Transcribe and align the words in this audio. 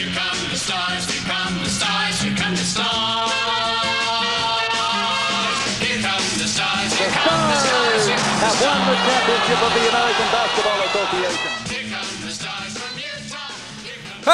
here 0.00 0.12
come 0.16 0.40
the 0.48 0.56
stars, 0.56 1.04
here 1.10 1.24
come 1.28 1.54
the 1.62 1.68
stars, 1.68 2.22
here 2.22 2.36
come 2.36 2.54
the 2.56 2.64
stars. 2.72 3.32
Here 5.84 6.00
come 6.00 6.26
the 6.40 6.48
stars, 6.54 6.90
here 6.98 7.12
come 7.12 7.44
the 7.52 7.58
stars, 7.64 8.02
here 8.08 8.16
come 8.16 8.40
the 8.40 8.46
have 8.46 8.58
won 8.64 8.80
the 8.88 8.96
stars. 8.96 9.08
championship 9.08 9.60
of 9.66 9.72
the 9.76 9.82
American 9.92 10.28
Basketball 10.36 10.80
Association. 10.88 11.50
Here 11.72 11.86
come 11.94 12.12
the 12.24 12.32
stars 12.38 12.72
from 12.80 12.92
Utah. 13.10 13.52
Here 13.84 14.00
come 14.04 14.24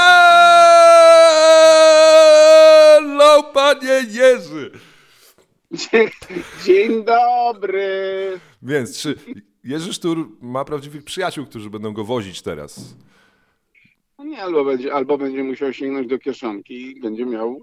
Hello, 3.02 3.32
panie 3.54 3.96
Jerzy! 4.10 4.64
Dzień, 5.72 6.08
dzień 6.64 7.04
dobry. 7.04 8.40
Więc 8.62 8.98
czy 8.98 9.14
Jerzy 9.64 9.92
Sztur 9.92 10.28
ma 10.40 10.64
prawdziwych 10.64 11.04
przyjaciół, 11.04 11.46
którzy 11.46 11.70
będą 11.70 11.92
go 11.92 12.04
wozić 12.04 12.42
teraz? 12.42 12.94
No 14.18 14.24
nie, 14.24 14.42
albo 14.42 14.64
będzie, 14.64 14.94
albo 14.94 15.18
będzie 15.18 15.44
musiał 15.44 15.72
sięgnąć 15.72 16.08
do 16.08 16.18
kieszonki 16.18 16.96
i 16.98 17.00
będzie 17.00 17.26
miał 17.26 17.62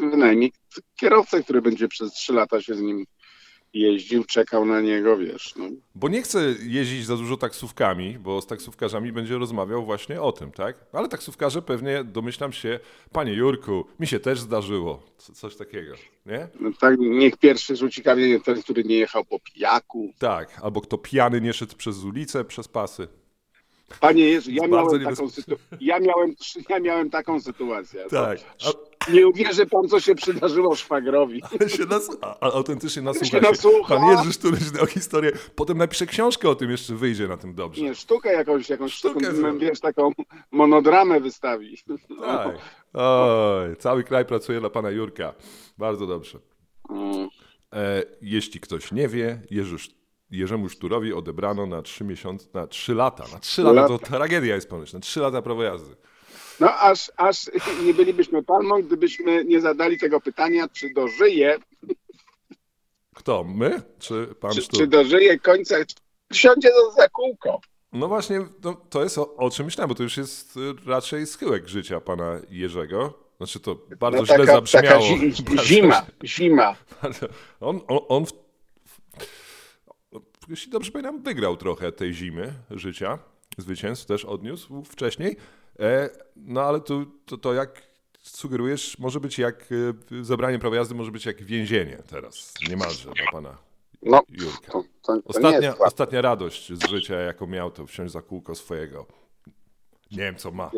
bynajmniej 0.00 0.52
kierowcę, 0.96 1.42
który 1.42 1.62
będzie 1.62 1.88
przez 1.88 2.12
trzy 2.12 2.32
lata 2.32 2.60
się 2.62 2.74
z 2.74 2.80
nim 2.80 3.04
jeździł, 3.74 4.24
czekał 4.24 4.64
na 4.66 4.80
niego, 4.80 5.16
wiesz. 5.16 5.54
No. 5.56 5.64
Bo 5.94 6.08
nie 6.08 6.22
chce 6.22 6.54
jeździć 6.66 7.06
za 7.06 7.16
dużo 7.16 7.36
taksówkami, 7.36 8.18
bo 8.18 8.40
z 8.42 8.46
taksówkarzami 8.46 9.12
będzie 9.12 9.38
rozmawiał 9.38 9.84
właśnie 9.84 10.20
o 10.22 10.32
tym, 10.32 10.52
tak? 10.52 10.76
Ale 10.92 11.08
taksówkarze 11.08 11.62
pewnie, 11.62 12.04
domyślam 12.04 12.52
się, 12.52 12.80
panie 13.12 13.32
Jurku, 13.32 13.84
mi 14.00 14.06
się 14.06 14.20
też 14.20 14.40
zdarzyło, 14.40 15.02
Co- 15.18 15.32
coś 15.32 15.56
takiego, 15.56 15.94
nie? 16.26 16.48
No 16.60 16.70
tak, 16.80 16.98
niech 16.98 17.36
pierwszy 17.36 17.76
rzuci 17.76 18.02
kamieniem 18.02 18.40
ten, 18.40 18.62
który 18.62 18.84
nie 18.84 18.96
jechał 18.96 19.24
po 19.24 19.38
pijaku. 19.40 20.12
Tak, 20.18 20.60
albo 20.62 20.80
kto 20.80 20.98
pijany 20.98 21.40
nie 21.40 21.52
szedł 21.52 21.76
przez 21.76 22.04
ulicę, 22.04 22.44
przez 22.44 22.68
pasy. 22.68 23.08
Panie 24.00 24.30
Jezu, 24.30 24.50
ja 24.50 24.68
miałem, 24.68 25.04
taką 25.04 25.26
sytu- 25.26 25.56
ja, 25.80 26.00
miałem, 26.00 26.34
ja 26.68 26.80
miałem 26.80 27.10
taką 27.10 27.40
sytuację. 27.40 28.04
Tak. 28.10 28.38
To, 28.58 28.94
nie 29.12 29.28
uwierzy 29.28 29.66
pan, 29.66 29.88
co 29.88 30.00
się 30.00 30.14
przydarzyło 30.14 30.76
szwagrowi. 30.76 31.42
Ale 31.60 31.70
się 31.70 31.84
nas, 31.84 32.10
a, 32.20 32.40
a 32.40 32.52
autentycznie 32.52 33.02
nasłucha 33.02 33.26
się 33.26 33.40
nasłucha. 33.40 33.96
Pan 33.96 34.08
Jerzy 34.08 34.32
Sztur 34.32 34.54
o 34.82 34.86
historię. 34.86 35.32
Potem 35.54 35.78
napisze 35.78 36.06
książkę 36.06 36.48
o 36.48 36.54
tym, 36.54 36.70
jeszcze 36.70 36.94
wyjdzie 36.94 37.28
na 37.28 37.36
tym 37.36 37.54
dobrze. 37.54 37.82
Nie, 37.82 37.94
sztukę 37.94 38.32
jakąś, 38.32 38.68
jakąś 38.68 38.92
Sztukę 38.92 39.26
taką, 39.26 39.58
wiesz, 39.58 39.80
taką 39.80 40.12
monodramę 40.50 41.20
wystawi. 41.20 41.76
Tak. 42.20 42.58
Oj, 42.92 43.76
cały 43.78 44.04
kraj 44.04 44.24
pracuje 44.24 44.60
dla 44.60 44.70
pana 44.70 44.90
Jurka. 44.90 45.34
Bardzo 45.78 46.06
dobrze. 46.06 46.38
Mm. 46.90 47.28
E, 47.72 48.02
jeśli 48.22 48.60
ktoś 48.60 48.92
nie 48.92 49.08
wie, 49.08 49.42
Jerzy, 49.50 49.76
Jerzemu 50.30 50.68
Szturowi 50.68 51.12
odebrano 51.12 51.66
na 51.66 51.82
trzy 51.82 52.04
miesiące, 52.04 52.46
na 52.54 52.66
trzy 52.66 52.94
lata. 52.94 53.24
Na 53.32 53.38
trzy 53.38 53.62
lata 53.62 53.88
to 53.88 53.98
tragedia 53.98 54.54
jest 54.54 54.68
ponoć. 54.68 54.92
Na 54.92 55.00
trzy 55.00 55.20
lata 55.20 55.42
prawo 55.42 55.62
jazdy. 55.62 55.96
No 56.60 56.74
aż, 56.74 57.12
aż 57.16 57.50
nie 57.84 57.94
bylibyśmy 57.94 58.42
palmą, 58.42 58.82
gdybyśmy 58.82 59.44
nie 59.44 59.60
zadali 59.60 59.98
tego 59.98 60.20
pytania, 60.20 60.68
czy 60.68 60.90
dożyje, 60.90 61.58
Kto? 63.14 63.44
My? 63.44 63.82
Czy 63.98 64.26
pan 64.40 64.52
czy, 64.52 64.62
Sztur? 64.62 64.80
czy 64.80 64.86
dożyje 64.86 65.38
końca, 65.38 65.74
czy 65.84 65.94
siądzie 66.38 66.68
za, 66.68 67.02
za 67.02 67.08
kółko. 67.08 67.60
No 67.92 68.08
właśnie, 68.08 68.40
no, 68.64 68.74
to 68.90 69.02
jest 69.02 69.18
o, 69.18 69.36
o 69.36 69.50
czym 69.50 69.64
myślałem, 69.66 69.88
bo 69.88 69.94
to 69.94 70.02
już 70.02 70.16
jest 70.16 70.56
y, 70.56 70.60
raczej 70.86 71.26
schyłek 71.26 71.68
życia 71.68 72.00
pana 72.00 72.40
Jerzego. 72.50 73.14
Znaczy 73.36 73.60
to 73.60 73.78
bardzo 74.00 74.18
No, 74.18 74.26
źle 74.26 74.36
taka, 74.38 74.46
taka 74.46 74.54
zabrzmiało. 74.54 75.02
zi, 75.02 75.42
Bardzo 75.48 75.64
zima, 75.64 76.06
zima. 76.24 76.76
On, 77.60 77.80
on, 77.88 77.98
on 78.08 78.26
w, 78.26 78.32
jeśli 80.48 80.72
dobrze 80.72 80.90
pamiętam, 80.92 81.22
wygrał 81.22 81.56
trochę 81.56 81.92
tej 81.92 82.14
zimy 82.14 82.52
życia. 82.70 83.18
Zwycięstw 83.58 84.06
też 84.06 84.24
odniósł 84.24 84.82
wcześniej. 84.84 85.36
E, 85.80 86.10
no 86.36 86.62
ale 86.62 86.80
to, 86.80 87.04
to, 87.26 87.38
to 87.38 87.54
jak 87.54 87.82
sugerujesz, 88.22 88.98
może 88.98 89.20
być 89.20 89.38
jak 89.38 89.64
e, 90.20 90.24
zabranie 90.24 90.58
prawa 90.58 90.76
jazdy, 90.76 90.94
może 90.94 91.10
być 91.10 91.26
jak 91.26 91.42
więzienie 91.42 91.98
teraz, 92.10 92.54
niemalże 92.68 93.10
dla 93.10 93.26
pana 93.32 93.58
No, 94.02 94.22
Jurka. 94.28 94.72
to, 94.72 94.84
to, 95.02 95.18
Ostatnia, 95.24 95.78
ostatnia 95.78 96.20
radość 96.22 96.72
z 96.72 96.88
życia, 96.90 97.14
jaką 97.14 97.46
miał, 97.46 97.70
to 97.70 97.86
wsiąść 97.86 98.12
za 98.12 98.22
kółko 98.22 98.54
swojego. 98.54 99.06
Nie 100.10 100.18
wiem, 100.18 100.36
co 100.36 100.50
ma. 100.50 100.70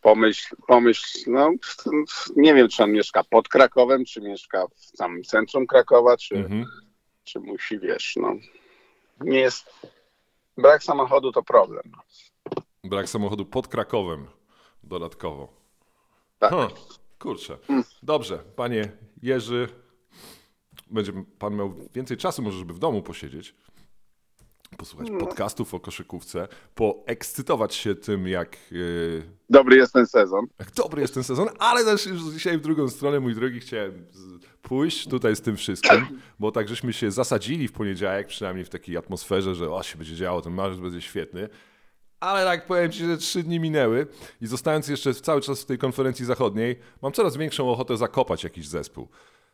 Pomyśl, 0.00 0.56
pomyśl, 0.66 1.30
no 1.30 1.50
nie 2.36 2.54
wiem, 2.54 2.68
czy 2.68 2.82
on 2.82 2.92
mieszka 2.92 3.24
pod 3.24 3.48
Krakowem, 3.48 4.04
czy 4.04 4.20
mieszka 4.20 4.66
w 4.76 4.96
samym 4.96 5.22
centrum 5.24 5.66
Krakowa, 5.66 6.16
czy, 6.16 6.34
Mhm. 6.36 6.64
czy 7.24 7.40
musi, 7.40 7.78
wiesz, 7.78 8.14
no. 8.16 8.34
Nie 9.20 9.38
jest, 9.38 9.86
brak 10.58 10.82
samochodu 10.82 11.32
to 11.32 11.42
problem. 11.42 11.92
Brak 12.84 13.08
samochodu 13.08 13.46
pod 13.46 13.68
Krakowem 13.68 14.26
dodatkowo. 14.82 15.48
Tak. 16.38 16.50
Huh, 16.50 16.98
kurczę. 17.18 17.58
Dobrze, 18.02 18.38
panie 18.38 18.92
Jerzy, 19.22 19.68
będzie 20.90 21.12
pan 21.38 21.56
miał 21.56 21.74
więcej 21.94 22.16
czasu 22.16 22.42
może, 22.42 22.58
żeby 22.58 22.72
w 22.74 22.78
domu 22.78 23.02
posiedzieć, 23.02 23.54
posłuchać 24.78 25.08
podcastów 25.20 25.74
o 25.74 25.80
koszykówce, 25.80 26.48
poekscytować 26.74 27.74
się 27.74 27.94
tym, 27.94 28.28
jak, 28.28 28.56
yy, 28.70 29.22
Dobry 29.50 29.76
jest 29.76 29.92
ten 29.92 30.06
sezon. 30.06 30.46
jak 30.58 30.70
dobry 30.70 31.02
jest 31.02 31.14
ten 31.14 31.24
sezon, 31.24 31.48
ale 31.58 31.84
też 31.84 32.06
już 32.06 32.22
dzisiaj 32.22 32.58
w 32.58 32.60
drugą 32.60 32.88
stronę, 32.88 33.20
mój 33.20 33.34
drogi, 33.34 33.60
chciałem 33.60 34.06
pójść 34.62 35.08
tutaj 35.08 35.36
z 35.36 35.40
tym 35.40 35.56
wszystkim, 35.56 36.20
bo 36.38 36.52
tak 36.52 36.68
żeśmy 36.68 36.92
się 36.92 37.10
zasadzili 37.10 37.68
w 37.68 37.72
poniedziałek, 37.72 38.26
przynajmniej 38.26 38.64
w 38.64 38.68
takiej 38.68 38.96
atmosferze, 38.96 39.54
że 39.54 39.70
o, 39.70 39.82
się 39.82 39.98
będzie 39.98 40.16
działo, 40.16 40.42
ten 40.42 40.52
marzec 40.52 40.80
będzie 40.80 41.00
świetny. 41.00 41.48
Ale 42.20 42.44
tak 42.44 42.66
powiem 42.66 42.92
Ci, 42.92 43.04
że 43.04 43.18
trzy 43.18 43.42
dni 43.42 43.60
minęły 43.60 44.06
i 44.40 44.46
zostając 44.46 44.88
jeszcze 44.88 45.14
cały 45.14 45.40
czas 45.40 45.62
w 45.62 45.66
tej 45.66 45.78
konferencji 45.78 46.24
zachodniej, 46.24 46.78
mam 47.02 47.12
coraz 47.12 47.36
większą 47.36 47.70
ochotę 47.70 47.96
zakopać 47.96 48.44
jakiś 48.44 48.68
zespół. 48.68 49.08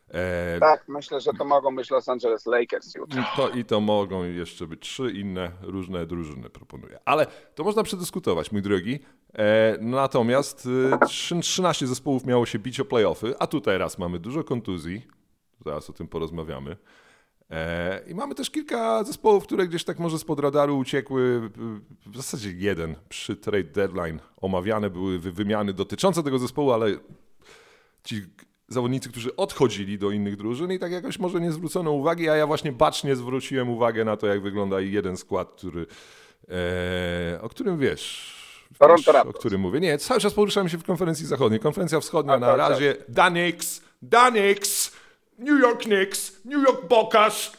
E, 0.09 0.59
Tak, 0.59 0.85
myślę, 0.87 1.21
że 1.21 1.31
to 1.37 1.45
mogą 1.45 1.75
być 1.75 1.91
Los 1.91 2.09
Angeles 2.09 2.45
Lakers 2.45 2.95
jutro. 2.95 3.23
to 3.35 3.49
i 3.49 3.65
to 3.65 3.81
mogą 3.81 4.23
jeszcze 4.23 4.67
być 4.67 4.79
trzy 4.81 5.11
inne 5.11 5.51
różne 5.61 6.05
drużyny, 6.05 6.49
proponuję. 6.49 6.99
Ale 7.05 7.27
to 7.55 7.63
można 7.63 7.83
przedyskutować, 7.83 8.51
mój 8.51 8.61
drogi. 8.61 8.99
E, 9.33 9.77
natomiast 9.81 10.67
e, 10.93 11.05
trzy- 11.05 11.39
13 11.41 11.87
zespołów 11.87 12.25
miało 12.25 12.45
się 12.45 12.59
bić 12.59 12.79
o 12.79 12.85
playoffy, 12.85 13.35
a 13.39 13.47
tutaj 13.47 13.77
raz 13.77 13.97
mamy 13.97 14.19
dużo 14.19 14.43
kontuzji. 14.43 15.07
Zaraz 15.65 15.89
o 15.89 15.93
tym 15.93 16.07
porozmawiamy. 16.07 16.77
E, 17.49 18.01
I 18.07 18.15
mamy 18.15 18.35
też 18.35 18.49
kilka 18.49 19.03
zespołów, 19.03 19.43
które 19.43 19.67
gdzieś 19.67 19.83
tak 19.83 19.99
może 19.99 20.19
spod 20.19 20.39
radaru 20.39 20.77
uciekły. 20.77 21.49
W 22.05 22.15
zasadzie 22.15 22.51
jeden 22.57 22.95
przy 23.09 23.35
trade 23.35 23.63
deadline 23.63 24.19
omawiane 24.41 24.89
były 24.89 25.19
wy- 25.19 25.31
wymiany 25.31 25.73
dotyczące 25.73 26.23
tego 26.23 26.39
zespołu, 26.39 26.71
ale 26.71 26.87
ci 28.03 28.21
zawodnicy, 28.67 29.09
którzy 29.09 29.35
odchodzili 29.35 29.99
do 29.99 30.11
innych 30.11 30.35
drużyn 30.35 30.71
i 30.71 30.79
tak 30.79 30.91
jakoś 30.91 31.19
może 31.19 31.41
nie 31.41 31.51
zwrócono 31.51 31.91
uwagi, 31.91 32.29
a 32.29 32.35
ja 32.35 32.47
właśnie 32.47 32.71
bacznie 32.71 33.15
zwróciłem 33.15 33.69
uwagę 33.69 34.05
na 34.05 34.17
to, 34.17 34.27
jak 34.27 34.41
wygląda 34.41 34.81
jeden 34.81 35.17
skład, 35.17 35.51
który, 35.51 35.85
e, 36.49 37.41
o 37.41 37.49
którym 37.49 37.79
wiesz, 37.79 38.33
Toronto 38.77 39.21
o 39.21 39.33
którym 39.33 39.61
mówię. 39.61 39.79
Nie, 39.79 39.97
cały 39.97 40.19
czas 40.19 40.33
poruszałem 40.33 40.69
się 40.69 40.77
w 40.77 40.83
konferencji 40.83 41.25
zachodniej. 41.25 41.59
Konferencja 41.59 41.99
wschodnia 41.99 42.33
A, 42.33 42.39
na 42.39 42.47
tak, 42.47 42.57
razie 42.57 42.95
Danix, 43.09 43.81
Danix, 44.01 44.91
New 45.39 45.61
York 45.61 45.81
Knicks, 45.81 46.45
New 46.45 46.63
York 46.67 46.87
Bokas. 46.87 47.51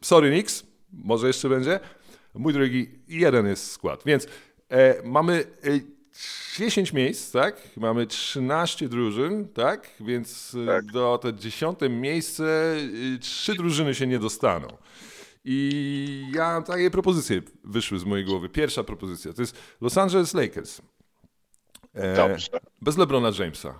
Sorry 0.00 0.30
Knicks, 0.30 0.64
może 0.92 1.26
jeszcze 1.26 1.48
będzie. 1.48 1.80
Mój 2.34 2.52
drogi, 2.52 2.90
jeden 3.08 3.46
jest 3.46 3.70
skład, 3.70 4.02
więc 4.06 4.26
e, 4.68 5.02
mamy 5.02 5.44
e, 5.64 6.01
10 6.58 6.92
miejsc, 6.92 7.32
tak? 7.32 7.56
Mamy 7.76 8.06
13 8.06 8.88
drużyn, 8.88 9.48
tak? 9.48 9.90
Więc 10.00 10.56
e, 10.62 10.66
Tak. 10.66 10.84
do 10.84 11.18
to 11.22 11.32
dziesiąte 11.32 11.88
miejsce 11.88 12.76
e, 13.14 13.18
trzy 13.18 13.54
drużyny 13.54 13.94
się 13.94 14.06
nie 14.06 14.18
dostaną. 14.18 14.68
I 15.44 16.26
ja 16.34 16.62
takie 16.62 16.90
propozycje 16.90 17.42
wyszły 17.64 17.98
z 17.98 18.04
mojej 18.04 18.24
głowy. 18.24 18.48
Pierwsza 18.48 18.84
propozycja 18.84 19.32
to 19.32 19.42
jest 19.42 19.56
Los 19.80 19.98
Angeles 19.98 20.34
Lakers. 20.34 20.80
E, 21.94 22.16
Dobrze. 22.16 22.60
bez 22.82 22.96
LeBrona 22.98 23.30
Jamesa. 23.38 23.78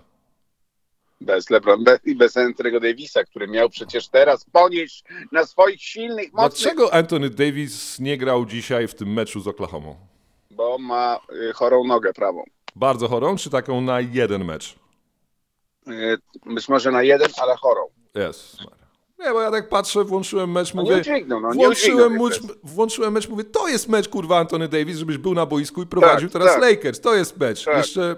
Bez 1.20 1.50
LeBron 1.50 1.84
bez, 1.84 2.00
i 2.04 2.16
bez 2.16 2.36
Anthony'ego 2.36 2.80
Davisa, 2.80 3.24
który 3.24 3.48
miał 3.48 3.70
przecież 3.70 4.08
teraz 4.08 4.44
ponieść 4.44 5.04
na 5.32 5.46
swoich 5.46 5.82
silnych, 5.82 6.32
mocnych, 6.32 6.62
Dlaczego 6.62 6.94
Anthony 6.94 7.30
Davis 7.30 7.98
nie 8.00 8.18
grał 8.18 8.46
dzisiaj 8.46 8.88
w 8.88 8.94
tym 8.94 9.12
meczu 9.12 9.40
z 9.40 9.48
Oklahoma? 9.48 10.11
Bo 10.52 10.78
ma 10.78 11.18
y, 11.50 11.52
chorą 11.52 11.84
nogę 11.84 12.12
prawą. 12.12 12.44
Bardzo 12.76 13.08
chorą, 13.08 13.36
czy 13.36 13.50
taką 13.50 13.80
na 13.80 14.00
jeden 14.00 14.44
mecz? 14.44 14.74
Y, 15.88 16.18
Być 16.46 16.68
może 16.68 16.90
na 16.90 17.02
jeden, 17.02 17.28
ale 17.42 17.56
chorą. 17.56 17.80
Jest. 18.14 18.56
Nie, 19.18 19.30
bo 19.32 19.40
ja 19.40 19.50
tak 19.50 19.68
patrzę, 19.68 20.04
włączyłem 20.04 20.52
mecz, 20.52 20.74
No 20.74 20.82
mówię... 20.82 20.94
nie 20.94 21.00
udźwignął, 21.00 21.40
no 21.40 21.54
nie 21.54 21.64
Włączyłem, 21.64 22.12
mecz, 22.12 22.40
włączyłem 22.62 23.12
mecz, 23.12 23.28
mówię, 23.28 23.44
to 23.44 23.68
jest 23.68 23.88
mecz, 23.88 24.08
kurwa, 24.08 24.38
Anthony 24.38 24.68
Davis, 24.68 24.96
żebyś 24.98 25.18
był 25.18 25.34
na 25.34 25.46
boisku 25.46 25.82
i 25.82 25.86
prowadził 25.86 26.28
Tak, 26.28 26.32
teraz 26.42 26.54
tak. 26.54 26.62
Lakers. 26.62 27.00
To 27.00 27.14
jest 27.14 27.36
mecz. 27.40 27.64
Tak. 27.64 27.76
Jeszcze 27.76 28.16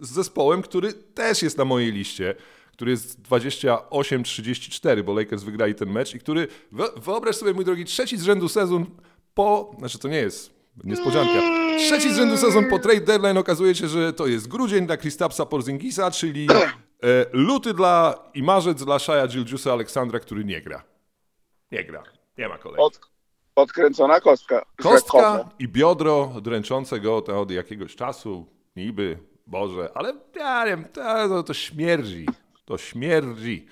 z 0.00 0.10
zespołem, 0.12 0.62
który 0.62 0.92
też 0.92 1.42
jest 1.42 1.58
na 1.58 1.64
mojej 1.64 1.92
liście, 1.92 2.34
który 2.72 2.90
jest 2.90 3.20
28-34, 3.22 5.02
bo 5.02 5.14
Lakers 5.14 5.42
wygrali 5.42 5.74
ten 5.74 5.90
mecz 5.90 6.14
i 6.14 6.18
który, 6.18 6.48
wyo- 6.72 7.00
wyobraź 7.00 7.36
sobie, 7.36 7.54
mój 7.54 7.64
drogi, 7.64 7.84
trzeci 7.84 8.16
z 8.16 8.22
rzędu 8.22 8.48
sezon 8.48 8.86
po, 9.34 9.74
znaczy 9.78 9.98
to 9.98 10.08
nie 10.08 10.16
jest 10.16 10.57
niespodzianka, 10.84 11.40
Trzeci 11.78 12.14
z 12.14 12.16
rzędu 12.16 12.36
sezon 12.36 12.64
po 12.70 12.78
trade 12.78 13.00
deadline 13.00 13.38
okazuje 13.38 13.74
się, 13.74 13.88
że 13.88 14.12
to 14.12 14.26
jest 14.26 14.48
grudzień 14.48 14.86
dla 14.86 14.96
Kristapsa 14.96 15.46
Porzingisa, 15.46 16.10
czyli 16.10 16.46
e, 16.50 17.26
luty 17.32 17.74
dla 17.74 18.14
i 18.34 18.42
marzec 18.42 18.84
dla 18.84 18.98
Shaya 18.98 19.26
Gilgiusa 19.28 19.72
Aleksandra, 19.72 20.20
który 20.20 20.44
nie 20.44 20.60
gra. 20.60 20.82
Nie 21.72 21.84
gra. 21.84 22.02
Nie 22.38 22.48
ma 22.48 22.58
kolei. 22.58 22.78
Od, 22.78 23.00
podkręcona 23.54 24.20
kostka. 24.20 24.66
Kostka 24.76 25.48
i 25.58 25.68
biodro 25.68 26.32
dręczące 26.42 27.00
go 27.00 27.22
to 27.22 27.40
od 27.40 27.50
jakiegoś 27.50 27.96
czasu, 27.96 28.46
niby, 28.76 29.18
Boże, 29.46 29.90
ale 29.94 30.14
ja 30.36 30.64
nie 30.64 30.70
wiem, 30.70 30.84
to, 31.28 31.42
to 31.42 31.54
śmierdzi. 31.54 32.26
To 32.64 32.78
śmierdzi. 32.78 33.66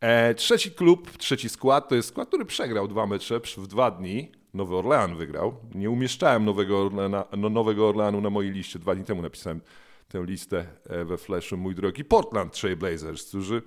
E, 0.00 0.34
trzeci 0.34 0.70
klub, 0.70 1.16
trzeci 1.16 1.48
skład 1.48 1.88
to 1.88 1.94
jest 1.94 2.08
skład, 2.08 2.28
który 2.28 2.44
przegrał 2.44 2.88
dwa 2.88 3.06
mecze 3.06 3.40
w 3.56 3.66
dwa 3.66 3.90
dni. 3.90 4.32
Nowy 4.54 4.76
Orlean 4.76 5.16
wygrał. 5.16 5.54
Nie 5.74 5.90
umieszczałem 5.90 6.44
Nowego, 6.44 6.82
Orleana, 6.82 7.24
no, 7.36 7.48
Nowego 7.48 7.88
Orleanu 7.88 8.20
na 8.20 8.30
mojej 8.30 8.52
liście. 8.52 8.78
Dwa 8.78 8.94
dni 8.94 9.04
temu 9.04 9.22
napisałem 9.22 9.60
tę 10.08 10.24
listę 10.24 10.66
e, 10.88 11.04
we 11.04 11.16
Flashu, 11.16 11.56
mój 11.56 11.74
drogi. 11.74 12.04
Portland 12.04 12.60
Trail 12.60 12.76
Blazers, 12.76 13.28
którzy 13.28 13.62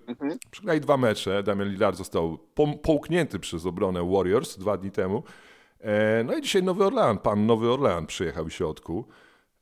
przegrali 0.52 0.82
dwa 0.82 0.98
mecze. 0.98 1.44
Damian 1.44 1.70
Lillard 1.70 1.98
został 1.98 2.38
połknięty 2.82 3.40
przez 3.40 3.66
obronę 3.66 4.12
Warriors 4.12 4.58
dwa 4.58 4.78
dni 4.78 4.92
temu. 4.92 5.24
E, 5.80 6.24
no 6.24 6.38
i 6.38 6.42
dzisiaj 6.42 6.64
Nowy 6.64 6.86
Orlean, 6.86 7.18
pan 7.18 7.46
Nowy 7.46 7.72
Orlean 7.72 8.06
przyjechał 8.06 8.46
w 8.46 8.54
środku 8.54 9.08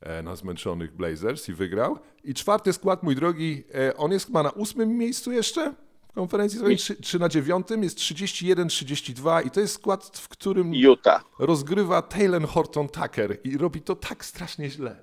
e, 0.00 0.22
na 0.22 0.36
zmęczonych 0.36 0.96
Blazers 0.96 1.48
i 1.48 1.52
wygrał. 1.52 1.98
I 2.24 2.34
czwarty 2.34 2.72
skład, 2.72 3.02
mój 3.02 3.16
drogi, 3.16 3.64
on 3.96 4.12
jest 4.12 4.26
chyba 4.26 4.42
na 4.42 4.50
ósmym 4.50 4.96
miejscu 4.98 5.32
jeszcze 5.32 5.74
konferencji, 6.14 6.58
swojej, 6.58 6.76
czy, 6.78 6.96
czy 7.02 7.18
na 7.18 7.28
dziewiątym, 7.28 7.82
jest 7.82 7.98
31-32 7.98 9.46
i 9.46 9.50
to 9.50 9.60
jest 9.60 9.74
skład, 9.74 10.18
w 10.18 10.28
którym 10.28 10.74
Utah. 10.74 11.24
rozgrywa 11.38 12.02
Taylor 12.02 12.48
Horton 12.48 12.88
Tucker 12.88 13.38
i 13.44 13.58
robi 13.58 13.80
to 13.80 13.96
tak 13.96 14.24
strasznie 14.24 14.70
źle. 14.70 14.96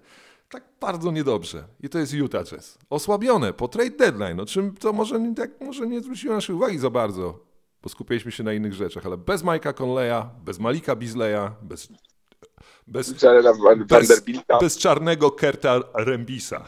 Tak 0.50 0.64
bardzo 0.82 1.12
niedobrze. 1.12 1.64
I 1.84 1.90
to 1.90 2.00
jest 2.00 2.14
Utah 2.14 2.44
Jazz. 2.46 2.78
Osłabione 2.90 3.54
po 3.54 3.68
trade 3.68 3.90
deadline, 3.98 4.40
o 4.40 4.46
czym 4.46 4.76
to 4.78 4.94
może, 4.94 5.20
nie- 5.20 5.36
tak, 5.36 5.62
może 5.62 5.88
nie 5.88 6.02
zwróciło 6.02 6.36
naszej 6.36 6.56
uwagi 6.56 6.80
za 6.80 6.90
bardzo, 6.90 7.40
bo 7.84 7.90
skupialiśmy 7.90 8.32
się 8.32 8.44
na 8.44 8.54
innych 8.54 8.74
rzeczach, 8.74 9.06
ale 9.06 9.18
bez 9.18 9.44
Mike'a 9.44 9.74
Conleya, 9.82 10.30
bez 10.46 10.60
Malika 10.60 10.96
Beasleya, 10.96 11.52
bez, 11.62 11.88
bez, 12.88 13.14
bez, 13.88 14.10
bez 14.62 14.78
czarnego 14.78 15.32
Kerta 15.32 15.80
Rembisa. 15.94 16.66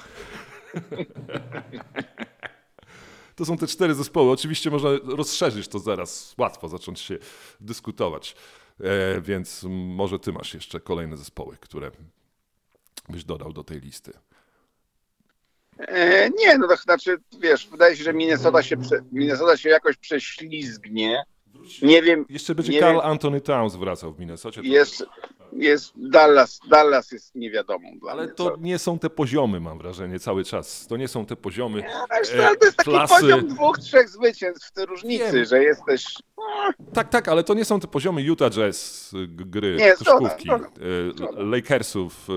To 3.38 3.46
są 3.46 3.58
te 3.58 3.68
cztery 3.68 3.94
zespoły. 3.94 4.32
Oczywiście 4.32 4.72
można 4.72 4.90
rozszerzyć 5.04 5.68
to 5.68 5.80
zaraz, 5.80 6.36
łatwo 6.38 6.68
zacząć 6.70 7.00
się 7.00 7.18
dyskutować. 7.60 8.36
E, 8.80 9.22
więc 9.22 9.64
może 9.70 10.20
ty 10.20 10.32
masz 10.32 10.54
jeszcze 10.54 10.80
kolejne 10.80 11.18
zespoły, 11.18 11.58
które 11.60 11.92
byś 13.10 13.24
dodał 13.24 13.54
do 13.54 13.64
tej 13.64 13.80
listy. 13.80 14.12
E, 15.80 16.30
nie, 16.30 16.58
no 16.58 16.68
to 16.68 16.76
znaczy, 16.76 17.18
wiesz, 17.40 17.68
wydaje 17.68 17.96
się, 17.96 18.04
że 18.04 18.14
Minnesota 18.14 18.64
się, 18.64 18.76
Minnesota 19.12 19.58
się 19.58 19.70
jakoś 19.70 19.98
prześlizgnie. 19.98 21.24
Nie 21.82 22.02
wiem, 22.02 22.26
Jeszcze 22.30 22.56
będzie 22.56 22.72
wiem. 22.72 23.00
Anthony 23.00 23.42
Towns 23.42 23.76
wracał 23.76 24.14
w 24.14 24.20
Minnesocie. 24.20 24.62
jest, 24.64 25.06
jest 25.54 25.94
Dallas, 25.96 26.60
Dallas 26.70 27.12
jest 27.12 27.36
niewiadomą 27.36 28.00
dla 28.00 28.12
Ale 28.12 28.24
mnie. 28.24 28.34
to 28.34 28.56
nie 28.60 28.80
są 28.80 29.00
te 29.00 29.10
poziomy, 29.10 29.60
mam 29.60 29.78
wrażenie, 29.78 30.20
cały 30.20 30.44
czas. 30.44 30.88
To 30.88 30.98
nie 30.98 31.08
są 31.08 31.26
te 31.26 31.36
poziomy 31.36 31.82
Wiesz, 32.20 32.34
e, 32.34 32.48
ale 32.48 32.58
to 32.58 32.66
jest 32.66 32.78
taki 32.78 32.90
klasy. 32.92 33.14
poziom 33.22 33.48
dwóch, 33.48 33.78
trzech 33.80 34.10
zwycięstw 34.10 34.68
w 34.68 34.72
tej 34.72 34.86
różnicy, 34.86 35.32
Wiem. 35.34 35.46
że 35.46 35.64
jesteś... 35.64 36.06
Tak, 36.94 37.10
tak, 37.10 37.28
ale 37.28 37.44
to 37.44 37.54
nie 37.54 37.66
są 37.66 37.80
te 37.80 37.88
poziomy 37.88 38.22
Utah 38.22 38.52
Jazz 38.52 39.14
y, 39.14 39.28
gry, 39.28 39.76
Nie, 39.80 39.94
koszykówki, 39.94 40.44
zgoda, 40.50 40.66
y, 40.68 41.12
zgoda. 41.18 41.42
Lakersów. 41.42 42.28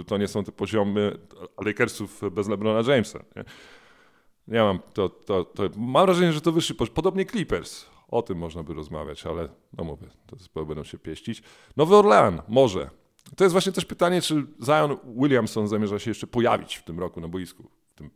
y, 0.00 0.04
To 0.04 0.16
nie 0.18 0.28
są 0.28 0.44
te 0.44 0.52
poziomy 0.52 1.18
Lakersów 1.64 2.20
bez 2.32 2.48
LeBrona 2.48 2.92
Jamesa. 2.92 3.18
Nie, 3.36 3.44
nie 4.48 4.60
mam, 4.62 4.78
to, 4.94 5.08
to, 5.08 5.44
to, 5.44 5.62
mam 5.76 6.06
wrażenie, 6.06 6.32
że 6.32 6.40
to 6.40 6.52
wyższy 6.52 6.74
poziom. 6.74 6.94
Podobnie 6.94 7.26
Clippers. 7.26 7.86
O 8.08 8.22
tym 8.22 8.38
można 8.38 8.62
by 8.62 8.74
rozmawiać, 8.74 9.26
ale 9.26 9.48
no 9.78 9.84
mówię, 9.84 10.06
te 10.26 10.36
zespoły 10.36 10.66
będą 10.66 10.84
się 10.84 10.98
pieścić. 10.98 11.42
Nowy 11.76 11.96
Orlean, 11.96 12.42
może. 12.48 12.90
To 13.36 13.44
jest 13.44 13.52
właśnie 13.52 13.72
też 13.72 13.84
pytanie, 13.84 14.20
czy 14.22 14.46
Zion 14.64 14.96
Williamson 15.16 15.68
zamierza 15.68 15.98
się 15.98 16.10
jeszcze 16.10 16.26
pojawić 16.26 16.76
w 16.76 16.84
tym 16.84 17.00
roku 17.00 17.20
na 17.20 17.28
boisku. 17.28 17.70
W 17.88 17.94
tym 17.94 18.10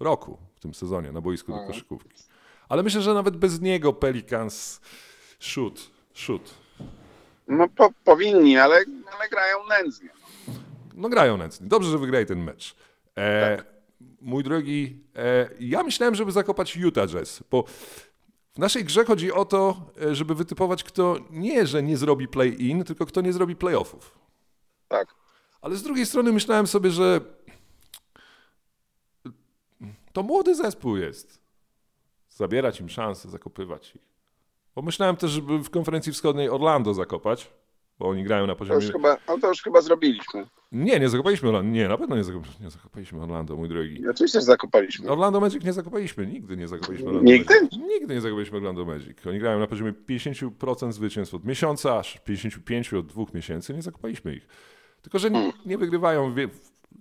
roku, 0.00 0.38
w 0.54 0.60
tym 0.60 0.74
sezonie 0.74 1.12
na 1.12 1.20
boisku 1.20 1.52
do 1.52 1.66
koszykówki. 1.66 2.22
Ale 2.68 2.82
myślę, 2.82 3.00
że 3.00 3.14
nawet 3.14 3.36
bez 3.36 3.60
niego 3.60 3.92
Pelicans 3.92 4.80
shoot, 5.38 5.90
shoot. 6.14 6.54
No 7.48 7.68
po, 7.68 7.90
powinni, 8.04 8.58
ale, 8.58 8.76
ale 9.16 9.28
grają 9.30 9.56
nędznie. 9.68 10.08
No 10.94 11.08
grają 11.08 11.36
nędznie. 11.36 11.68
Dobrze, 11.68 11.90
że 11.90 11.98
wygrali 11.98 12.26
ten 12.26 12.44
mecz. 12.44 12.76
E, 13.16 13.62
Mój 14.20 14.44
drogi, 14.44 15.04
e, 15.16 15.48
ja 15.60 15.82
myślałem, 15.82 16.14
żeby 16.14 16.32
zakopać 16.32 16.76
Utah 16.76 17.08
Jazz, 17.08 17.42
bo 17.50 17.64
w 18.58 18.60
naszej 18.60 18.84
grze 18.84 19.04
chodzi 19.04 19.32
o 19.32 19.44
to, 19.44 19.76
e, 20.02 20.14
żeby 20.14 20.34
wytypować, 20.34 20.84
kto 20.84 21.16
nie, 21.30 21.66
że 21.66 21.82
nie 21.82 21.96
zrobi 21.96 22.28
play-in, 22.28 22.84
tylko 22.84 23.06
kto 23.06 23.20
nie 23.20 23.32
zrobi 23.32 23.56
playoffów. 23.56 24.18
Tak. 24.88 25.14
Ale 25.60 25.76
z 25.76 25.82
drugiej 25.82 26.06
strony 26.06 26.32
myślałem 26.32 26.66
sobie, 26.66 26.90
że 26.90 27.20
to 30.12 30.22
młody 30.22 30.54
zespół 30.54 30.96
jest. 30.96 31.42
Zabierać 32.30 32.80
im 32.80 32.88
szansę, 32.88 33.30
zakopywać 33.30 33.96
ich. 33.96 34.02
Bo 34.74 34.82
myślałem 34.82 35.16
też, 35.16 35.30
żeby 35.30 35.58
w 35.58 35.70
konferencji 35.70 36.12
wschodniej 36.12 36.48
Orlando 36.50 36.94
zakopać, 36.94 37.50
bo 37.98 38.08
oni 38.08 38.24
grają 38.24 38.46
na 38.46 38.52
To 38.52 38.58
poziomie... 38.58 38.84
już 38.84 38.92
chyba, 38.92 39.16
no 39.28 39.38
to 39.38 39.48
już 39.48 39.62
chyba 39.62 39.80
zrobiliśmy. 39.80 40.46
Nie, 40.72 41.00
nie 41.00 41.08
zakopaliśmy 41.08 41.48
Orlando. 41.48 41.70
Nie, 41.70 41.88
na 41.88 41.98
pewno 41.98 42.16
nie, 42.16 42.24
zakop... 42.24 42.42
nie 42.60 42.70
zakopaliśmy 42.70 43.22
Orlando, 43.22 43.56
mój 43.56 43.68
drogi. 43.68 44.08
Oczywiście, 44.08 44.38
że 44.40 44.44
zakopaliśmy. 44.44 45.10
Orlando 45.10 45.40
Magic 45.40 45.64
nie 45.64 45.72
zakopaliśmy. 45.72 46.26
Nigdy 46.26 46.56
nie 46.56 46.68
zakopaliśmy 46.68 47.06
Orlando 47.08 47.30
Nigdy? 47.30 47.54
Magic. 47.62 47.78
Nigdy 47.78 48.14
nie 48.14 48.20
zakopaliśmy 48.20 48.56
Orlando 48.56 48.84
Magic. 48.84 49.26
Oni 49.26 49.38
grają 49.38 49.58
na 49.58 49.66
poziomie 49.66 49.92
50% 49.92 50.92
zwycięstw 50.92 51.34
od 51.34 51.44
miesiąca, 51.44 51.98
aż 51.98 52.18
55% 52.28 52.98
od 52.98 53.06
dwóch 53.06 53.34
miesięcy. 53.34 53.74
Nie 53.74 53.82
zakopaliśmy 53.82 54.34
ich. 54.34 54.46
Tylko, 55.02 55.18
że 55.18 55.30
nie, 55.30 55.52
nie 55.66 55.78
wygrywają, 55.78 56.34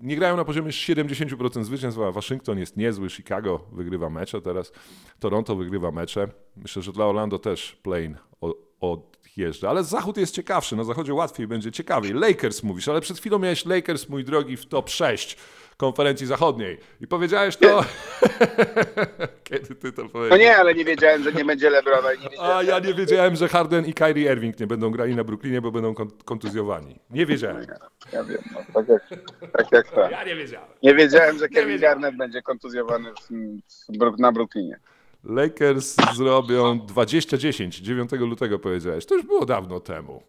nie 0.01 0.15
grają 0.15 0.37
na 0.37 0.45
poziomie 0.45 0.71
70% 0.71 1.63
zwycięstw, 1.63 1.99
a 2.01 2.11
Waszyngton 2.11 2.59
jest 2.59 2.77
niezły, 2.77 3.09
Chicago 3.09 3.59
wygrywa 3.71 4.09
mecze 4.09 4.41
teraz, 4.41 4.71
Toronto 5.19 5.55
wygrywa 5.55 5.91
mecze. 5.91 6.27
Myślę, 6.55 6.81
że 6.81 6.91
dla 6.91 7.05
Orlando 7.05 7.39
też 7.39 7.75
plane 7.83 8.17
o- 8.41 9.11
odjeżdża. 9.37 9.69
Ale 9.69 9.83
zachód 9.83 10.17
jest 10.17 10.35
ciekawszy, 10.35 10.75
na 10.75 10.83
zachodzie 10.83 11.13
łatwiej 11.13 11.47
będzie 11.47 11.71
ciekawiej. 11.71 12.13
Lakers 12.13 12.63
mówisz, 12.63 12.87
ale 12.87 13.01
przed 13.01 13.17
chwilą 13.17 13.39
miałeś 13.39 13.65
Lakers, 13.65 14.09
mój 14.09 14.23
drogi, 14.23 14.57
w 14.57 14.65
top 14.65 14.89
6 14.89 15.37
konferencji 15.77 16.27
zachodniej. 16.27 16.77
I 17.01 17.07
powiedziałeś 17.07 17.57
to... 17.57 17.83
Kiedy 19.44 19.75
ty 19.75 19.91
to 19.91 20.09
powiedziałeś? 20.09 20.29
No 20.29 20.37
nie, 20.37 20.57
ale 20.57 20.75
nie 20.75 20.85
wiedziałem, 20.85 21.23
że 21.23 21.33
nie 21.33 21.45
będzie 21.45 21.69
Lebrona 21.69 22.13
nie. 22.13 22.41
A 22.56 22.63
ja 22.63 22.79
nie 22.79 22.94
wiedziałem, 22.94 23.35
że 23.35 23.47
Harden 23.47 23.85
i 23.85 23.94
Kyrie 23.94 24.33
Irving 24.33 24.59
nie 24.59 24.67
będą 24.67 24.91
grali 24.91 25.15
na 25.15 25.23
Brooklynie, 25.23 25.61
bo 25.61 25.71
będą 25.71 25.94
kon- 25.94 26.11
kontuzjowani. 26.25 26.99
Nie 27.09 27.25
wiedziałem. 27.25 27.65
Ja 28.13 28.23
wiem, 28.23 28.37
no, 28.53 28.59
tak 28.73 28.87
jak, 28.87 29.03
tak 29.51 29.71
jak 29.71 29.91
to. 29.91 30.09
Ja 30.09 30.23
nie 30.23 30.35
wiedziałem. 30.35 30.69
Nie 30.83 30.95
wiedziałem, 30.95 31.37
że 31.37 31.49
Kevin. 31.49 31.79
Garnett 31.79 32.17
będzie 32.17 32.41
kontuzjowany 32.41 33.11
w, 33.11 33.29
w, 33.89 34.19
na 34.19 34.31
Brooklynie. 34.31 34.79
Lakers 35.27 35.95
zrobią 36.15 36.79
20-10, 36.79 37.69
9 37.69 38.11
lutego 38.11 38.59
powiedziałeś. 38.59 39.05
To 39.05 39.15
już 39.15 39.25
było 39.25 39.45
dawno 39.45 39.79
temu. 39.79 40.23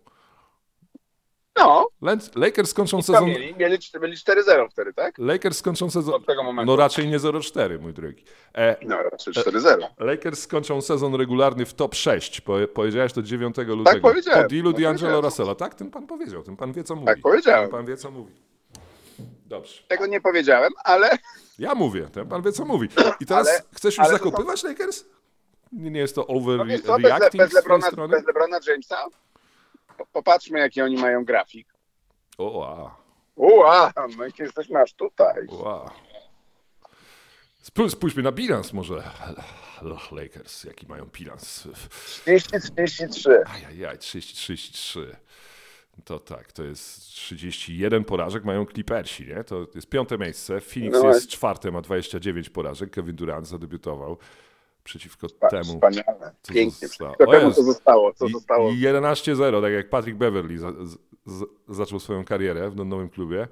No, 1.57 1.89
Lakers 2.37 2.71
skończą 2.71 3.03
sezon... 3.03 3.25
mieli, 3.29 3.55
mieli, 3.55 3.79
cz- 3.79 4.01
byli 4.01 4.17
4-0 4.17 4.69
wtedy, 4.71 4.93
tak? 4.95 5.19
Lakers 5.19 5.59
skończą 5.59 5.91
sezon... 5.91 6.15
Od 6.15 6.27
tego 6.27 6.43
momentu. 6.43 6.73
No 6.73 6.77
raczej 6.77 7.09
nie 7.09 7.19
0-4, 7.19 7.81
mój 7.81 7.93
drogi. 7.93 8.25
E, 8.55 8.77
No, 8.87 9.03
raczej 9.03 9.35
4-0. 9.35 9.77
Lakers 9.99 10.41
skończą 10.41 10.81
sezon 10.81 11.15
regularny 11.15 11.67
w 11.67 11.75
top 11.75 11.95
6. 11.95 12.41
Po, 12.41 12.57
powiedziałeś 12.75 13.13
to 13.13 13.23
9 13.23 13.57
lutego. 13.57 14.01
powiedziałem. 14.01 14.43
Po 14.43 14.49
dealu 14.49 14.73
Tak 14.73 14.83
D'Angelo. 14.83 15.23
Russella. 15.23 15.55
Tak, 15.55 15.75
ten 15.75 15.91
pan 15.91 16.07
powiedział. 16.07 16.43
Ten 16.43 16.57
pan 16.57 16.73
wie, 16.73 16.85
co 16.85 16.95
mówi. 16.95 17.07
Tak 17.07 17.21
powiedziałem. 17.21 17.63
Ten 17.63 17.71
pan 17.71 17.87
wie, 17.87 17.97
co 17.97 18.11
mówi. 18.11 18.33
Dobrze. 19.47 19.83
Tego 19.89 20.07
nie 20.07 20.21
powiedziałem, 20.21 20.73
ale 20.85 21.11
Ja 21.59 21.75
mówię, 21.75 22.09
ten 22.13 22.29
pan 22.29 22.43
wie, 22.43 22.53
co 22.53 22.65
mówi. 22.65 22.89
I 23.21 23.27
teraz 23.27 23.49
Ale- 23.49 23.63
chcesz 23.73 23.97
już 23.99 24.07
ale 24.07 24.19
zakopywać 24.19 24.63
Lakers? 24.63 25.05
Nie, 25.73 26.01
jest 26.01 26.15
to 26.15 26.27
no 26.29 26.65
wiesz 26.65 26.81
co, 26.81 26.87
bez, 26.87 27.05
overreacting 27.05 27.43
bez, 27.45 27.53
Lebrona, 27.53 27.91
bez 28.09 28.27
Lebrona 28.27 28.59
Jamesa 28.67 29.05
po- 29.99 30.07
popatrzmy, 30.07 30.59
jaki 30.59 30.83
oni 30.83 30.97
mają 30.97 31.25
grafik. 31.25 31.69
O, 32.39 32.45
wow, 32.59 32.91
Ua, 33.37 33.93
no 34.19 34.27
i 34.27 34.33
jesteś 34.39 34.69
masz 34.69 34.93
tutaj. 34.95 35.47
Spójrzmy 37.89 38.23
na 38.23 38.33
bilans 38.33 38.73
może. 38.73 39.03
Lakers, 40.13 40.65
jaki 40.65 40.87
mają 40.87 41.05
bilans? 41.05 41.69
30-33. 42.27 43.31
Ajajaj, 43.47 43.99
30-33. 43.99 45.17
To 46.05 46.19
tak, 46.19 46.53
to 46.53 46.65
jest 46.65 47.07
31 47.07 48.05
porażek 48.05 48.45
mają 48.45 48.67
Clippersi, 48.67 49.27
nie? 49.27 49.45
To 49.45 49.67
jest 49.75 49.89
piąte 49.89 50.19
miejsce. 50.19 50.61
Phoenix 50.61 50.99
No 51.03 51.09
jest 51.09 51.29
czwarte, 51.29 51.71
ma 51.71 51.83
29 51.83 52.51
porażek. 52.51 52.91
Kevin 52.91 53.17
Durant 53.17 53.47
zadebiutował 53.49 54.19
przeciwko 54.85 55.27
Pa- 55.41 55.49
temu. 55.49 55.65
Wspaniale. 55.65 56.35
Pięknie. 56.49 56.89
zostało. 56.89 57.17
To 57.19 57.25
O 57.25 57.33
temu, 57.33 57.53
co 57.53 57.63
zostało, 57.63 58.15
co 58.15 58.29
zostało. 58.29 58.71
I 58.71 58.81
11-0, 58.81 59.63
tak 59.63 59.73
jak 59.73 59.91
Patrick 59.91 60.19
Beverly 60.19 60.59
za, 60.59 60.73
z, 60.73 60.99
z, 61.27 61.45
zaczął 61.69 62.01
swoją 62.01 62.25
karierę 62.25 62.71
w 62.71 62.77
nowym 62.77 63.09
klubie. 63.09 63.49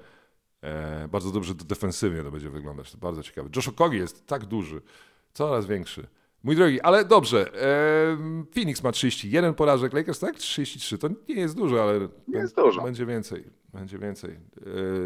E, 0.61 1.07
bardzo 1.07 1.31
dobrze 1.31 1.55
defensywnie 1.55 2.23
to 2.23 2.31
będzie 2.31 2.49
wyglądać, 2.49 2.91
to 2.91 2.97
bardzo 2.97 3.23
ciekawe. 3.23 3.49
Josh 3.55 3.67
Okogi 3.67 3.97
jest 3.97 4.27
tak 4.27 4.45
duży, 4.45 4.81
coraz 5.33 5.65
większy. 5.65 6.07
Mój 6.43 6.55
drogi, 6.55 6.81
ale 6.81 7.05
dobrze. 7.05 7.53
E, 7.63 8.17
Phoenix 8.53 8.83
ma 8.83 8.91
31 8.91 9.53
porażek, 9.53 9.93
Lakers 9.93 10.19
tak? 10.19 10.35
33. 10.35 10.97
To 10.97 11.07
nie 11.29 11.35
jest 11.35 11.55
dużo, 11.55 11.83
ale 11.83 11.99
Nie 12.27 12.39
jest 12.39 12.55
dużo. 12.55 12.81
będzie 12.83 13.05
więcej. 13.05 13.43
Będzie 13.73 13.99
więcej 13.99 14.31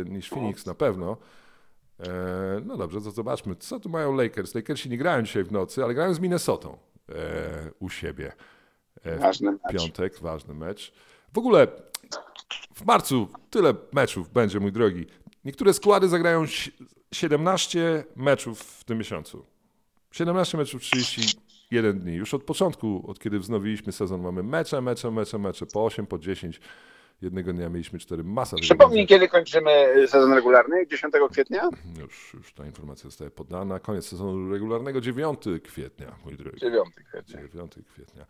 e, 0.05 0.09
niż 0.09 0.29
Phoenix 0.29 0.65
na 0.65 0.73
pewno. 0.75 1.17
E, 1.99 2.05
no 2.65 2.77
dobrze, 2.77 3.01
to 3.01 3.11
zobaczmy, 3.11 3.55
co 3.55 3.79
tu 3.79 3.89
mają 3.89 4.15
Lakers. 4.15 4.55
Lakersi 4.55 4.89
nie 4.89 4.97
grają 4.97 5.21
dzisiaj 5.23 5.43
w 5.43 5.51
nocy, 5.51 5.83
ale 5.83 5.93
grają 5.93 6.13
z 6.13 6.19
Minnesotą 6.19 6.77
e, 7.09 7.13
u 7.79 7.89
siebie. 7.89 8.31
E, 9.03 9.15
w 9.17 9.19
Ważny 9.21 9.51
mecz. 9.51 9.61
piątek, 9.73 10.19
ważny 10.19 10.53
mecz. 10.53 10.93
W 11.33 11.37
ogóle 11.37 11.67
w 12.75 12.85
marcu 12.85 13.27
tyle 13.49 13.73
meczów 13.93 14.29
będzie, 14.29 14.59
mój 14.59 14.71
drogi. 14.71 15.05
Niektóre 15.45 15.73
składy 15.73 16.07
zagrają 16.07 16.45
si- 16.47 16.71
17 17.13 18.03
meczów 18.15 18.59
w 18.61 18.83
tym 18.83 18.97
miesiącu. 18.97 19.45
17 20.11 20.57
meczów, 20.57 20.81
31 20.81 21.99
dni. 21.99 22.13
Już 22.13 22.33
od 22.33 22.43
początku, 22.43 23.03
od 23.07 23.19
kiedy 23.19 23.39
wznowiliśmy 23.39 23.91
sezon, 23.91 24.21
mamy 24.21 24.43
mecze, 24.43 24.81
mecze, 24.81 25.11
mecze, 25.11 25.37
mecze. 25.39 25.65
Po 25.65 25.85
8, 25.85 26.05
po 26.07 26.19
10. 26.19 26.61
Jednego 27.21 27.53
dnia 27.53 27.69
mieliśmy 27.69 27.99
4. 27.99 28.23
Masa 28.23 28.57
Przypomnij, 28.57 29.07
kiedy 29.07 29.27
kończymy 29.27 29.71
sezon 30.07 30.33
regularny? 30.33 30.87
10 30.87 31.13
kwietnia? 31.31 31.69
Już, 31.99 32.33
już 32.33 32.53
ta 32.53 32.65
informacja 32.65 33.09
zostaje 33.09 33.31
podana. 33.31 33.79
Koniec 33.79 34.05
sezonu 34.05 34.51
regularnego 34.51 35.01
9 35.01 35.39
kwietnia, 35.63 36.15
mój 36.25 36.37
drogi. 36.37 36.59
9 36.59 36.89
kwietnia. 37.09 37.47
9 37.47 37.73
kwietnia. 37.93 38.25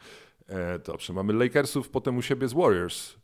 E, 0.47 0.79
dobrze, 0.79 1.13
mamy 1.13 1.33
Lakersów, 1.33 1.89
potem 1.89 2.17
u 2.17 2.21
siebie 2.21 2.47
z 2.47 2.53
Warriors. 2.53 3.15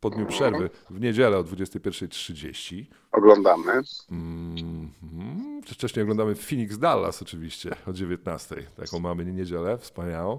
Po 0.00 0.10
dniu 0.10 0.26
przerwy 0.26 0.70
w 0.90 1.00
niedzielę 1.00 1.38
o 1.38 1.44
21.30. 1.44 2.84
Oglądamy. 3.12 3.72
Mhm. 4.10 5.62
Wcześniej 5.62 6.02
oglądamy 6.02 6.34
Phoenix 6.34 6.78
Dallas 6.78 7.22
oczywiście 7.22 7.70
o 7.86 7.90
19.00. 7.90 8.62
Taką 8.76 8.98
mamy 8.98 9.24
niedzielę 9.24 9.78
wspaniałą. 9.78 10.38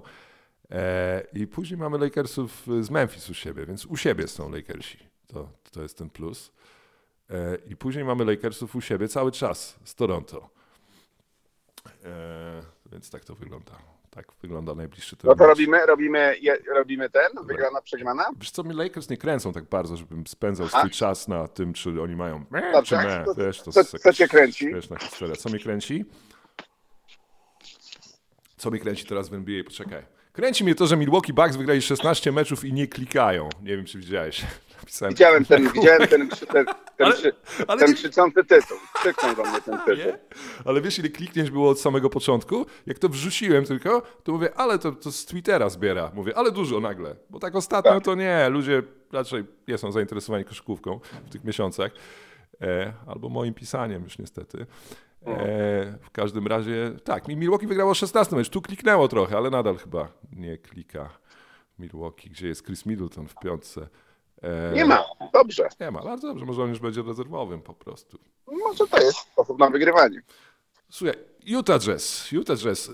E, 0.70 1.22
I 1.32 1.46
później 1.46 1.78
mamy 1.78 1.98
Lakersów 1.98 2.66
z 2.80 2.90
Memphis 2.90 3.30
u 3.30 3.34
siebie, 3.34 3.66
więc 3.66 3.86
u 3.86 3.96
siebie 3.96 4.28
są 4.28 4.50
Lakersi. 4.50 4.98
To, 5.26 5.48
to 5.72 5.82
jest 5.82 5.98
ten 5.98 6.10
plus. 6.10 6.52
E, 7.30 7.56
I 7.70 7.76
później 7.76 8.04
mamy 8.04 8.24
Lakersów 8.24 8.76
u 8.76 8.80
siebie 8.80 9.08
cały 9.08 9.32
czas 9.32 9.78
z 9.84 9.94
Toronto. 9.94 10.50
E, 12.04 12.62
więc 12.92 13.10
tak 13.10 13.24
to 13.24 13.34
wygląda. 13.34 13.72
Tak 14.14 14.26
wygląda 14.42 14.74
najbliższy 14.74 15.16
No 15.24 15.34
to 15.34 15.46
robimy, 15.46 15.86
robimy, 15.86 16.36
robimy 16.74 17.10
ten, 17.10 17.46
wygrana, 17.46 17.82
przegrana? 17.82 18.24
Wiesz 18.36 18.50
co, 18.50 18.62
mi 18.64 18.74
Lakers 18.74 19.08
nie 19.10 19.16
kręcą 19.16 19.52
tak 19.52 19.64
bardzo, 19.64 19.96
żebym 19.96 20.26
spędzał 20.26 20.68
swój 20.68 20.90
czas 20.90 21.28
na 21.28 21.48
tym, 21.48 21.72
czy 21.72 22.02
oni 22.02 22.16
mają 22.16 22.44
Dobrze, 22.72 22.96
czy 23.02 23.08
me. 23.08 23.24
to- 23.24 23.34
Wiesz, 23.34 23.62
to 23.62 23.72
co- 23.72 24.12
cię 24.12 24.28
kręci? 24.28 24.68
Śmieszna 24.68 24.96
historia. 24.96 25.36
Co 25.36 25.48
mnie 25.48 25.58
kręci? 25.58 26.04
Co 28.56 28.70
mnie 28.70 28.80
kręci 28.80 29.06
teraz 29.06 29.28
w 29.28 29.34
NBA? 29.34 29.64
Poczekaj. 29.64 30.02
Kręci 30.32 30.64
mnie 30.64 30.74
to, 30.74 30.86
że 30.86 30.96
Milwaukee 30.96 31.32
Bucks 31.32 31.56
wygrali 31.56 31.82
16 31.82 32.32
meczów 32.32 32.64
i 32.64 32.72
nie 32.72 32.86
klikają. 32.86 33.48
Nie 33.62 33.76
wiem, 33.76 33.84
czy 33.86 33.98
widziałeś. 33.98 34.42
Napisałem. 34.82 35.14
Widziałem 35.14 35.44
ten, 35.44 35.72
widziałem 35.72 36.08
ten, 36.08 36.28
ten, 36.28 36.46
ten, 36.46 36.66
Ale- 37.06 37.14
krzy- 37.14 37.32
ale 37.68 37.80
ten 37.80 37.88
nie- 37.90 37.94
krzyczący 37.96 38.44
tytuł. 38.44 38.76
Krzyknął 38.94 39.36
do 39.36 39.42
mnie 39.42 39.60
ten 39.60 39.78
tytuł. 39.78 39.94
Nie? 39.96 40.18
Ale 40.64 40.80
wiesz, 40.80 40.98
ile 40.98 41.08
kliknięć 41.08 41.50
było 41.50 41.70
od 41.70 41.80
samego 41.80 42.10
początku? 42.10 42.66
Jak 42.86 42.98
to 42.98 43.08
wrzuciłem 43.08 43.64
tylko, 43.64 44.02
to 44.24 44.32
mówię, 44.32 44.54
ale 44.56 44.78
to, 44.78 44.92
to 44.92 45.12
z 45.12 45.24
Twittera 45.26 45.68
zbiera. 45.68 46.10
Mówię, 46.14 46.36
ale 46.36 46.50
dużo 46.50 46.80
nagle. 46.80 47.16
Bo 47.30 47.38
tak 47.38 47.54
ostatnio 47.56 48.00
to 48.00 48.14
nie. 48.14 48.48
Ludzie 48.48 48.82
raczej 49.12 49.44
nie 49.68 49.78
są 49.78 49.92
zainteresowani 49.92 50.44
koszykówką 50.44 51.00
w 51.26 51.30
tych 51.30 51.44
miesiącach. 51.44 51.92
E, 52.60 52.92
albo 53.06 53.28
moim 53.28 53.54
pisaniem 53.54 54.04
już 54.04 54.18
niestety. 54.18 54.66
E, 55.26 55.98
w 56.02 56.10
każdym 56.12 56.46
razie, 56.46 56.92
tak, 57.04 57.28
mi 57.28 57.36
Milwaukee 57.36 57.66
wygrało 57.66 57.94
16 57.94 58.36
mecz. 58.36 58.48
Tu 58.48 58.62
kliknęło 58.62 59.08
trochę, 59.08 59.36
ale 59.36 59.50
nadal 59.50 59.76
chyba 59.76 60.08
nie 60.32 60.58
klika 60.58 61.10
Milwaukee, 61.78 62.30
gdzie 62.30 62.48
jest 62.48 62.66
Chris 62.66 62.86
Middleton 62.86 63.28
w 63.28 63.34
piątce. 63.34 63.88
E, 64.42 64.72
Nie 64.74 64.84
ma. 64.84 65.04
Dobrze. 65.32 65.68
Nie 65.80 65.90
ma, 65.90 66.02
bardzo 66.02 66.28
dobrze, 66.28 66.44
może 66.46 66.62
on 66.62 66.68
już 66.68 66.78
będzie 66.78 67.02
rezerwowym 67.02 67.60
po 67.62 67.74
prostu. 67.74 68.18
Może 68.46 68.86
to 68.86 69.00
jest 69.00 69.18
sposób 69.18 69.58
na 69.58 69.70
wygrywanie. 69.70 70.22
Słuchaj, 70.88 71.16
Utah 71.46 71.78
Jazz, 71.80 72.32
Utah 72.32 72.56
Jazz. 72.58 72.88
Y, 72.88 72.92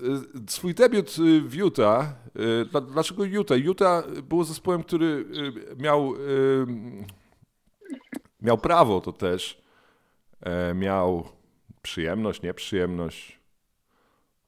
Swój 0.49 0.73
debiut 0.73 1.15
y, 1.19 1.41
w 1.41 1.55
Utah, 1.55 2.05
y, 2.61 2.65
dla- 2.65 2.81
dlaczego 2.81 3.23
Utah? 3.23 3.57
Utah 3.57 4.07
było 4.21 4.43
zespołem, 4.43 4.83
który 4.83 5.25
miał, 5.77 6.13
miał 8.41 8.57
prawo 8.57 9.01
to 9.01 9.13
też, 9.13 9.61
e, 10.41 10.73
miał 10.73 11.29
przyjemność, 11.81 12.41
nieprzyjemność. 12.41 13.39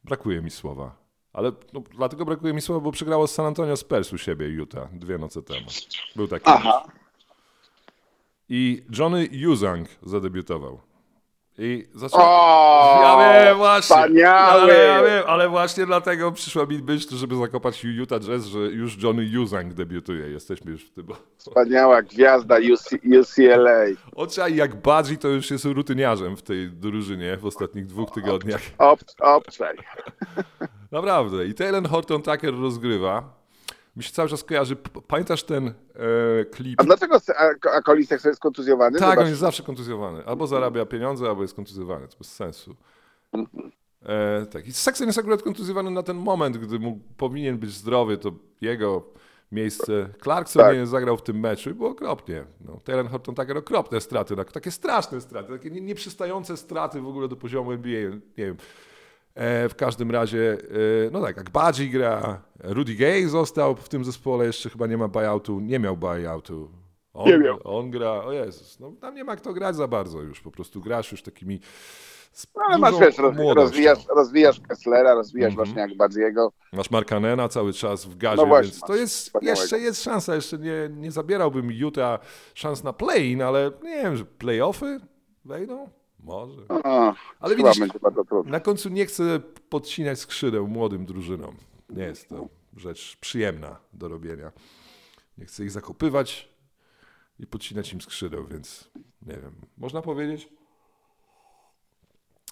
Brakuje 0.03 0.41
mi 0.41 0.51
słowa. 0.51 1.00
Ale 1.33 1.51
no, 1.73 1.81
dlatego 1.97 2.25
brakuje 2.25 2.53
mi 2.53 2.61
słowa, 2.61 2.81
bo 2.81 2.91
przegrało 2.91 3.27
z 3.27 3.33
San 3.33 3.45
Antonio 3.45 3.77
Spurs 3.77 4.13
u 4.13 4.17
siebie 4.17 4.47
Utah 4.47 4.89
dwie 4.93 5.17
noce 5.17 5.41
temu. 5.43 5.67
Był 6.15 6.27
taki 6.27 6.43
Aha. 6.47 6.83
I 8.49 8.83
Johnny 8.97 9.29
Uzang 9.51 9.87
zadebiutował. 10.03 10.81
I 11.57 11.87
zaczął... 11.95 12.19
O, 12.23 12.99
Ja 13.03 13.43
wiem, 13.45 13.57
właśnie. 13.57 13.81
wspaniały. 13.81 14.61
Ale, 14.61 14.85
ja 14.85 15.03
wiem, 15.03 15.23
ale 15.27 15.49
właśnie 15.49 15.85
dlatego 15.85 16.31
przyszła 16.31 16.65
mi 16.65 16.77
myśl, 16.83 17.15
żeby 17.15 17.35
zakopać 17.35 17.83
Utah 17.83 18.19
Jazz, 18.19 18.45
że 18.45 18.59
już 18.59 19.03
Johnny 19.03 19.39
Uzang 19.41 19.73
debiutuje. 19.73 20.27
Jesteśmy 20.27 20.71
już 20.71 20.85
w 20.85 20.93
tym. 20.93 21.07
Wspaniała 21.37 22.01
gwiazda 22.01 22.55
UC, 22.73 22.89
UCLA. 23.19 23.85
Oczaj, 24.15 24.55
jak 24.55 24.81
Badzi 24.81 25.17
to 25.17 25.27
już 25.27 25.51
jest 25.51 25.65
rutyniarzem 25.65 26.37
w 26.37 26.41
tej 26.41 26.69
drużynie 26.71 27.37
w 27.37 27.45
ostatnich 27.45 27.85
dwóch 27.85 28.11
tygodniach. 28.11 28.61
Ob, 28.77 28.99
obczaj. 29.19 29.77
Naprawdę. 30.91 31.45
I 31.45 31.53
Taylor 31.53 31.89
Horton 31.89 32.21
Tucker 32.21 32.59
rozgrywa. 32.59 33.41
Mi 33.95 34.03
się 34.03 34.11
cały 34.11 34.29
czas 34.29 34.43
kojarzy. 34.43 34.75
Pamiętasz 35.07 35.43
ten 35.43 35.67
e, 35.67 36.45
klip? 36.45 36.81
A 36.81 36.83
dlaczego 36.83 37.17
Kolisek 37.85 38.25
jest 38.25 38.39
kontuzjowany? 38.39 38.99
Tak, 38.99 39.09
Zobacz. 39.09 39.19
on 39.23 39.27
jest 39.29 39.39
zawsze 39.39 39.63
kontuzjowany. 39.63 40.25
Albo 40.25 40.47
zarabia 40.47 40.85
pieniądze, 40.85 41.27
albo 41.29 41.41
jest 41.41 41.53
kontuzjowany. 41.53 42.07
To 42.07 42.17
bez 42.17 42.33
sensu. 42.35 42.75
E, 44.05 44.45
tak. 44.45 44.67
I 44.67 44.73
Sexton 44.73 45.07
jest 45.07 45.19
akurat 45.19 45.41
kontuzjowany 45.43 45.91
na 45.91 46.03
ten 46.03 46.17
moment, 46.17 46.57
gdy 46.57 46.79
mógł, 46.79 46.99
powinien 47.17 47.57
być 47.57 47.71
zdrowy, 47.71 48.17
to 48.17 48.31
jego 48.61 49.03
miejsce. 49.51 50.09
Clarkson 50.23 50.61
Tak. 50.63 50.75
nie 50.77 50.87
zagrał 50.87 51.17
w 51.17 51.23
tym 51.23 51.39
meczu 51.39 51.69
i 51.69 51.73
było 51.73 51.89
okropnie. 51.89 52.45
No, 52.61 52.79
Taylor 52.83 53.09
Horton 53.09 53.35
Tucker 53.35 53.57
okropne 53.57 54.01
straty, 54.01 54.35
tak, 54.35 54.51
takie 54.51 54.71
straszne 54.71 55.21
straty, 55.21 55.53
takie 55.57 55.69
nie- 55.69 55.81
nieprzystające 55.81 56.57
straty 56.57 57.01
w 57.01 57.07
ogóle 57.07 57.27
do 57.27 57.35
poziomu 57.35 57.71
NBA. 57.71 58.09
Nie 58.09 58.45
wiem. 58.45 58.57
E, 59.35 59.69
w 59.69 59.75
każdym 59.75 60.11
razie, 60.11 60.57
e, 61.07 61.11
no 61.11 61.21
tak, 61.21 61.37
jak 61.37 61.49
Badzi 61.49 61.89
gra, 61.89 62.41
Rudy 62.59 62.95
Gay 62.95 63.27
został 63.29 63.75
w 63.75 63.89
tym 63.89 64.05
zespole, 64.05 64.45
jeszcze 64.45 64.69
chyba 64.69 64.87
nie 64.87 64.97
ma 64.97 65.07
buyoutu, 65.07 65.59
nie 65.59 65.79
miał 65.79 65.97
buyoutu. 65.97 66.71
On, 67.13 67.29
Nie 67.29 67.37
miał. 67.37 67.59
on 67.63 67.91
gra, 67.91 68.11
o 68.11 68.31
Jezus, 68.31 68.79
no 68.79 68.91
tam 69.01 69.15
nie 69.15 69.23
ma 69.23 69.35
kto 69.35 69.53
grać 69.53 69.75
za 69.75 69.87
bardzo 69.87 70.21
już, 70.21 70.41
po 70.41 70.51
prostu 70.51 70.81
grasz 70.81 71.11
już 71.11 71.21
takimi 71.23 71.59
No, 72.55 72.61
ale 72.67 72.77
masz, 72.77 72.99
wiesz, 72.99 73.17
rozwijasz, 73.55 73.99
rozwijasz 74.15 74.59
Kesslera, 74.59 75.13
rozwijasz 75.13 75.51
Mhm. 75.51 75.65
właśnie 75.67 75.81
jak 75.81 75.97
Badziego. 75.97 76.51
Masz 76.73 76.91
Markanena 76.91 77.49
cały 77.49 77.73
czas 77.73 78.05
w 78.05 78.17
gazie, 78.17 78.41
No 78.41 78.45
właśnie, 78.47 78.71
więc 78.71 78.81
to 78.81 78.95
jest, 78.95 79.31
jeszcze 79.41 79.79
jest 79.79 80.03
szansa, 80.03 80.35
jeszcze 80.35 80.57
nie, 80.57 80.89
nie 80.91 81.11
zabierałbym 81.11 81.71
Utah 81.71 82.19
szans 82.53 82.83
na 82.83 82.93
play-in, 82.93 83.41
ale 83.41 83.71
nie 83.83 83.95
wiem, 84.03 84.17
że 84.17 84.25
playoffy 84.25 84.99
wejdą? 85.45 85.89
Może. 86.23 86.67
O, 86.67 87.13
Ale 87.39 87.55
widzisz. 87.55 87.79
Na 88.45 88.59
końcu 88.59 88.89
nie 88.89 89.05
chcę 89.05 89.39
podcinać 89.69 90.19
skrzydeł 90.19 90.67
młodym 90.67 91.05
drużynom. 91.05 91.55
Nie 91.89 92.03
jest 92.03 92.29
to 92.29 92.47
rzecz 92.77 93.17
przyjemna 93.21 93.79
do 93.93 94.07
robienia. 94.07 94.51
Nie 95.37 95.45
chcę 95.45 95.63
ich 95.63 95.71
zakopywać 95.71 96.49
i 97.39 97.47
podcinać 97.47 97.93
im 97.93 98.01
skrzydeł, 98.01 98.47
więc 98.47 98.91
nie 99.21 99.33
wiem. 99.33 99.55
Można 99.77 100.01
powiedzieć, 100.01 100.49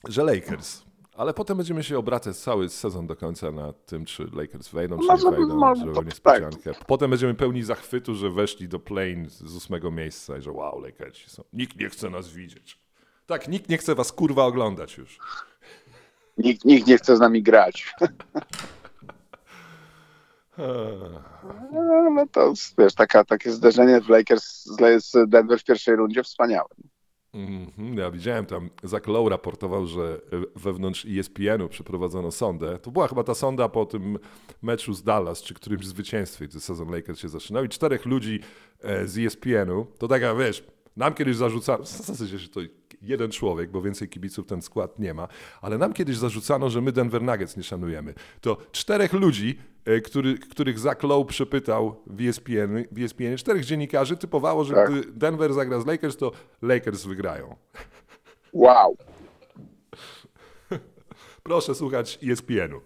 że 0.07 0.23
Lakers. 0.23 0.83
Ale 1.13 1.33
potem 1.33 1.57
będziemy 1.57 1.83
się 1.83 1.97
obracać 1.97 2.37
cały 2.37 2.69
sezon 2.69 3.07
do 3.07 3.15
końca 3.15 3.51
na 3.51 3.73
tym, 3.73 4.05
czy 4.05 4.29
Lakers 4.33 4.69
wejdą, 4.69 4.99
czy 4.99 5.05
Może- 5.07 5.29
nie 5.31 5.37
wejdą, 5.37 5.55
może 5.55 5.81
zrobią 5.81 5.95
to- 5.95 6.03
niespodziankę. 6.03 6.71
Potem 6.87 7.09
będziemy 7.09 7.33
pełni 7.33 7.63
zachwytu, 7.63 8.15
że 8.15 8.29
weszli 8.29 8.67
do 8.67 8.79
play 8.79 9.25
z 9.29 9.55
ósmego 9.55 9.91
miejsca 9.91 10.37
i 10.37 10.41
że 10.41 10.51
wow, 10.51 10.81
Lakersi 10.81 11.29
są. 11.29 11.43
Nikt 11.53 11.79
nie 11.79 11.89
chce 11.89 12.09
nas 12.09 12.29
widzieć. 12.29 12.79
Tak, 13.29 13.47
nikt 13.47 13.69
nie 13.69 13.77
chce 13.77 13.95
was 13.95 14.11
kurwa 14.11 14.45
oglądać 14.45 14.97
już. 14.97 15.19
Nikt, 16.37 16.65
nikt 16.65 16.87
nie 16.87 16.97
chce 16.97 17.17
z 17.17 17.19
nami 17.19 17.43
grać. 17.43 17.93
No 22.15 22.27
to 22.31 22.53
wiesz, 22.77 22.93
taka, 22.95 23.23
takie 23.23 23.51
zderzenie 23.51 24.01
w 24.01 24.09
Lakers 24.09 24.65
z- 24.65 25.29
Denver 25.29 25.59
w 25.59 25.63
pierwszej 25.63 25.95
rundzie 25.95 26.23
wspaniałe. 26.23 26.69
Mhm, 27.33 27.97
Ja 27.97 28.11
widziałem 28.11 28.45
tam, 28.45 28.69
Zach 28.83 29.07
Lowe 29.07 29.29
raportował, 29.29 29.85
że 29.87 30.21
wewnątrz 30.55 31.05
ESPN-u 31.05 31.69
przeprowadzono 31.69 32.31
sondę. 32.31 32.79
To 32.79 32.91
była 32.91 33.07
chyba 33.07 33.23
ta 33.23 33.35
sonda 33.35 33.69
po 33.69 33.85
tym 33.85 34.17
meczu 34.61 34.93
z 34.93 35.03
Dallas, 35.03 35.41
czy 35.41 35.53
którymś 35.53 35.87
zwycięstwie, 35.87 36.47
gdy 36.47 36.59
sezon 36.59 36.91
Lakers 36.91 37.19
się 37.19 37.29
zaczynał. 37.29 37.63
I 37.63 37.69
czterech 37.69 38.05
ludzi 38.05 38.39
e, 38.81 39.07
z 39.07 39.17
ESPN-u, 39.17 39.85
to 39.97 40.07
taka, 40.07 40.35
wiesz, 40.35 40.63
nam 40.95 41.13
kiedyś 41.13 41.35
zarzucano, 41.35 41.83
w 41.83 41.87
sensie, 41.89 42.37
że 42.37 42.49
to 42.49 42.59
jeden 43.01 43.31
człowiek, 43.31 43.71
bo 43.71 43.81
więcej 43.81 44.09
kibiców 44.09 44.45
ten 44.47 44.61
skład 44.61 44.99
nie 44.99 45.13
ma, 45.13 45.27
ale 45.61 45.77
nam 45.77 45.93
kiedyś 45.93 46.17
zarzucano, 46.17 46.69
że 46.69 46.81
my 46.81 46.91
Denver 46.91 47.21
Nuggets 47.21 47.57
nie 47.57 47.63
szanujemy. 47.63 48.13
To 48.41 48.57
czterech 48.71 49.13
ludzi, 49.13 49.59
e, 49.85 50.01
który, 50.01 50.37
których 50.37 50.79
Zach 50.79 51.03
Lowe 51.03 51.25
przepytał 51.29 52.03
w 52.07 52.21
ESPN, 52.21 52.83
w 52.91 52.99
ESPN, 53.03 53.37
czterech 53.37 53.65
dziennikarzy 53.65 54.17
typowało, 54.17 54.63
że 54.63 54.73
Tak. 54.75 54.91
gdy 54.91 55.11
Denver 55.11 55.53
zagra 55.53 55.79
z 55.81 55.85
Lakers, 55.85 56.17
to 56.17 56.31
Lakers 56.61 57.05
wygrają. 57.05 57.55
Wow. 58.53 58.97
Proszę 61.43 61.75
słuchać 61.75 62.19
E 62.23 62.31
ESPN-u. 62.31 62.81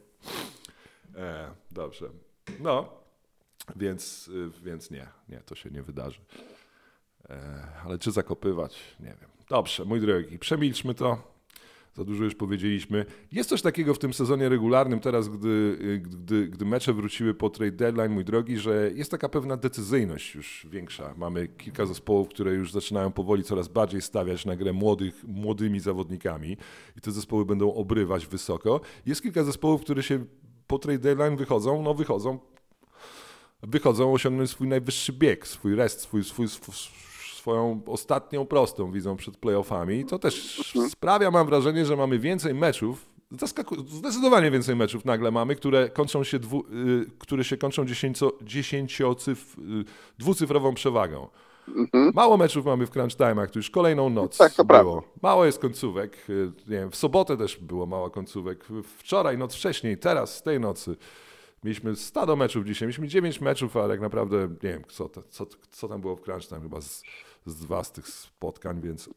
E, 1.16 1.52
dobrze. 1.72 2.10
No, 2.60 2.90
więc, 3.76 4.28
y, 4.28 4.50
więc 4.64 4.92
nie, 4.92 5.08
nie, 5.30 5.40
to 5.40 5.56
się 5.56 5.70
nie 5.70 5.84
wydarzy. 5.84 6.20
E, 7.30 7.68
ale 7.86 7.98
czy 7.98 8.12
zakopywać? 8.12 8.80
Nie 9.00 9.16
wiem. 9.22 9.30
Dobrze, 9.54 9.86
mój 9.86 10.02
drogi, 10.02 10.40
przemilczmy 10.40 10.94
to. 10.94 11.18
Za 11.94 12.04
dużo 12.04 12.24
już 12.24 12.36
powiedzieliśmy. 12.36 13.06
Jest 13.32 13.50
coś 13.50 13.62
takiego 13.62 13.94
w 13.94 14.00
tym 14.00 14.14
sezonie 14.14 14.50
regularnym 14.50 15.00
teraz, 15.00 15.30
gdy, 15.30 15.78
gdy, 16.04 16.48
gdy 16.48 16.66
mecze 16.66 16.94
wróciły 16.94 17.34
po 17.34 17.50
trade 17.50 17.72
deadline, 17.72 18.12
mój 18.12 18.26
drogi, 18.26 18.58
że 18.58 18.92
jest 18.96 19.12
taka 19.12 19.30
pewna 19.30 19.58
decyzyjność 19.58 20.36
już 20.36 20.68
większa. 20.70 21.14
Mamy 21.18 21.48
kilka 21.48 21.86
zespołów, 21.86 22.30
które 22.30 22.54
już 22.54 22.72
zaczynają 22.72 23.12
powoli 23.12 23.44
coraz 23.44 23.68
bardziej 23.68 24.02
stawiać 24.02 24.46
na 24.46 24.56
grę 24.56 24.74
młodych, 24.74 25.24
młodymi 25.28 25.80
zawodnikami 25.80 26.58
i 26.98 27.02
te 27.02 27.12
zespoły 27.12 27.46
będą 27.46 27.74
obrywać 27.74 28.28
wysoko. 28.28 28.82
Jest 29.06 29.22
kilka 29.22 29.44
zespołów, 29.44 29.82
które 29.82 30.04
się 30.04 30.26
po 30.68 30.80
trade 30.80 31.00
deadline 31.00 31.36
wychodzą, 31.36 31.84
no 31.84 31.94
wychodzą 31.94 32.40
wychodzą, 33.64 34.14
osiągnąć 34.14 34.50
swój 34.50 34.68
najwyższy 34.68 35.14
bieg, 35.14 35.48
swój 35.48 35.76
rest, 35.76 36.02
swój, 36.02 36.24
swój, 36.24 36.46
sw- 36.46 37.13
swoją 37.44 37.82
ostatnią 37.88 38.46
prostą 38.46 38.92
widzą 38.92 39.16
przed 39.16 39.38
playoffami. 39.38 40.06
To 40.06 40.20
też 40.20 40.62
sprawia, 40.90 41.32
mam 41.32 41.46
wrażenie, 41.48 41.86
że 41.86 41.96
mamy 41.96 42.20
więcej 42.20 42.54
meczów, 42.54 43.06
zaskaku- 43.32 43.88
zdecydowanie 43.88 44.52
więcej 44.52 44.76
meczów 44.76 45.06
nagle 45.06 45.32
mamy, 45.32 45.56
które 45.56 45.90
kończą 45.90 46.24
się, 46.24 46.40
dwu, 46.40 46.60
y, 46.60 47.06
które 47.20 47.44
się 47.44 47.58
kończą 47.58 47.86
dziesięcio, 47.86 48.32
dziesięciocyf, 48.42 49.58
y, 49.60 49.62
dwucyfrową 50.18 50.74
przewagą. 50.74 51.28
Mało 52.14 52.38
meczów 52.38 52.66
mamy 52.66 52.88
w 52.88 52.90
crunch 52.90 53.18
time'ach, 53.18 53.50
tu 53.50 53.60
już 53.60 53.70
kolejną 53.70 54.10
noc 54.10 54.38
Tak, 54.38 54.54
to 54.54 54.66
było. 54.66 55.04
Mało 55.22 55.46
jest 55.46 55.60
końcówek. 55.60 56.18
y, 56.30 56.52
Nie 56.68 56.78
wiem, 56.78 56.92
w 56.92 56.96
sobotę 56.96 57.38
też 57.38 57.58
było 57.58 57.86
mało 57.86 58.10
końcówek. 58.10 58.66
Wczoraj, 58.98 59.38
noc 59.38 59.56
wcześniej, 59.56 59.98
teraz, 59.98 60.38
z 60.38 60.42
tej 60.44 60.60
nocy. 60.60 60.96
Mieliśmy 61.64 61.96
stado 61.96 62.36
meczów 62.36 62.66
dzisiaj. 62.66 62.86
Mieliśmy 62.88 63.08
9 63.08 63.42
meczów, 63.42 63.78
ale 63.78 63.94
tak 63.94 64.02
naprawdę 64.02 64.38
nie 64.64 64.70
wiem, 64.70 64.84
co, 64.88 65.10
to, 65.10 65.24
co, 65.30 65.46
co 65.72 65.88
tam 65.88 66.02
było 66.02 66.16
w 66.16 66.22
crunch 66.22 66.48
time. 66.48 66.62
Chyba 66.62 66.82
z, 66.82 67.04
z 67.46 67.56
dwa 67.56 67.84
z 67.84 67.92
tych 67.92 68.08
spotkań, 68.08 68.82
więc 68.82 69.10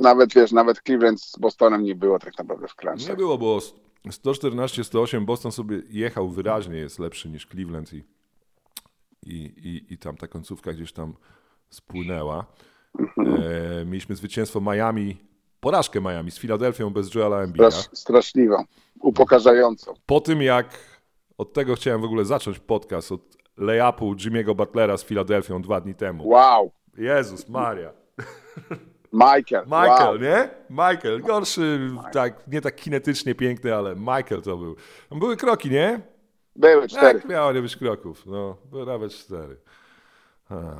Nawet 0.00 0.34
wiesz, 0.34 0.52
nawet 0.52 0.82
Cleveland 0.82 1.22
z 1.22 1.38
Bostonem 1.38 1.82
nie 1.82 1.94
było 1.94 2.18
tak 2.18 2.38
naprawdę 2.38 2.68
w 2.68 2.74
crunch. 2.74 3.08
nie 3.08 3.16
było, 3.16 3.38
bo 3.38 3.58
114-108 4.06 5.24
Boston 5.24 5.52
sobie 5.52 5.82
jechał 5.90 6.28
wyraźnie, 6.28 6.76
jest 6.76 6.98
lepszy 6.98 7.28
niż 7.28 7.46
Cleveland 7.46 7.92
i, 7.92 8.04
i, 9.22 9.36
i, 9.36 9.94
i 9.94 9.98
tam 9.98 10.16
ta 10.16 10.28
końcówka 10.28 10.72
gdzieś 10.72 10.92
tam 10.92 11.14
spłynęła. 11.70 12.46
E, 13.18 13.84
mieliśmy 13.84 14.16
zwycięstwo 14.16 14.60
Miami, 14.60 15.16
porażkę 15.60 16.00
Miami 16.00 16.30
z 16.30 16.38
Filadelfią 16.38 16.90
bez 16.90 17.14
Joela 17.14 17.42
Embida. 17.42 17.70
Strasz, 17.70 17.98
straszliwą, 17.98 18.64
upokarzającą. 19.00 19.94
Po 20.06 20.20
tym 20.20 20.42
jak 20.42 20.78
od 21.38 21.52
tego 21.52 21.74
chciałem 21.74 22.00
w 22.00 22.04
ogóle 22.04 22.24
zacząć 22.24 22.58
podcast, 22.58 23.12
od 23.12 23.36
layupu 23.56 24.14
Jimmy'ego 24.14 24.54
Butlera 24.54 24.96
z 24.96 25.04
Filadelfią 25.04 25.62
dwa 25.62 25.80
dni 25.80 25.94
temu. 25.94 26.28
Wow. 26.28 26.70
Jezus 26.98 27.48
Maria. 27.48 27.92
Michael. 29.12 29.64
Michael, 29.64 30.06
wow. 30.06 30.18
nie? 30.20 30.50
Michael, 30.70 31.20
gorszy, 31.20 31.90
tak, 32.12 32.48
nie 32.48 32.60
tak 32.60 32.76
kinetycznie 32.76 33.34
piękny, 33.34 33.74
ale 33.74 33.96
Michael 33.96 34.42
to 34.42 34.56
był. 34.56 34.76
Były 35.10 35.36
kroki, 35.36 35.70
nie? 35.70 36.00
Były 36.56 36.88
cztery. 36.88 37.20
Tak, 37.20 37.28
miało 37.30 37.52
nie 37.52 37.62
być 37.62 37.76
kroków. 37.76 38.26
No, 38.26 38.56
były 38.70 38.86
nawet 38.86 39.12
cztery. 39.12 39.56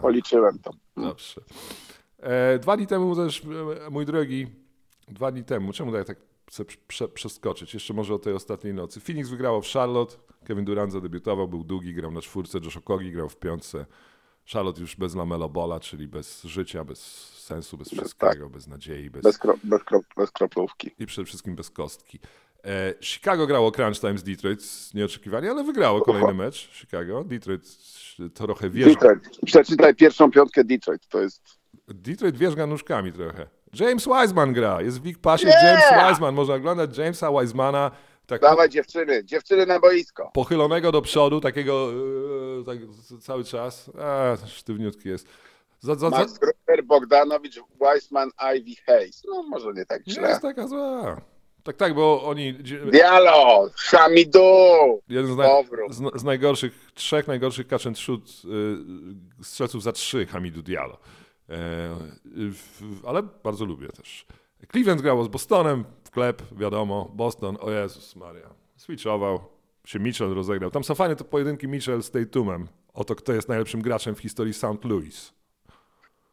Policzyłem 0.01 0.59
to. 0.59 0.71
Dobrze. 0.97 1.41
E, 2.19 2.59
dwa 2.59 2.77
dni 2.77 2.87
temu 2.87 3.17
też, 3.17 3.43
e, 3.87 3.91
mój 3.91 4.07
drogi, 4.07 4.47
dwa 5.09 5.33
dni 5.33 5.45
temu, 5.45 5.73
czemu 5.73 5.93
tak, 5.93 6.07
tak 6.07 6.19
chcę 6.47 6.65
prze, 6.89 7.09
przeskoczyć? 7.09 7.75
Jeszcze 7.75 7.95
może 7.95 8.15
o 8.15 8.19
tej 8.19 8.33
ostatniej 8.33 8.75
nocy. 8.75 9.01
Phoenix 9.01 9.29
wygrało 9.29 9.61
w 9.61 9.67
Charlotte, 9.67 10.17
Kevin 10.45 10.65
Durant 10.65 10.93
zadebiutował, 10.93 11.49
był 11.49 11.65
długi, 11.65 11.95
grał 11.95 12.11
na 12.11 12.21
czwórce, 12.21 12.59
Josh 12.59 12.77
Okogi 12.77 13.13
grał 13.13 13.29
w 13.29 13.37
piątce. 13.37 13.87
Charlotte 14.53 14.81
już 14.81 14.97
bez 14.97 15.15
Lamelo 15.15 15.49
Bola, 15.49 15.81
czyli 15.81 16.09
bez 16.09 16.43
życia, 16.45 16.85
bez 16.85 16.99
sensu, 17.39 17.79
bez 17.79 17.89
wszystkiego, 17.89 18.51
bez 18.51 18.67
nadziei, 18.67 19.11
bez, 19.11 19.23
Bez, 19.23 19.39
kro, 19.39 19.55
bez, 19.65 19.85
kro, 19.85 20.01
bez 20.17 20.31
kroplówki. 20.31 20.91
i 20.99 21.07
przede 21.07 21.27
wszystkim 21.27 21.57
bez 21.57 21.71
kostki. 21.71 22.19
E, 22.65 22.95
Chicago 23.01 23.47
grało 23.47 23.73
crunch 23.73 24.01
time 24.01 24.19
z 24.19 24.23
Detroit, 24.23 24.61
nieoczekiwanie, 24.95 25.51
ale 25.51 25.65
wygrało 25.65 26.01
kolejny 26.01 26.35
mecz. 26.35 26.71
Chicago. 26.73 27.25
Detroit 27.25 27.63
trochę 28.35 28.71
wierzga, 28.71 28.93
Detroit. 29.15 29.39
Przeczytaj 29.47 29.95
pierwszą 29.95 30.31
piątkę 30.31 30.65
Detroit. 30.65 31.07
To 31.09 31.21
jest 31.21 31.43
Detroit 31.89 32.37
wierzga 32.37 32.67
nóżkami 32.67 33.13
trochę. 33.13 33.47
James 33.81 34.05
Wiseman 34.07 34.53
gra, 34.53 34.83
jest 34.83 34.99
w 34.99 35.03
Big 35.03 35.19
Passie 35.19 35.47
Yeah! 35.47 35.63
James 35.65 36.11
Wiseman. 36.11 36.35
Można 36.35 36.55
oglądać 36.55 36.99
Jamesa 36.99 37.31
Wisemana 37.41 37.91
tak 38.27 38.41
Dawaj 38.41 38.69
dziewczyny, 38.69 39.25
dziewczyny 39.25 39.67
na 39.67 39.81
boisko. 39.81 40.31
pochylonego 40.35 40.93
do 40.93 41.03
przodu, 41.03 41.41
takiego 41.41 41.91
e, 42.61 42.65
tak 42.65 42.79
cały 43.21 43.45
czas. 43.45 43.91
A, 44.01 44.37
sztywniutki 44.47 45.09
jest. 45.09 45.27
Za, 45.81 45.95
za, 45.95 46.11
za, 46.11 46.19
Max 46.19 46.39
Gruber, 46.39 46.85
Bogdanowicz, 46.85 47.61
Weissman, 47.81 48.31
Ivy 48.57 48.83
Hayes. 48.87 49.23
No 49.29 49.43
może 49.43 49.73
nie 49.73 49.87
tak 49.87 50.07
nie 50.07 50.13
źle. 50.13 50.29
jest 50.29 50.43
taka 50.43 50.69
zła. 50.69 51.21
Tak, 51.63 51.77
tak, 51.77 51.95
bo 51.95 52.23
oni... 52.25 52.55
Diallo, 52.93 53.71
Hamidou. 53.77 55.03
Jeden 55.09 55.35
z, 55.35 55.37
naj, 55.37 55.65
z, 55.91 56.21
z 56.21 56.25
najgorszych, 56.25 56.91
trzech 56.95 57.27
najgorszych 57.29 57.67
catch 57.67 57.87
and 57.87 57.99
shoot 57.99 58.23
y, 59.41 59.45
strzelców 59.45 59.83
za 59.83 59.93
trzy 59.93 60.27
Hamidu 60.27 60.63
Diallo. 60.63 60.95
E, 60.95 60.99
w, 62.35 62.83
ale 63.07 63.23
bardzo 63.23 63.65
lubię 63.65 63.89
też. 63.89 64.27
Cleveland 64.73 65.03
grało 65.03 65.25
z 65.25 65.29
Bostonem 65.29 65.85
w 66.05 66.11
klep, 66.11 66.43
wiadomo. 66.53 67.11
Boston, 67.15 67.57
o 67.61 67.71
Jezus 67.71 68.17
Maria. 68.17 68.51
Switchował, 68.77 69.41
się 69.85 69.99
Mitchell 69.99 70.35
rozegrał. 70.35 70.71
Tam 70.71 70.85
są 70.85 70.95
fajne 70.95 71.17
te 71.17 71.25
pojedynki 71.25 71.69
Mitchell 71.69 72.03
z 72.03 72.11
Tatumem. 72.11 72.69
Oto 72.95 73.15
kto 73.15 73.33
jest 73.33 73.49
najlepszym 73.49 73.83
graczem 73.83 74.15
w 74.15 74.19
historii 74.21 74.55
St. 74.55 74.85
Louis. 74.85 75.33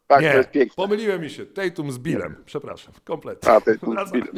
Tak, 0.08 0.20
to 0.20 0.28
Nie, 0.30 0.34
jest 0.36 0.52
piękne. 0.52 0.76
pomyliłem 0.76 1.22
mi 1.22 1.30
się. 1.30 1.46
Tatum 1.46 1.92
z 1.92 2.00
Billem. 2.00 2.36
Przepraszam, 2.46 2.94
kompletnie. 3.04 3.52
A, 3.52 3.62
Tatum 3.62 3.96
z. 4.08 4.12
Billem. 4.14 4.36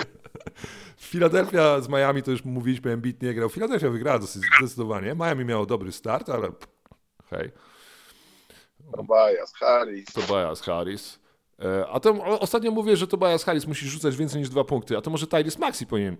Philadelphia 0.97 1.81
z 1.81 1.89
Miami 1.89 2.23
to 2.23 2.31
już 2.31 2.45
mówiliśmy, 2.45 2.91
Embiid 2.91 3.21
nie 3.21 3.33
grał. 3.33 3.49
Philadelphia 3.49 3.89
wygrała 3.89 4.19
dosyć 4.19 4.43
zdecydowanie. 4.57 5.15
Miami 5.15 5.45
miało 5.45 5.65
dobry 5.65 5.91
start, 5.91 6.29
ale 6.29 6.51
hej, 7.29 7.51
Tobias, 8.95 9.53
Harris. 9.53 10.05
Tobias 10.13 10.61
Harris. 10.61 11.19
E, 11.59 11.87
A 11.87 11.99
to 11.99 12.39
ostatnio 12.39 12.71
mówię, 12.71 12.97
że 12.97 13.07
Tobias 13.07 13.43
Harris 13.43 13.67
musi 13.67 13.87
rzucać 13.89 14.15
więcej 14.17 14.39
niż 14.39 14.49
dwa 14.49 14.63
punkty, 14.63 14.97
a 14.97 15.01
to 15.01 15.09
może 15.11 15.27
Tyrese 15.27 15.59
Maxi 15.59 15.87
powinien 15.87 16.17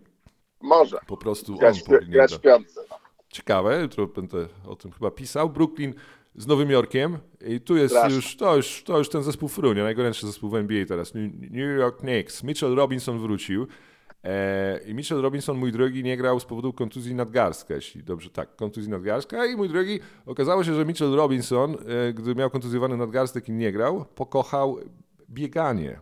Może. 0.61 0.97
po 1.07 1.17
prostu 1.17 1.51
on 1.53 1.57
Grać, 1.59 1.81
powinien 1.83 2.09
grać 2.11 2.37
piątce. 2.39 2.81
Ciekawe, 3.29 3.81
jutro 3.81 4.07
będę 4.07 4.47
o 4.67 4.75
tym 4.75 4.91
chyba 4.91 5.11
pisał. 5.11 5.49
Brooklyn 5.49 5.93
z 6.35 6.47
Nowym 6.47 6.69
Jorkiem 6.71 7.17
i 7.47 7.61
tu 7.61 7.77
jest 7.77 7.93
Straszne. 7.95 8.15
już 8.15 8.37
to, 8.37 8.55
już, 8.55 8.83
to 8.83 8.97
już 8.97 9.09
ten 9.09 9.23
zespół 9.23 9.49
frunie, 9.49 9.83
najgorętszy 9.83 10.25
zespół 10.27 10.49
w 10.49 10.55
NBA 10.55 10.85
teraz. 10.85 11.13
New 11.13 11.31
New 11.51 11.79
York 11.79 11.99
Knicks. 11.99 12.43
Mitchell 12.43 12.75
Robinson 12.75 13.19
wrócił. 13.19 13.67
E, 14.23 14.79
I 14.87 14.93
Mitchell 14.93 15.21
Robinson, 15.21 15.57
mój 15.57 15.71
drogi, 15.71 16.03
nie 16.03 16.17
grał 16.17 16.39
z 16.39 16.45
powodu 16.45 16.73
kontuzji 16.73 17.15
nadgarstka, 17.15 17.73
jeśli 17.75 18.03
dobrze 18.03 18.29
tak, 18.29 18.55
kontuzji 18.55 18.91
nadgarstka. 18.91 19.45
I 19.45 19.55
mój 19.55 19.69
drogi, 19.69 19.99
okazało 20.25 20.63
się, 20.63 20.73
że 20.75 20.85
Mitchell 20.85 21.15
Robinson, 21.15 21.77
e, 22.09 22.13
gdy 22.13 22.35
miał 22.35 22.49
kontuzjowany 22.49 22.97
nadgarstek 22.97 23.49
i 23.49 23.51
nie 23.51 23.71
grał, 23.71 24.05
pokochał 24.15 24.77
bieganie. 25.29 25.99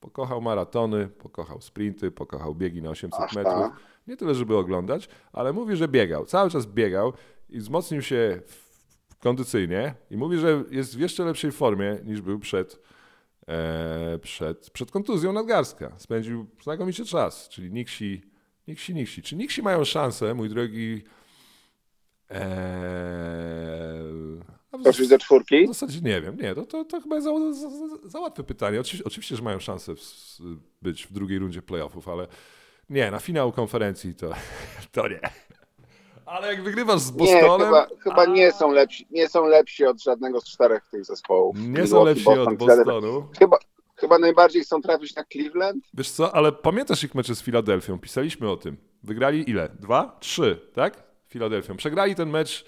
Pokochał 0.00 0.40
maratony, 0.40 1.08
pokochał 1.08 1.60
sprinty, 1.60 2.10
pokochał 2.10 2.54
biegi 2.54 2.82
na 2.82 2.90
800 2.90 3.20
Aż 3.20 3.36
metrów. 3.36 3.54
tak? 3.54 3.72
Nie 4.06 4.16
tyle, 4.16 4.34
że 4.34 4.46
by 4.46 4.56
oglądać, 4.56 5.08
ale 5.32 5.52
mówi, 5.52 5.76
że 5.76 5.88
biegał. 5.88 6.24
Cały 6.26 6.50
czas 6.50 6.66
biegał 6.66 7.12
i 7.48 7.58
wzmocnił 7.58 8.02
się 8.02 8.40
kondycyjnie 9.18 9.94
i 10.10 10.16
mówi, 10.16 10.38
że 10.38 10.64
jest 10.70 10.96
w 10.96 11.00
jeszcze 11.00 11.24
lepszej 11.24 11.52
formie 11.52 11.98
niż 12.04 12.20
był 12.20 12.38
przed, 12.38 12.80
e, 13.48 14.18
przed, 14.18 14.70
przed 14.70 14.90
kontuzją 14.90 15.32
nadgarstka. 15.32 15.92
Spędził 15.98 16.46
znakomicie 16.62 17.04
czas, 17.04 17.48
czyli 17.48 17.72
Niksi, 17.72 18.22
Niksi, 18.68 18.94
Niksi. 18.94 19.22
Czy 19.22 19.36
Niksi 19.36 19.62
mają 19.62 19.84
szansę, 19.84 20.34
mój 20.34 20.48
drogi, 20.48 21.02
e, 22.30 22.40
Poszli 24.84 25.08
do 25.08 25.18
czwórki? 25.18 25.64
W 25.64 25.68
zasadzie 25.68 26.00
nie 26.00 26.20
wiem, 26.20 26.36
nie, 26.36 26.54
to, 26.54 26.66
to, 26.66 26.84
to 26.84 27.00
chyba 27.00 27.16
jest 27.16 27.24
za, 27.26 27.52
za, 27.52 27.68
za, 28.04 28.20
łatwe 28.20 28.44
pytanie. 28.44 28.80
Oczywiście, 28.80 29.04
oczywiście, 29.04 29.36
że 29.36 29.42
mają 29.42 29.58
szansę 29.58 29.94
w, 29.94 30.00
być 30.82 31.06
w 31.06 31.12
drugiej 31.12 31.38
rundzie 31.38 31.62
playoffów, 31.62 32.08
ale 32.08 32.26
nie, 32.90 33.10
na 33.10 33.18
finał 33.18 33.52
konferencji 33.52 34.14
to, 34.14 34.30
to 34.92 35.08
nie. 35.08 35.20
Ale 36.26 36.48
jak 36.48 36.62
wygrywasz 36.62 37.00
z 37.00 37.12
Nie, 37.12 37.18
Bostonem... 37.18 37.66
chyba, 37.66 37.86
chyba 38.00 38.22
a, 38.22 38.26
nie 38.26 38.52
są 38.52 38.72
lepsi, 38.72 39.06
nie 39.10 39.28
są 39.28 39.46
lepsi 39.46 39.84
od 39.84 40.02
żadnego 40.02 40.40
z 40.40 40.44
czterech 40.44 40.88
tych 40.90 41.04
zespołów. 41.04 41.56
Nie 41.58 41.86
są 41.86 42.04
lepsi 42.04 42.24
Boston, 42.24 42.48
od. 42.48 42.54
Bostonu. 42.54 43.28
Chyba, 43.38 43.58
chyba 43.96 44.18
najbardziej 44.18 44.62
chcą 44.62 44.82
trafić 44.82 45.14
na 45.14 45.24
Cleveland? 45.24 45.84
Wiesz 45.94 46.10
co, 46.10 46.34
ale 46.34 46.52
pamiętasz 46.52 47.04
ich 47.04 47.14
mecze 47.14 47.34
z 47.34 47.42
Filadelfią? 47.42 47.98
Pisaliśmy 47.98 48.50
o 48.50 48.56
tym. 48.56 48.76
Wygrali 49.02 49.50
ile? 49.50 49.68
Dwa? 49.80 50.16
Trzy, 50.20 50.60
tak? 50.74 51.02
Filadelfią. 51.28 51.76
Przegrali 51.76 52.14
ten 52.14 52.30
mecz 52.30 52.64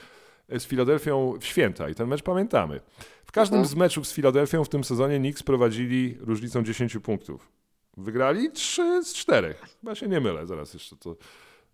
z 0.61 0.65
Filadelfią 0.67 1.39
w 1.41 1.45
święta 1.45 1.89
i 1.89 1.95
ten 1.95 2.09
mecz 2.09 2.23
pamiętamy. 2.23 2.81
W 3.25 3.33
każdym 3.33 3.59
Mhm. 3.59 3.73
z 3.73 3.75
meczów 3.79 4.07
z 4.09 4.13
Filadelfią 4.13 4.65
w 4.65 4.69
tym 4.69 4.85
sezonie 4.85 5.19
Knicks 5.19 5.43
prowadzili 5.43 6.17
różnicą 6.21 6.63
10 6.63 6.99
punktów. 6.99 7.49
Wygrali 7.97 8.51
3 8.53 9.05
z 9.05 9.15
4. 9.15 9.55
Chyba 9.81 9.95
się 9.95 10.09
nie 10.09 10.21
mylę, 10.21 10.47
zaraz 10.47 10.75
jeszcze 10.75 10.97
to 10.97 11.17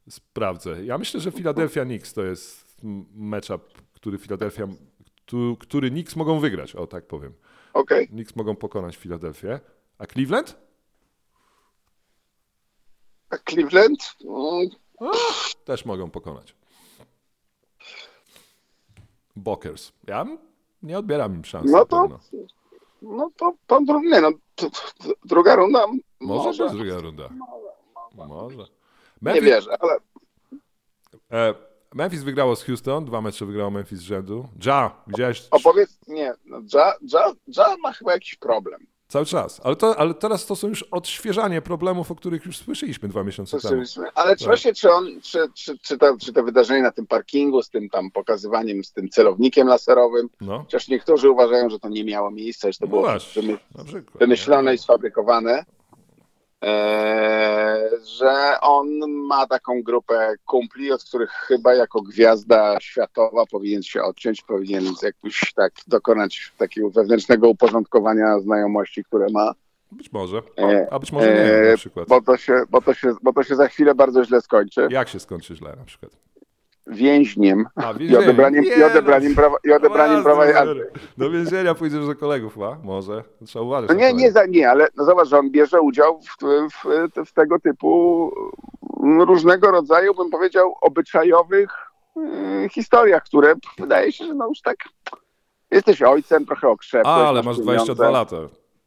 sprawdzę. 0.08 0.84
Ja 0.84 0.98
myślę, 0.98 1.20
że 1.20 1.32
Philadelphia 1.32 1.84
Knicks 1.84 2.12
to 2.14 2.24
jest 2.24 2.76
m- 2.84 3.04
matchup, 3.14 3.82
który 3.92 4.18
Philadelphia, 4.18 4.68
który 5.58 5.90
Knicks 5.90 6.16
mogą 6.16 6.40
wygrać, 6.40 6.74
o 6.76 6.86
tak 6.86 7.06
powiem. 7.06 7.32
Okej. 7.72 8.08
Knicks 8.08 8.36
mogą 8.36 8.56
pokonać 8.56 8.96
Filadelfię. 8.96 9.60
A 9.98 10.06
Cleveland? 10.06 10.56
A 13.30 13.36
Cleveland? 13.50 13.98
Mm, 14.24 14.68
Też 15.64 15.84
mogą 15.84 16.10
pokonać. 16.10 16.54
Bokers. 19.38 19.92
Ja 20.06 20.26
nie 20.82 20.98
odbieram 20.98 21.34
im 21.34 21.44
szans. 21.44 21.70
No 21.72 21.84
to-. 21.84 22.18
No 23.02 23.30
to, 23.36 23.52
to 23.66 23.80
nie 24.00 24.20
no, 24.20 24.30
druga 25.24 25.56
runda 25.56 25.86
Może, 26.20 26.44
może. 26.44 26.64
być 26.64 26.72
druga 26.72 27.00
runda. 27.00 27.28
Może. 28.14 28.58
Nie 28.58 28.66
Memphis, 29.20 29.44
wierzę, 29.44 29.76
ale 29.80 29.96
e, 31.30 31.54
Memphis 31.94 32.22
wygrało 32.22 32.56
z 32.56 32.64
Houston, 32.64 33.04
dwa 33.04 33.20
mecze 33.20 33.46
wygrało 33.46 33.70
Memphis 33.70 33.98
z 33.98 34.02
rzędu. 34.02 34.48
Ja, 34.64 34.94
widziałeś 35.06 35.48
opowiedz, 35.50 35.98
nie, 36.08 36.34
no, 36.44 36.60
ja, 36.74 36.92
ja, 37.02 37.32
ja 37.46 37.76
ma 37.82 37.92
chyba 37.92 38.12
jakiś 38.12 38.34
problem. 38.34 38.86
Cały 39.08 39.26
czas. 39.26 39.60
Ale, 39.64 39.76
to, 39.76 39.98
ale 39.98 40.14
teraz 40.14 40.46
to 40.46 40.56
są 40.56 40.68
już 40.68 40.82
odświeżanie 40.82 41.62
problemów, 41.62 42.10
o 42.10 42.14
których 42.14 42.46
już 42.46 42.58
słyszeliśmy 42.58 43.08
dwa 43.08 43.24
miesiące 43.24 43.60
temu. 43.60 43.82
Ale 44.14 44.36
czy 44.36 44.44
właśnie, 44.44 44.74
czy 44.74 44.92
on, 44.92 45.20
czy, 45.22 45.38
czy, 45.54 45.78
czy, 45.78 45.98
to, 45.98 46.16
czy 46.20 46.32
to 46.32 46.42
wydarzenie 46.42 46.82
na 46.82 46.92
tym 46.92 47.06
parkingu 47.06 47.62
z 47.62 47.70
tym 47.70 47.90
tam 47.90 48.10
pokazywaniem, 48.10 48.84
z 48.84 48.92
tym 48.92 49.08
celownikiem 49.08 49.68
laserowym, 49.68 50.28
No, 50.40 50.58
chociaż 50.58 50.88
niektórzy 50.88 51.30
uważają, 51.30 51.70
że 51.70 51.78
to 51.78 51.88
nie 51.88 52.04
miało 52.04 52.30
miejsca, 52.30 52.72
że 52.72 52.78
to 52.78 52.84
no 52.86 52.90
było 52.90 53.02
właśnie, 53.02 53.56
wymyślone 54.14 54.74
i 54.74 54.78
sfabrykowane, 54.78 55.64
że 58.18 58.60
on 58.60 58.86
ma 59.28 59.46
taką 59.46 59.82
grupę 59.82 60.34
kumpli, 60.46 60.92
od 60.92 61.04
których 61.04 61.30
chyba 61.30 61.74
jako 61.74 62.02
gwiazda 62.02 62.76
światowa 62.80 63.44
powinien 63.50 63.82
się 63.82 64.02
odciąć, 64.02 64.42
powinien 64.42 64.84
jakoś 65.02 65.52
tak 65.56 65.72
dokonać 65.86 66.52
takiego 66.58 66.90
wewnętrznego 66.90 67.48
uporządkowania 67.48 68.40
znajomości, 68.40 69.04
które 69.04 69.26
ma, 69.32 69.52
Być 69.92 70.12
może. 70.12 70.42
E, 70.58 70.88
A 70.90 70.98
być 70.98 71.12
może 71.12 71.26
nie, 71.26 71.40
e, 71.40 71.70
na 71.70 71.76
przykład. 71.76 72.08
bo 72.08 72.20
to, 72.22 72.36
się, 72.36 72.62
bo, 72.70 72.82
to 72.82 72.94
się, 72.94 73.12
bo 73.22 73.32
to 73.32 73.42
się 73.42 73.56
za 73.56 73.68
chwilę 73.68 73.94
bardzo 73.94 74.24
źle 74.24 74.40
skończy. 74.40 74.88
Jak 74.90 75.08
się 75.08 75.20
skończy 75.20 75.56
źle 75.56 75.76
na 75.76 75.84
przykład? 75.84 76.12
Więźniem 76.88 77.66
A, 77.76 77.92
i 78.00 78.16
odebraniem, 78.16 78.64
i 78.64 78.82
odebraniem 78.82 79.34
prawa, 79.34 79.56
i 79.64 79.72
odebraniem 79.72 80.22
prawa 80.22 80.46
jazdy. 80.46 80.90
Do 81.18 81.30
więzienia 81.30 81.74
pójdziesz 81.74 82.06
do 82.06 82.14
kolegów, 82.14 82.62
a? 82.62 82.78
Może. 82.84 83.24
Trzeba 83.46 83.64
uważać. 83.64 83.88
No 83.88 83.94
nie, 83.94 84.12
nie, 84.12 84.32
za, 84.32 84.46
nie, 84.46 84.70
ale 84.70 84.88
no 84.96 85.04
zobacz, 85.04 85.28
że 85.28 85.38
on 85.38 85.50
bierze 85.50 85.80
udział 85.80 86.20
w, 86.20 86.36
w, 86.72 87.26
w 87.26 87.32
tego 87.32 87.60
typu 87.60 88.32
mm, 89.02 89.22
różnego 89.22 89.70
rodzaju, 89.70 90.14
bym 90.14 90.30
powiedział, 90.30 90.74
obyczajowych 90.80 91.70
y, 92.64 92.68
historiach, 92.68 93.24
które 93.24 93.54
wydaje 93.78 94.12
się, 94.12 94.24
że 94.24 94.34
no 94.34 94.48
już 94.48 94.60
tak 94.60 94.76
jesteś 95.70 96.02
ojcem, 96.02 96.46
trochę 96.46 96.68
okrzepłeś. 96.68 97.06
A, 97.06 97.28
ale 97.28 97.42
masz 97.42 97.56
pieniądze. 97.56 97.94
22 97.94 98.10
lata 98.10 98.36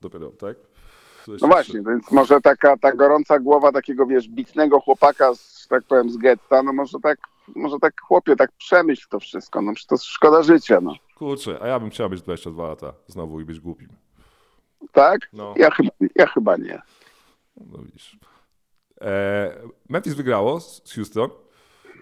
dopiero, 0.01 0.29
tak? 0.29 0.57
No 1.41 1.47
właśnie, 1.47 1.81
więc 1.81 2.11
może 2.11 2.41
taka 2.41 2.77
ta 2.77 2.91
gorąca 2.91 3.39
głowa 3.39 3.71
takiego, 3.71 4.05
wiesz, 4.05 4.27
bitnego 4.27 4.79
chłopaka, 4.79 5.35
z, 5.35 5.67
tak 5.69 5.83
powiem, 5.83 6.09
z 6.09 6.17
getta, 6.17 6.63
no 6.63 6.73
może 6.73 6.99
tak, 7.03 7.19
może 7.55 7.79
tak 7.81 8.01
chłopie, 8.01 8.35
tak 8.35 8.51
przemyśl 8.51 9.07
to 9.09 9.19
wszystko, 9.19 9.61
no 9.61 9.73
to 9.87 9.97
szkoda 9.97 10.43
życia, 10.43 10.81
no. 10.81 10.93
Kurczę, 11.15 11.57
a 11.61 11.67
ja 11.67 11.79
bym 11.79 11.89
chciał 11.89 12.09
mieć 12.09 12.21
22 12.21 12.67
lata 12.67 12.93
znowu 13.07 13.41
i 13.41 13.45
być 13.45 13.59
głupim. 13.59 13.89
Tak? 14.91 15.19
No. 15.33 15.53
Ja, 15.57 15.71
chyba, 15.71 15.89
ja 16.15 16.27
chyba 16.27 16.57
nie. 16.57 16.81
No 17.57 17.77
widzisz. 17.83 18.17
E, 19.01 19.51
Memphis 19.89 20.13
wygrało 20.13 20.59
z 20.59 20.93
Houston. 20.95 21.29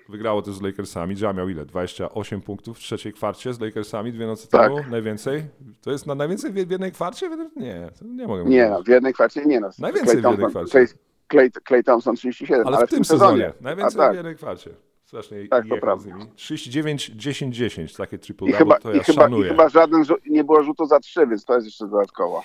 Wygrało 0.09 0.41
też 0.41 0.53
z 0.53 0.61
Lakersami. 0.61 1.15
Ja 1.19 1.33
miał 1.33 1.49
ile? 1.49 1.65
28 1.65 2.41
punktów 2.41 2.77
w 2.77 2.79
trzeciej 2.79 3.13
kwarcie 3.13 3.53
z 3.53 3.59
Lakersami 3.59 4.13
dwie 4.13 4.27
noce 4.27 4.47
Tak. 4.47 4.61
temu? 4.61 4.89
Najwięcej? 4.91 5.45
To 5.81 5.91
jest 5.91 6.07
na 6.07 6.15
najwięcej 6.15 6.51
w 6.51 6.53
w 6.67 6.71
jednej 6.71 6.91
kwarcie? 6.91 7.29
Nie, 7.55 7.89
nie 8.01 8.27
mogę 8.27 8.43
Nie, 8.43 8.63
mówić. 8.65 8.77
no, 8.77 8.83
w 8.83 8.87
jednej 8.87 9.13
kwarcie 9.13 9.45
nie 9.45 9.59
no. 9.59 9.69
Najwięcej 9.79 10.17
w 10.17 10.21
Clay 10.21 10.31
jednej 10.31 10.47
Thompson- 10.47 10.49
kwarcie. 10.49 10.71
Clay, 10.71 10.87
Clay, 11.31 11.51
Clay 11.67 11.83
Thompson 11.83 12.15
37, 12.15 12.67
Ale, 12.67 12.77
ale, 12.77 12.87
w 12.87 12.89
tym 12.89 13.05
sezonie. 13.05 13.53
A 13.59 13.63
Najwięcej 13.63 13.97
tak. 13.97 14.11
w 14.13 14.15
jednej 14.15 14.35
kwarcie. 14.35 14.69
Strasznie 15.09 15.47
Tak, 15.47 15.67
to 15.69 15.77
prawda. 15.77 16.03
z 16.03 16.07
nimi. 16.07 16.25
39, 16.35 17.11
10, 17.15 17.55
10. 17.55 17.93
Takie 17.93 18.17
triple 18.17 18.47
I 18.47 18.51
double 18.51 18.65
chyba, 18.65 18.79
to 18.79 18.93
i, 18.93 18.97
ja 18.97 19.03
chyba, 19.03 19.21
I 19.21 19.25
szanuję. 19.25 19.49
chyba 19.49 19.69
żaden 19.69 20.03
nie 20.25 20.43
było 20.43 20.63
rzutu 20.63 20.85
za 20.85 20.99
trzy, 20.99 21.27
więc 21.27 21.45
to 21.45 21.53
jest 21.55 21.65
jeszcze 21.65 21.87
dodatkowo. 21.87 22.43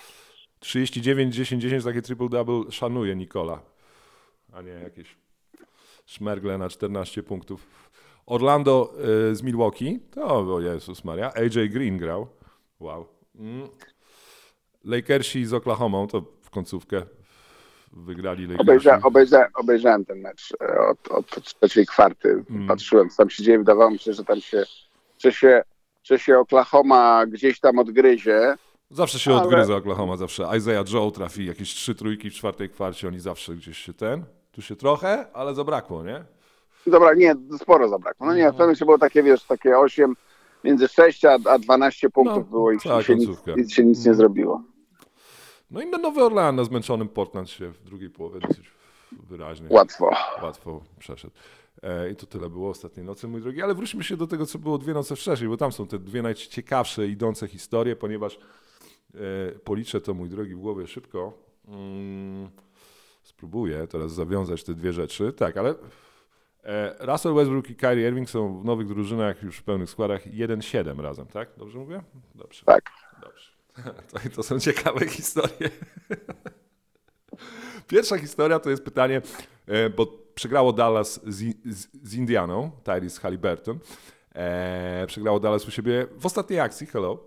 39, 0.60 1.34
10, 1.34 1.62
10, 1.62 1.84
takie 1.84 2.02
triple 2.02 2.28
double 2.28 2.72
szanuje 2.72 3.16
Nikola, 3.16 3.60
a 4.52 4.62
nie 4.62 4.70
jakieś 4.70 5.16
szmergle 6.06 6.58
na 6.58 6.68
14 6.68 7.22
punktów. 7.22 7.66
Orlando 8.26 8.94
y, 9.30 9.36
z 9.36 9.42
Milwaukee, 9.42 10.00
to 10.10 10.54
o 10.54 10.60
Jezus 10.60 11.04
Maria, 11.04 11.32
AJ 11.34 11.68
Green 11.68 11.98
grał, 11.98 12.26
wow. 12.80 13.06
Mm. 13.34 13.68
Lakersi 14.84 15.44
z 15.44 15.54
Oklahomą, 15.54 16.06
to 16.06 16.24
w 16.42 16.50
końcówkę 16.50 17.02
wygrali 17.96 18.42
Lakersi. 18.46 18.62
Obejrza, 18.62 19.00
obejrza, 19.02 19.48
obejrzałem 19.54 20.04
ten 20.04 20.20
mecz 20.20 20.52
e, 20.60 20.78
od, 20.78 21.08
od 21.08 21.44
trzeciej 21.44 21.86
kwarty. 21.86 22.44
Mm. 22.50 22.68
Patrzyłem, 22.68 23.10
co 23.10 23.16
tam 23.16 23.30
się 23.30 23.42
dzieje. 23.42 23.58
Wydawało 23.58 23.90
mi 23.90 23.98
się, 23.98 24.12
że 24.12 24.24
tam 24.24 24.40
się, 24.40 24.64
że 25.18 25.32
się, 25.32 25.62
że 26.02 26.18
się 26.18 26.38
Oklahoma 26.38 27.26
gdzieś 27.26 27.60
tam 27.60 27.78
odgryzie. 27.78 28.56
Zawsze 28.90 29.18
się 29.18 29.30
Ale- 29.32 29.42
odgryza 29.42 29.76
Oklahoma, 29.76 30.16
zawsze. 30.16 30.48
Isaiah 30.56 30.92
Joe 30.92 31.10
trafi 31.10 31.46
jakieś 31.46 31.74
trzy 31.74 31.94
trójki 31.94 32.30
w 32.30 32.34
czwartej 32.34 32.68
kwarcie, 32.70 33.08
oni 33.08 33.20
zawsze 33.20 33.54
gdzieś 33.54 33.78
się 33.78 33.94
ten, 33.94 34.24
tu 34.52 34.62
się 34.62 34.76
trochę, 34.76 35.26
ale 35.32 35.54
zabrakło, 35.54 36.04
nie? 36.04 36.24
Dobra, 36.86 37.14
nie, 37.14 37.34
sporo 37.58 37.88
zabrakło. 37.88 38.26
No 38.26 38.34
nie, 38.34 38.42
w 38.42 38.46
pewnym 38.46 38.60
momencie 38.60 38.84
było 38.84 38.98
takie, 38.98 39.22
wiesz, 39.22 39.44
takie 39.44 39.78
8, 39.78 40.14
między 40.64 40.88
6 40.88 41.24
a, 41.24 41.38
a 41.50 41.58
12 41.58 42.10
punktów 42.10 42.36
No, 42.36 42.50
było 42.50 42.72
i 42.72 42.78
cała 42.78 43.02
się 43.02 43.14
nic, 43.14 43.72
się 43.72 43.84
nic 43.84 44.06
nie 44.06 44.14
zrobiło. 44.14 44.62
No 45.74 45.82
i 45.82 45.86
na 45.86 45.98
Nowy 45.98 46.24
Orlean 46.24 46.64
zmęczonym 46.64 47.08
Portland 47.08 47.50
się 47.50 47.70
w 47.70 47.84
drugiej 47.84 48.10
połowie 48.10 48.40
dosyć 48.40 48.70
wyraźnie 49.12 49.66
Łatwo. 49.70 50.10
łatwo 50.42 50.80
przeszedł. 50.98 51.34
E, 51.82 52.10
I 52.10 52.16
to 52.16 52.26
tyle 52.26 52.50
było 52.50 52.70
ostatniej 52.70 53.06
nocy, 53.06 53.28
mój 53.28 53.40
drogi. 53.40 53.62
Ale 53.62 53.74
wróćmy 53.74 54.04
się 54.04 54.16
do 54.16 54.26
tego, 54.26 54.46
co 54.46 54.58
było 54.58 54.78
dwie 54.78 54.94
noce 54.94 55.16
wcześniej, 55.16 55.48
bo 55.48 55.56
tam 55.56 55.72
są 55.72 55.86
te 55.86 55.98
dwie 55.98 56.22
najciekawsze 56.22 57.06
idące 57.06 57.48
historie, 57.48 57.96
ponieważ 57.96 58.38
e, 59.14 59.18
policzę 59.64 60.00
to, 60.00 60.14
mój 60.14 60.28
drogi, 60.28 60.54
w 60.54 60.58
głowie 60.58 60.86
szybko. 60.86 61.32
Mm, 61.68 62.50
spróbuję 63.22 63.86
teraz 63.86 64.12
zawiązać 64.12 64.64
te 64.64 64.74
dwie 64.74 64.92
rzeczy. 64.92 65.32
Tak, 65.32 65.56
ale 65.56 65.74
e, 66.64 67.06
Russell 67.06 67.34
Westbrook 67.34 67.70
i 67.70 67.76
Kyrie 67.76 68.08
Irving 68.08 68.30
są 68.30 68.60
w 68.60 68.64
nowych 68.64 68.86
drużynach 68.88 69.42
już 69.42 69.56
w 69.58 69.62
pełnych 69.62 69.90
składach 69.90 70.26
1-7 70.26 71.00
razem, 71.00 71.26
tak? 71.26 71.48
Dobrze 71.56 71.78
mówię? 71.78 72.02
Dobrze. 72.34 72.64
Tak. 72.64 72.90
Dobrze. 73.22 73.63
To, 74.12 74.18
to 74.34 74.42
są 74.42 74.60
ciekawe 74.60 75.08
historie. 75.08 75.70
Pierwsza 77.88 78.18
historia 78.18 78.58
to 78.58 78.70
jest 78.70 78.84
pytanie, 78.84 79.22
e, 79.66 79.90
bo 79.90 80.06
przegrało 80.34 80.72
Dallas 80.72 81.20
z, 81.26 81.56
z, 81.64 81.88
z 82.02 82.14
Indianą, 82.14 82.70
Tyrese 82.84 83.20
Halliburton. 83.20 83.78
E, 84.34 85.06
przegrało 85.06 85.40
Dallas 85.40 85.68
u 85.68 85.70
siebie 85.70 86.06
w 86.18 86.26
ostatniej 86.26 86.60
akcji, 86.60 86.86
hello. 86.86 87.18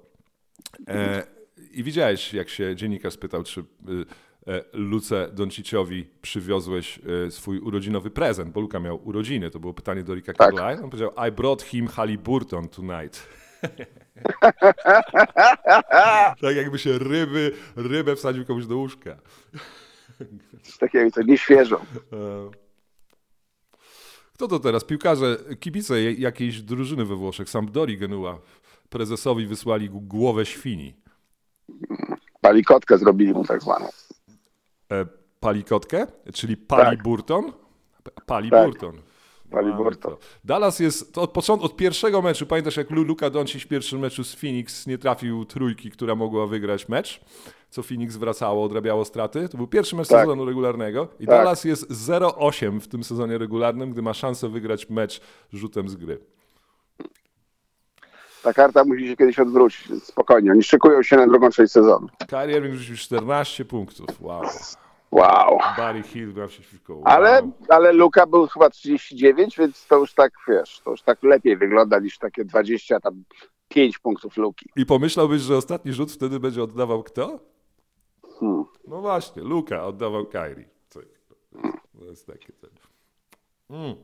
E, 0.87 1.23
I 1.71 1.83
widziałeś, 1.83 2.33
jak 2.33 2.49
się 2.49 2.75
dziennikarz 2.75 3.13
spytał, 3.13 3.43
czy 3.43 3.59
y, 3.59 3.63
e, 4.47 4.63
Luce 4.73 5.29
Donciciowi 5.33 6.07
przywiozłeś 6.21 6.99
e, 7.27 7.31
swój 7.31 7.59
urodzinowy 7.59 8.09
prezent, 8.09 8.51
bo 8.51 8.61
Luka 8.61 8.79
miał 8.79 9.07
urodziny. 9.07 9.49
To 9.51 9.59
było 9.59 9.73
pytanie 9.73 10.03
do 10.03 10.15
Ricka 10.15 10.33
Tak. 10.33 10.55
Carlisle. 10.55 10.83
On 10.83 10.89
powiedział, 10.89 11.11
I 11.27 11.31
brought 11.31 11.63
him 11.63 11.87
Halliburton 11.87 12.69
tonight. 12.69 13.27
tak 16.41 16.55
jakby 16.55 16.79
się 16.79 16.99
ryby, 16.99 17.51
rybę 17.75 18.15
wsadził 18.15 18.45
komuś 18.45 18.65
do 18.65 18.77
łóżka. 18.77 19.17
Coś 20.63 20.77
takiego, 20.77 21.11
co 21.11 21.21
nieświeżo. 21.21 21.81
E, 22.13 22.49
Kto 24.33 24.47
to 24.47 24.59
teraz? 24.59 24.83
Piłkarze, 24.83 25.37
kibice 25.59 26.03
jakiejś 26.13 26.61
drużyny 26.61 27.05
we 27.05 27.15
Włoszech, 27.15 27.49
Sampdori 27.49 27.97
Genua. 27.97 28.39
prezesowi 28.89 29.47
wysłali 29.47 29.89
głowę 29.91 30.45
świni. 30.45 30.95
Palikotkę 32.41 32.97
zrobili 32.97 33.33
mu 33.33 33.45
tak 33.45 33.61
zwaną. 33.61 33.89
E, 34.91 35.05
palikotkę, 35.39 36.07
czyli 36.33 36.57
Pali 36.57 36.97
Tak. 36.97 37.03
Burton. 37.03 37.53
Pali 38.25 38.49
Tak. 38.49 38.65
Burton. 38.65 39.01
Pali 39.51 39.67
Mamy 39.67 39.83
Burton. 39.83 40.11
to. 40.11 40.17
Dallas 40.43 40.79
jest 40.79 41.17
od 41.17 41.31
początku, 41.31 41.65
od 41.65 41.75
pierwszego 41.75 42.21
meczu, 42.21 42.45
pamiętasz 42.45 42.77
jak 42.77 42.89
Lu- 42.91 43.03
Luka 43.03 43.29
Doncic 43.29 43.63
w 43.63 43.67
pierwszym 43.67 43.99
meczu 43.99 44.23
z 44.23 44.35
Phoenix 44.35 44.87
nie 44.87 44.97
trafił 44.97 45.45
trójki, 45.45 45.91
która 45.91 46.15
mogła 46.15 46.47
wygrać 46.47 46.89
mecz, 46.89 47.21
co 47.69 47.83
Phoenix 47.83 48.15
wracało, 48.15 48.63
odrabiało 48.63 49.05
straty. 49.05 49.49
To 49.49 49.57
był 49.57 49.67
pierwszy 49.67 49.95
mecz 49.95 50.07
Tak. 50.07 50.19
sezonu 50.21 50.45
regularnego 50.45 51.07
i 51.19 51.25
Tak. 51.25 51.35
Dallas 51.35 51.63
jest 51.63 51.91
0-8 51.91 52.79
w 52.81 52.87
tym 52.87 53.03
sezonie 53.03 53.37
regularnym, 53.37 53.91
gdy 53.91 54.01
ma 54.01 54.13
szansę 54.13 54.49
wygrać 54.49 54.89
mecz 54.89 55.21
rzutem 55.53 55.89
z 55.89 55.95
gry. 55.95 56.19
Ta 58.43 58.53
karta 58.53 58.83
musi 58.85 59.07
się 59.07 59.15
kiedyś 59.17 59.39
odwrócić. 59.39 60.03
Spokojnie. 60.03 60.51
Oni 60.51 60.63
szykują 60.63 61.03
się 61.03 61.15
na 61.15 61.27
drugą 61.27 61.49
część 61.49 61.71
sezonu. 61.71 62.07
Kyrie 62.29 62.57
Irving 62.57 62.75
rzucił 62.75 62.95
14 62.97 63.65
punktów. 63.65 64.07
Wow. 64.21 64.41
Wow. 65.11 65.57
Barry 65.77 66.03
Hill 66.03 66.33
grał 66.33 66.47
przeciwko. 66.47 66.93
Wow. 66.95 67.03
Ale, 67.05 67.51
ale 67.69 67.93
Luka 67.93 68.25
był 68.25 68.47
chyba 68.47 68.69
39, 68.69 69.57
więc 69.57 69.87
to 69.87 69.97
już 69.97 70.13
tak, 70.13 70.31
wiesz, 70.47 70.81
to 70.85 70.91
już 70.91 71.01
tak 71.01 71.23
lepiej 71.23 71.57
wygląda 71.57 71.99
niż 71.99 72.17
takie 72.17 72.45
20, 72.45 72.99
tam 72.99 73.23
5 73.67 73.99
punktów 73.99 74.37
Luki. 74.37 74.69
I 74.75 74.85
pomyślałbyś, 74.85 75.41
że 75.41 75.57
ostatni 75.57 75.93
rzut 75.93 76.11
wtedy 76.11 76.39
będzie 76.39 76.63
oddawał 76.63 77.03
kto? 77.03 77.39
Hmm. 78.39 78.65
No 78.87 79.01
właśnie, 79.01 79.41
Luka 79.43 79.85
oddawał. 79.85 80.25
Co- 80.89 80.99
To 81.99 82.05
jest 82.05 82.27
takie 82.27 82.53
ten. 82.53 82.69
Mm. 83.69 83.95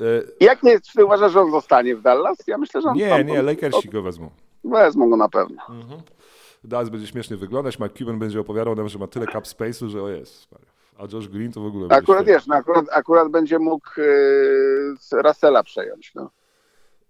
E, 0.00 0.04
Jak 0.40 0.62
nie, 0.62 0.80
czy 0.80 0.92
ty 0.92 1.04
uważasz, 1.04 1.32
że 1.32 1.40
on 1.40 1.50
zostanie 1.50 1.96
w 1.96 2.02
Dallas? 2.02 2.36
Ja 2.46 2.58
myślę, 2.58 2.82
że 2.82 2.88
on 2.88 2.96
nie, 2.96 3.24
nie, 3.24 3.42
Lakersi 3.42 3.88
go 3.88 4.02
wezmą. 4.02 4.30
Wezmą 4.64 5.10
go 5.10 5.16
na 5.16 5.28
pewno. 5.28 5.62
Dallas 6.64 6.88
będzie 6.88 7.06
śmiesznie 7.06 7.36
wyglądać, 7.36 7.78
Mark 7.78 7.98
Cuban 7.98 8.18
będzie 8.18 8.40
opowiadał 8.40 8.74
nam, 8.74 8.88
że 8.88 8.98
ma 8.98 9.06
tyle 9.06 9.26
cap 9.26 9.44
space'u, 9.44 9.88
że 9.88 10.02
o 10.02 10.08
jest. 10.08 10.48
A 10.98 11.02
Josh 11.12 11.28
Green 11.28 11.52
to 11.52 11.60
w 11.60 11.66
ogóle 11.66 11.88
będzie 11.88 12.02
Akurat 12.02 12.26
wiesz, 12.26 12.46
no, 12.46 12.54
akurat, 12.54 12.84
akurat 12.92 13.28
będzie 13.28 13.58
mógł 13.58 13.88
yy, 13.96 14.04
z 15.00 15.12
Russella 15.12 15.62
przejąć, 15.62 16.12
no. 16.14 16.30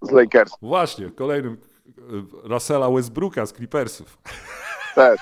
Z 0.02 0.10
Lakers 0.10 0.52
Właśnie, 0.62 1.10
kolejnym 1.10 1.56
e, 1.88 2.48
Russella 2.48 2.90
Westbrooka 2.90 3.46
z 3.46 3.52
Clippersów. 3.52 4.18
też. 4.94 5.20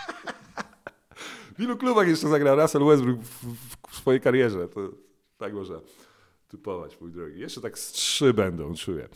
W 1.59 1.62
ilu 1.62 1.77
klubach 1.77 2.09
jeszcze 2.09 2.29
zagrał 2.29 2.57
Russell 2.57 2.85
Westbrook 2.85 3.19
w, 3.19 3.45
w, 3.45 3.90
w 3.90 3.97
swojej 3.97 4.21
karierze? 4.21 4.69
To 4.69 4.81
tak 5.38 5.53
można 5.53 5.81
typować, 6.49 7.01
mój 7.01 7.12
drogi. 7.12 7.40
Jeszcze 7.40 7.61
tak 7.61 7.79
z 7.79 7.93
trzy 7.93 8.35
będą, 8.35 8.75
czuję. 8.75 9.09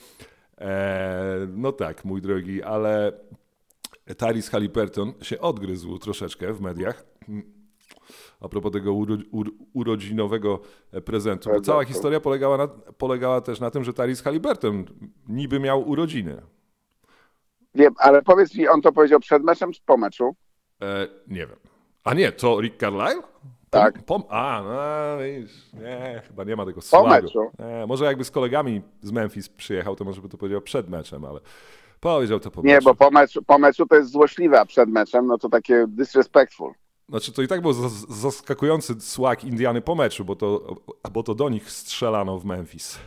E, 0.58 1.46
no 1.48 1.72
tak, 1.72 2.04
mój 2.04 2.22
drogi, 2.22 2.62
ale 2.62 3.12
Tyrese 4.16 4.50
Halliburton 4.50 5.12
się 5.22 5.40
odgryzł 5.40 5.98
troszeczkę 5.98 6.52
w 6.52 6.60
mediach. 6.60 7.04
A 8.40 8.48
propos 8.48 8.72
tego 8.72 8.92
uro, 8.92 9.16
uro, 9.30 9.50
urodzinowego 9.72 10.60
prezentu, 11.04 11.50
bo 11.50 11.60
cała 11.60 11.84
historia 11.84 12.20
polegała, 12.20 12.56
na, 12.56 12.68
polegała 12.98 13.40
też 13.40 13.60
na 13.60 13.70
tym, 13.70 13.84
że 13.84 13.92
Tyrese 13.92 14.22
Halliburton 14.24 14.84
niby 15.28 15.60
miał 15.60 15.88
urodziny. 15.88 16.42
Wiem, 17.74 17.94
ale 17.98 18.22
powiedz 18.22 18.54
mi, 18.54 18.68
on 18.68 18.82
to 18.82 18.92
powiedział 18.92 19.20
przed 19.20 19.42
meczem 19.42 19.72
czy 19.72 19.80
po 19.86 19.96
meczu? 19.96 20.36
E, 20.82 21.08
nie 21.28 21.46
wiem. 21.46 21.56
A 22.04 22.14
nie, 22.14 22.32
to 22.32 22.60
Rick 22.60 22.80
Carlisle? 22.80 23.22
Tak. 23.70 23.94
Pom, 24.04 24.22
pom, 24.22 24.30
a, 24.30 24.62
no 24.64 25.22
widzisz, 25.24 25.72
nie, 25.72 26.22
chyba 26.28 26.44
nie 26.44 26.56
ma 26.56 26.64
tego 26.66 26.80
Po 26.80 26.86
słagu. 26.86 27.08
meczu. 27.08 27.50
Nie, 27.58 27.86
może 27.86 28.04
jakby 28.04 28.24
z 28.24 28.30
kolegami 28.30 28.82
z 29.02 29.12
Memphis 29.12 29.48
przyjechał, 29.48 29.96
to 29.96 30.04
może 30.04 30.22
by 30.22 30.28
to 30.28 30.38
powiedział 30.38 30.60
przed 30.60 30.88
meczem, 30.88 31.24
ale 31.24 31.40
powiedział 32.12 32.40
to 32.40 32.50
po 32.50 32.62
Nie, 32.62 32.74
meczu. 32.74 32.84
bo 32.84 32.94
po 32.94 33.10
meczu, 33.10 33.42
po 33.42 33.58
meczu 33.58 33.86
to 33.86 33.96
jest 33.96 34.10
złośliwe, 34.10 34.60
a 34.60 34.64
przed 34.64 34.88
meczem 34.88 35.26
no 35.26 35.38
to 35.38 35.48
takie 35.48 35.84
disrespectful. 35.88 36.72
Znaczy 37.08 37.32
to 37.32 37.42
i 37.42 37.48
tak 37.48 37.60
był 37.62 37.72
zas- 37.72 38.06
zaskakujący 38.12 39.00
słag 39.00 39.44
Indiany 39.44 39.80
po 39.82 39.94
meczu, 39.94 40.24
bo 40.24 40.36
to, 40.36 40.76
bo 41.12 41.22
to 41.22 41.34
do 41.34 41.48
nich 41.48 41.70
strzelano 41.70 42.38
w 42.38 42.44
Memphis. 42.44 42.98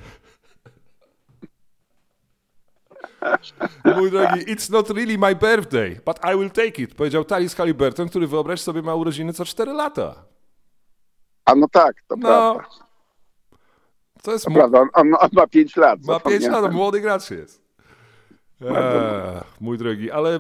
Mój 3.97 4.11
drogi, 4.11 4.45
it's 4.45 4.71
not 4.71 4.89
really 4.89 5.17
my 5.17 5.35
birthday, 5.35 5.99
but 6.05 6.19
I 6.33 6.37
will 6.37 6.49
take 6.51 6.81
it, 6.81 6.95
powiedział 6.95 7.23
Talis 7.25 7.55
Halliburton, 7.55 8.09
który 8.09 8.27
wyobraź 8.27 8.61
sobie 8.61 8.81
ma 8.81 8.95
urodziny 8.95 9.33
co 9.33 9.45
4 9.45 9.73
lata. 9.73 10.15
A 11.45 11.55
no 11.55 11.67
tak, 11.71 11.95
to 12.07 12.15
No, 12.15 12.27
prawda. 12.27 12.69
To 14.23 14.31
jest 14.31 14.45
To 14.45 14.51
mu- 14.51 14.57
prawda, 14.57 14.79
on, 14.81 14.89
on, 15.19 15.29
ma 15.33 15.47
5 15.47 15.75
lat. 15.75 15.99
Ma 16.03 16.19
5 16.19 16.41
zapomniałem. 16.41 16.63
lat, 16.63 16.73
młody 16.73 17.01
gracz 17.01 17.31
jest. 17.31 17.66
Eee, 18.61 19.41
mój 19.61 19.77
drogi, 19.77 20.11
ale 20.11 20.39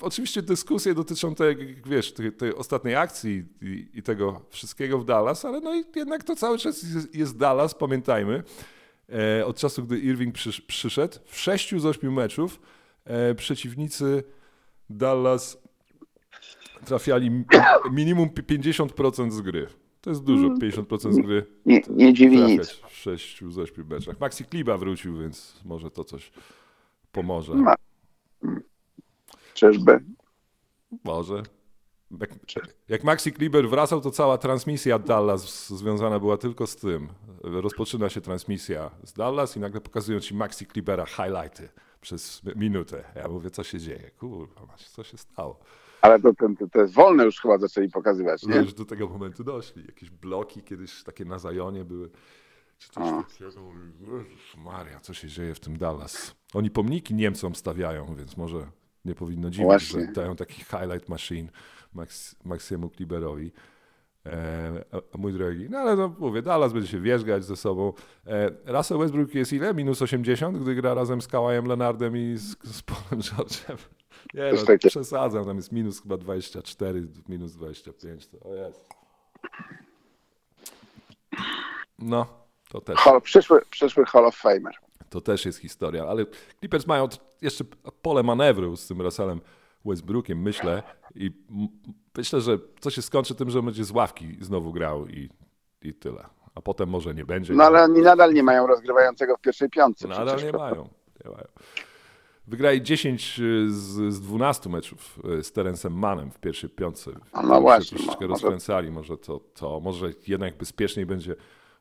oczywiście 0.00 0.42
dyskusje 0.42 0.94
dotyczą 0.94 1.34
tej, 1.34 1.76
wiesz, 1.86 2.12
tej, 2.12 2.32
tej 2.32 2.54
ostatniej 2.54 2.96
akcji 2.96 3.44
i, 3.62 3.88
i 3.94 4.02
tego 4.02 4.40
wszystkiego 4.50 4.98
w 4.98 5.04
Dallas, 5.04 5.44
ale 5.44 5.60
no 5.60 5.74
i 5.74 5.84
jednak 5.96 6.24
to 6.24 6.36
cały 6.36 6.58
czas 6.58 6.82
jest, 6.82 7.14
jest 7.14 7.36
Dallas, 7.38 7.74
pamiętajmy. 7.74 8.42
E, 9.38 9.46
od 9.46 9.56
czasu, 9.56 9.82
gdy 9.84 9.98
Irving 9.98 10.34
przysz, 10.34 10.60
przyszedł, 10.60 11.18
w 11.26 11.38
sześciu 11.38 11.78
z 11.80 11.86
ośmiu 11.86 12.12
meczów 12.12 12.60
e, 13.04 13.34
przeciwnicy 13.34 14.22
Dallas 14.90 15.58
trafiali 16.84 17.30
mi- 17.30 17.44
minimum 17.92 18.28
50% 18.28 19.30
z 19.30 19.40
gry. 19.40 19.66
To 20.00 20.10
jest 20.10 20.24
dużo, 20.24 20.48
50% 20.48 21.12
z 21.12 21.18
gry 21.18 21.46
Nie, 21.66 21.82
nie 21.90 22.12
dziwi 22.14 22.36
nic. 22.42 22.70
w 22.70 22.96
sześciu 22.96 23.50
z 23.50 23.58
ośmiu 23.58 23.84
meczach. 23.86 24.20
Maxi 24.20 24.44
Kliba 24.44 24.78
wrócił, 24.78 25.18
więc 25.18 25.60
może 25.64 25.90
to 25.90 26.04
coś 26.04 26.32
pomoże. 27.12 27.54
Ma. 27.54 27.74
Czyżby? 29.54 29.98
Może. 31.04 31.42
Jak, 32.20 32.30
jak 32.88 33.04
Maxi 33.04 33.32
Kliber 33.32 33.68
wracał, 33.68 34.00
to 34.00 34.10
cała 34.10 34.38
transmisja 34.38 34.98
Dallas 34.98 35.68
związana 35.68 36.18
była 36.18 36.36
tylko 36.36 36.66
z 36.66 36.76
tym. 36.76 37.08
Rozpoczyna 37.42 38.08
się 38.08 38.20
transmisja 38.20 38.90
z 39.04 39.12
Dallas 39.12 39.56
i 39.56 39.60
nagle 39.60 39.80
pokazują 39.80 40.20
ci 40.20 40.34
Maxi 40.34 40.66
Klibera 40.66 41.06
highlighty 41.06 41.68
przez 42.00 42.42
minutę. 42.56 43.04
Ja 43.16 43.28
mówię, 43.28 43.50
co 43.50 43.64
się 43.64 43.78
dzieje? 43.78 44.10
Kurwa, 44.10 44.66
co 44.76 45.04
się 45.04 45.18
stało? 45.18 45.60
Ale 46.02 46.20
to, 46.20 46.34
to, 46.34 46.66
to, 46.72 46.80
jest 46.80 46.94
wolne 46.94 47.24
już 47.24 47.40
chyba 47.40 47.58
zaczęli 47.58 47.88
pokazywać, 47.88 48.42
No 48.42 48.54
nie? 48.54 48.60
już 48.60 48.74
do 48.74 48.84
tego 48.84 49.08
momentu 49.08 49.44
doszli. 49.44 49.86
Jakieś 49.86 50.10
bloki 50.10 50.62
kiedyś 50.62 51.04
takie 51.04 51.24
na 51.24 51.38
Zajonie 51.38 51.84
były. 51.84 52.10
Czy 52.82 52.88
coś 52.88 53.04
takiego. 53.04 53.44
Jezus 54.00 54.56
Maria, 54.56 55.00
co 55.00 55.14
się 55.14 55.28
dzieje 55.28 55.54
w 55.54 55.60
tym 55.60 55.78
Dallas? 55.78 56.34
Oni 56.54 56.70
pomniki 56.70 57.14
Niemcom 57.14 57.54
stawiają, 57.54 58.14
więc 58.14 58.36
może 58.36 58.66
nie 59.04 59.14
powinno 59.14 59.50
dziwić, 59.50 59.64
Właśnie. 59.64 60.00
że 60.06 60.12
dają 60.12 60.36
taki 60.36 60.64
highlight 60.64 61.08
machine 61.08 61.48
Max, 61.92 62.36
Maxiemu 62.44 62.90
Kliberowi. 62.90 63.52
E, 64.26 64.84
a- 64.92 64.96
a 65.14 65.18
mój 65.18 65.32
drogi, 65.32 65.66
no 65.70 65.78
ale 65.78 65.96
no 65.96 66.14
mówię, 66.18 66.42
Dallas 66.42 66.72
będzie 66.72 66.88
się 66.88 67.00
wierzgać 67.00 67.44
ze 67.44 67.56
sobą. 67.56 67.92
E, 68.26 68.50
Russell 68.72 68.98
Westbrook 68.98 69.34
jest 69.34 69.52
ile? 69.52 69.74
Minus 69.74 70.02
80, 70.02 70.58
gdy 70.58 70.74
gra 70.74 70.94
razem 70.94 71.22
z 71.22 71.28
Kałajem 71.28 71.64
Leonardem 71.66 72.16
i 72.16 72.36
z, 72.36 72.56
z 72.76 72.82
Paulem 72.82 73.20
George'em. 73.20 73.76
Nie 74.34 74.52
no, 74.52 74.58
takiego. 74.58 74.88
przesadzam, 74.88 75.44
tam 75.44 75.56
jest 75.56 75.72
minus 75.72 76.02
chyba 76.02 76.16
24, 76.16 77.08
minus 77.28 77.52
25, 77.52 78.26
to 78.28 78.40
o 78.40 78.54
jest. 78.54 78.88
No, 81.98 82.41
to 82.72 82.80
też, 82.80 82.96
Hall, 82.98 83.22
przyszły, 83.22 83.60
przyszły 83.70 84.04
Hall 84.04 84.26
of 84.26 84.36
Famer. 84.36 84.74
to 85.10 85.20
też 85.20 85.46
jest 85.46 85.58
historia, 85.58 86.04
ale 86.04 86.26
Clippers 86.58 86.86
mają 86.86 87.08
jeszcze 87.42 87.64
pole 88.02 88.22
manewru 88.22 88.76
z 88.76 88.86
tym 88.86 89.00
Russellem 89.02 89.40
Westbrookiem, 89.84 90.42
myślę, 90.42 90.82
i 91.14 91.30
myślę, 92.16 92.40
że 92.40 92.58
to 92.58 92.90
się 92.90 93.02
skończy 93.02 93.34
tym, 93.34 93.50
że 93.50 93.62
będzie 93.62 93.84
z 93.84 93.90
ławki 93.90 94.36
znowu 94.40 94.72
grał 94.72 95.06
i, 95.08 95.28
i 95.82 95.94
tyle. 95.94 96.24
A 96.54 96.60
potem 96.62 96.88
może 96.88 97.14
nie 97.14 97.24
będzie. 97.24 97.54
No 97.54 97.64
ale 97.64 97.82
oni 97.82 98.00
nadal 98.00 98.34
nie 98.34 98.42
mają 98.42 98.66
rozgrywającego 98.66 99.36
w 99.36 99.40
pierwszej 99.40 99.70
piątce. 99.70 100.08
No, 100.08 100.26
przecież. 100.26 100.44
nie 100.44 100.52
mają. 100.52 100.88
Nie 101.24 101.30
mają. 101.30 101.44
Wygrali 102.46 102.82
10 102.82 103.40
z, 103.68 104.14
z 104.14 104.20
12 104.20 104.70
meczów 104.70 105.18
y, 105.38 105.44
z 105.44 105.52
Terencem 105.52 105.92
Manem 105.98 106.30
w 106.30 106.38
pierwszej 106.38 106.70
piątce. 106.70 107.10
No 107.34 107.54
się 107.54 107.60
właśnie, 107.60 107.98
Troszeczkę 107.98 108.24
no, 108.24 108.28
może- 108.28 108.42
rozkręcali. 108.42 108.90
Może 108.90 109.18
to, 109.18 109.40
to, 109.54 109.80
może 109.80 110.10
jednak 110.26 110.56
bezpieczniej 110.56 111.06
będzie 111.06 111.36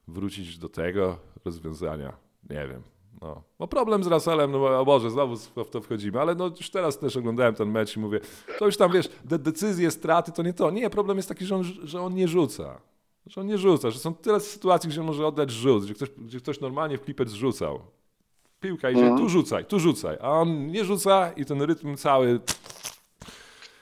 wrócić 0.08 0.58
do 0.58 0.70
tego 0.70 1.18
rozwiązania. 1.46 2.14
Nie 2.50 2.68
wiem. 2.68 2.82
No, 3.22 3.44
no 3.60 3.68
problem 3.68 4.04
z 4.04 4.08
Russellem, 4.08 4.52
no 4.52 4.80
o 4.80 4.86
Boże, 4.86 5.12
znowu 5.12 5.36
w 5.38 5.70
to 5.70 5.82
wchodzimy, 5.82 6.20
ale 6.20 6.36
no 6.36 6.48
już 6.48 6.70
teraz 6.70 7.00
też 7.00 7.18
oglądałem 7.18 7.56
ten 7.56 7.72
mecz 7.72 7.98
i 7.98 8.00
mówię, 8.00 8.20
to 8.60 8.66
już 8.66 8.78
tam 8.78 8.92
wiesz, 8.92 9.10
de 9.26 9.40
decyzje, 9.40 9.92
straty, 9.92 10.32
to 10.32 10.44
nie 10.44 10.54
to. 10.54 10.72
Nie, 10.72 10.90
problem 10.90 11.18
jest 11.18 11.30
taki, 11.30 11.46
że 11.46 11.56
on, 11.56 11.64
że 11.64 12.02
on 12.02 12.14
nie 12.14 12.28
rzuca. 12.28 12.82
Że 13.26 13.42
on 13.42 13.48
nie 13.48 13.58
rzuca, 13.58 13.92
że 13.92 14.00
są 14.00 14.16
tyle 14.16 14.40
sytuacji, 14.40 14.90
gdzie 14.90 15.02
może 15.02 15.28
oddać 15.28 15.52
rzut, 15.52 15.84
gdzie 15.84 15.94
ktoś, 15.94 16.10
gdzie 16.10 16.40
ktoś 16.40 16.60
normalnie 16.60 16.98
w 16.98 17.02
Clippers 17.02 17.34
rzucał. 17.34 17.80
Piłka 18.60 18.90
idzie, 18.90 19.16
tu 19.18 19.30
rzucaj, 19.30 19.66
tu 19.66 19.80
rzucaj, 19.80 20.18
a 20.22 20.30
on 20.30 20.68
nie 20.68 20.86
rzuca 20.86 21.32
i 21.32 21.46
ten 21.46 21.62
rytm 21.62 21.96
cały... 21.96 22.40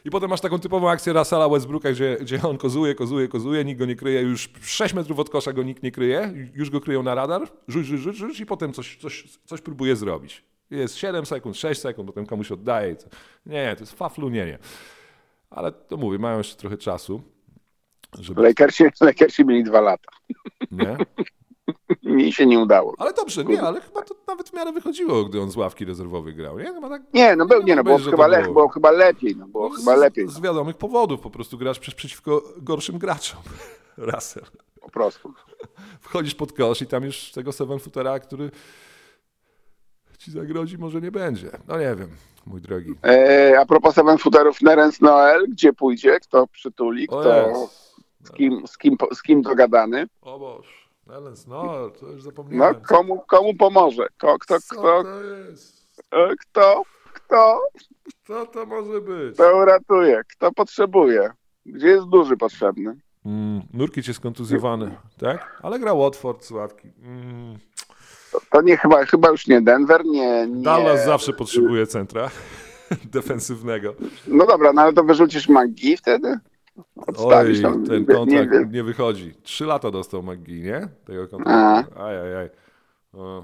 I 0.06 0.10
potem 0.10 0.30
masz 0.30 0.42
taką 0.42 0.60
typową 0.60 0.90
akcję 0.90 1.14
Russella 1.14 1.50
Westbrooka, 1.50 1.92
gdzie, 1.92 2.18
gdzie 2.22 2.42
on 2.42 2.58
kozuje, 2.58 2.96
kozuje, 2.96 3.28
kozuje, 3.28 3.66
nikt 3.66 3.80
go 3.80 3.86
nie 3.86 3.96
kryje, 3.96 4.22
już 4.22 4.50
6 4.62 4.94
metrów 4.94 5.20
od 5.20 5.30
kosza 5.30 5.54
go 5.54 5.64
nikt 5.64 5.84
nie 5.84 5.92
kryje, 5.92 6.34
już 6.54 6.70
go 6.70 6.82
kryją 6.82 7.04
na 7.04 7.16
radar, 7.16 7.48
rzuć, 7.68 7.86
rzuć, 7.86 8.02
rzuć, 8.02 8.18
rzuć 8.18 8.40
i 8.40 8.46
potem 8.46 8.74
coś, 8.74 8.98
coś, 8.98 9.40
coś 9.46 9.62
próbuje 9.62 9.96
zrobić. 9.96 10.44
Jest 10.70 10.96
7 10.96 11.26
sekund, 11.26 11.58
6 11.58 11.82
sekund, 11.82 12.08
potem 12.08 12.26
komuś 12.26 12.52
oddaje. 12.52 12.96
Nie, 13.46 13.76
to 13.76 13.80
jest 13.80 13.94
faflunienie. 13.94 14.58
Ale 15.50 15.72
to 15.72 15.98
mówię, 15.98 16.20
mają 16.20 16.38
jeszcze 16.38 16.56
trochę 16.56 16.78
czasu, 16.78 17.22
żeby... 18.20 18.42
Lakersi, 18.42 18.84
Lakersi 19.02 19.46
mieli 19.46 19.64
dwa 19.64 19.82
lata. 19.82 20.12
Nie? 20.72 20.98
Mi 22.04 22.34
się 22.34 22.46
nie 22.46 22.60
udało. 22.60 22.94
Ale 22.98 23.14
dobrze, 23.14 23.44
nie, 23.44 23.62
ale 23.62 23.82
chyba 23.82 24.02
to 24.02 24.16
nawet 24.28 24.50
w 24.50 24.54
miarę 24.54 24.72
wychodziło, 24.72 25.24
gdy 25.26 25.42
on 25.42 25.52
z 25.52 25.56
ławki 25.58 25.86
rezerwowej 25.86 26.36
grał, 26.36 26.60
nie? 26.60 26.66
Chyba 26.66 26.90
tak... 26.90 27.02
Nie, 27.14 27.36
no 27.36 27.46
był, 27.46 27.62
nie, 27.64 27.76
no 27.76 27.98
że 28.00 28.12
chyba, 28.12 28.28
le, 28.28 28.42
było- 28.42 28.54
było 28.54 28.68
chyba 28.68 28.92
lepiej, 28.92 29.36
no 29.36 29.48
było 29.48 29.70
No, 29.70 29.76
chyba 29.76 29.98
z, 29.98 30.00
lepiej, 30.00 30.28
Z 30.28 30.40
wiadomych 30.40 30.78
powodów, 30.78 31.22
po 31.22 31.30
prostu 31.30 31.58
grasz 31.58 31.80
przecież 31.80 31.96
przeciwko 31.96 32.44
gorszym 32.58 32.98
graczom. 32.98 33.40
Russell. 33.98 34.44
po 34.82 34.90
prostu. 34.90 35.34
Wchodzisz 36.02 36.36
pod 36.36 36.54
kosz 36.54 36.82
i 36.82 36.88
tam 36.88 37.04
już 37.04 37.32
tego 37.32 37.52
seven 37.52 37.80
footera, 37.80 38.20
który 38.20 38.52
ci 40.18 40.32
zagrodzi, 40.32 40.78
może 40.78 41.02
nie 41.02 41.12
będzie. 41.12 41.52
No 41.68 41.80
nie 41.80 41.96
wiem, 41.96 42.10
mój 42.46 42.62
drogi. 42.62 42.94
E, 43.04 43.60
a 43.60 43.66
propos 43.66 43.96
seven 43.96 44.18
footerów, 44.18 44.62
Nerens 44.62 45.02
Noel, 45.02 45.46
gdzie 45.50 45.74
pójdzie, 45.74 46.20
kto 46.20 46.48
przytuli, 46.48 47.08
kto, 47.08 47.54
z, 48.24 48.32
kim, 48.32 48.68
z, 48.68 48.78
kim, 48.78 48.98
z 49.14 49.22
kim 49.22 49.42
dogadany, 49.42 50.08
O 50.22 50.40
Boż. 50.40 50.89
Elens, 51.10 51.48
no, 51.48 51.90
to 52.00 52.06
już 52.06 52.16
no 52.16 52.22
zapomniałem. 52.22 52.82
komu, 52.82 53.24
komu 53.28 53.54
pomoże, 53.54 54.08
kto, 54.18 54.38
kto, 54.40 54.60
Co 54.60 54.76
kto, 54.76 55.04
to 55.04 55.22
jest? 55.24 55.88
e, 56.12 56.36
kto, 56.42 56.84
kto, 57.14 57.62
Co 58.28 58.46
to 58.46 58.66
może 58.66 59.02
być? 59.02 59.34
kto 59.36 59.58
uratuje, 59.58 60.22
kto 60.32 60.52
potrzebuje, 60.52 61.32
gdzie 61.66 61.88
jest 61.88 62.08
duży 62.08 62.38
potrzebny. 62.38 62.96
Mm, 63.26 63.62
Nurkic 63.74 64.08
jest 64.08 64.20
kontuzjowany, 64.20 64.98
tak? 65.20 65.60
Ale 65.64 65.80
gra 65.80 65.96
Watford 65.96 66.44
z 66.46 66.52
ławki. 66.52 66.88
Mm. 67.04 67.58
To, 68.32 68.42
to 68.52 68.62
nie 68.62 68.78
chyba, 68.78 69.06
chyba 69.06 69.30
już 69.30 69.48
nie 69.48 69.62
Denver, 69.62 70.06
nie, 70.06 70.48
nie. 70.48 70.64
Dallas 70.64 71.06
zawsze 71.06 71.34
potrzebuje 71.34 71.88
centra 71.88 72.30
defensywnego. 73.14 73.94
No 74.28 74.46
dobra, 74.46 74.74
no 74.74 74.82
ale 74.82 74.94
to 74.94 75.04
wyrzucisz 75.04 75.50
McGee 75.50 75.98
wtedy? 75.98 76.40
Oj, 76.96 77.04
Odstawisz 77.08 77.62
tam, 77.62 77.86
ten 77.86 78.00
nie 78.00 78.06
kontrakt 78.16 78.52
wiem. 78.52 78.72
nie 78.72 78.84
wychodzi. 78.84 79.34
Trzy 79.44 79.66
lata 79.66 79.92
dostał 79.92 80.24
McGee, 80.24 80.62
nie? 80.64 80.88
Tego 81.06 81.28
kontraktu. 81.28 82.00
Aj, 82.02 82.18
aj, 82.20 82.36
aj. 82.36 82.50
O. 83.14 83.44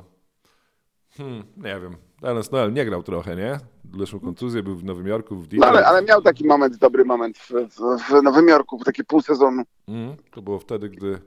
Hmm, 1.18 1.44
nie 1.58 1.80
wiem. 1.80 1.96
Dallas 2.22 2.52
Noel 2.52 2.74
nie 2.74 2.86
grał 2.86 3.04
trochę, 3.04 3.36
nie? 3.36 3.60
Zeszłą 4.00 4.20
kontuzję, 4.20 4.64
był 4.64 4.76
w 4.76 4.84
Nowym 4.84 5.08
Jorku, 5.08 5.36
w 5.36 5.40
No 5.40 5.44
Detroit. 5.48 5.64
ale, 5.76 5.86
ale 5.86 6.02
miał 6.02 6.22
taki 6.22 6.48
moment, 6.48 6.78
dobry 6.78 7.06
moment 7.06 7.38
w, 7.38 7.52
w, 7.52 8.02
w 8.10 8.24
Nowym 8.24 8.48
Jorku, 8.48 8.84
taki 8.86 9.04
pół 9.04 9.22
sezonu. 9.22 9.64
Mm, 9.88 10.16
to 10.32 10.42
było 10.42 10.60
wtedy, 10.60 10.90
gdy 10.90 11.14
e, 11.14 11.20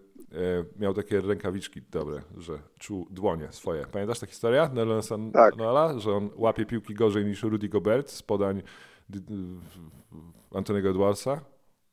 miał 0.79 0.94
takie 0.94 1.21
rękawiczki 1.21 1.83
dobre, 1.90 2.23
że 2.37 2.59
czuł 2.79 3.07
dłonie 3.11 3.49
swoje. 3.51 3.87
Pamiętasz 3.92 4.18
tę 4.21 4.27
historię 4.27 4.71
Nelonsa 4.75 5.16
Tak. 5.33 5.57
Noela? 5.57 5.99
Że 5.99 6.12
on 6.12 6.31
łapie 6.37 6.66
piłki 6.66 6.94
gorzej 6.94 7.25
niż 7.25 7.42
Rudy 7.42 7.68
Gobert 7.68 8.11
z 8.11 8.23
podań 8.23 8.62
Antonego 10.55 10.88
Edwardsa? 10.88 11.40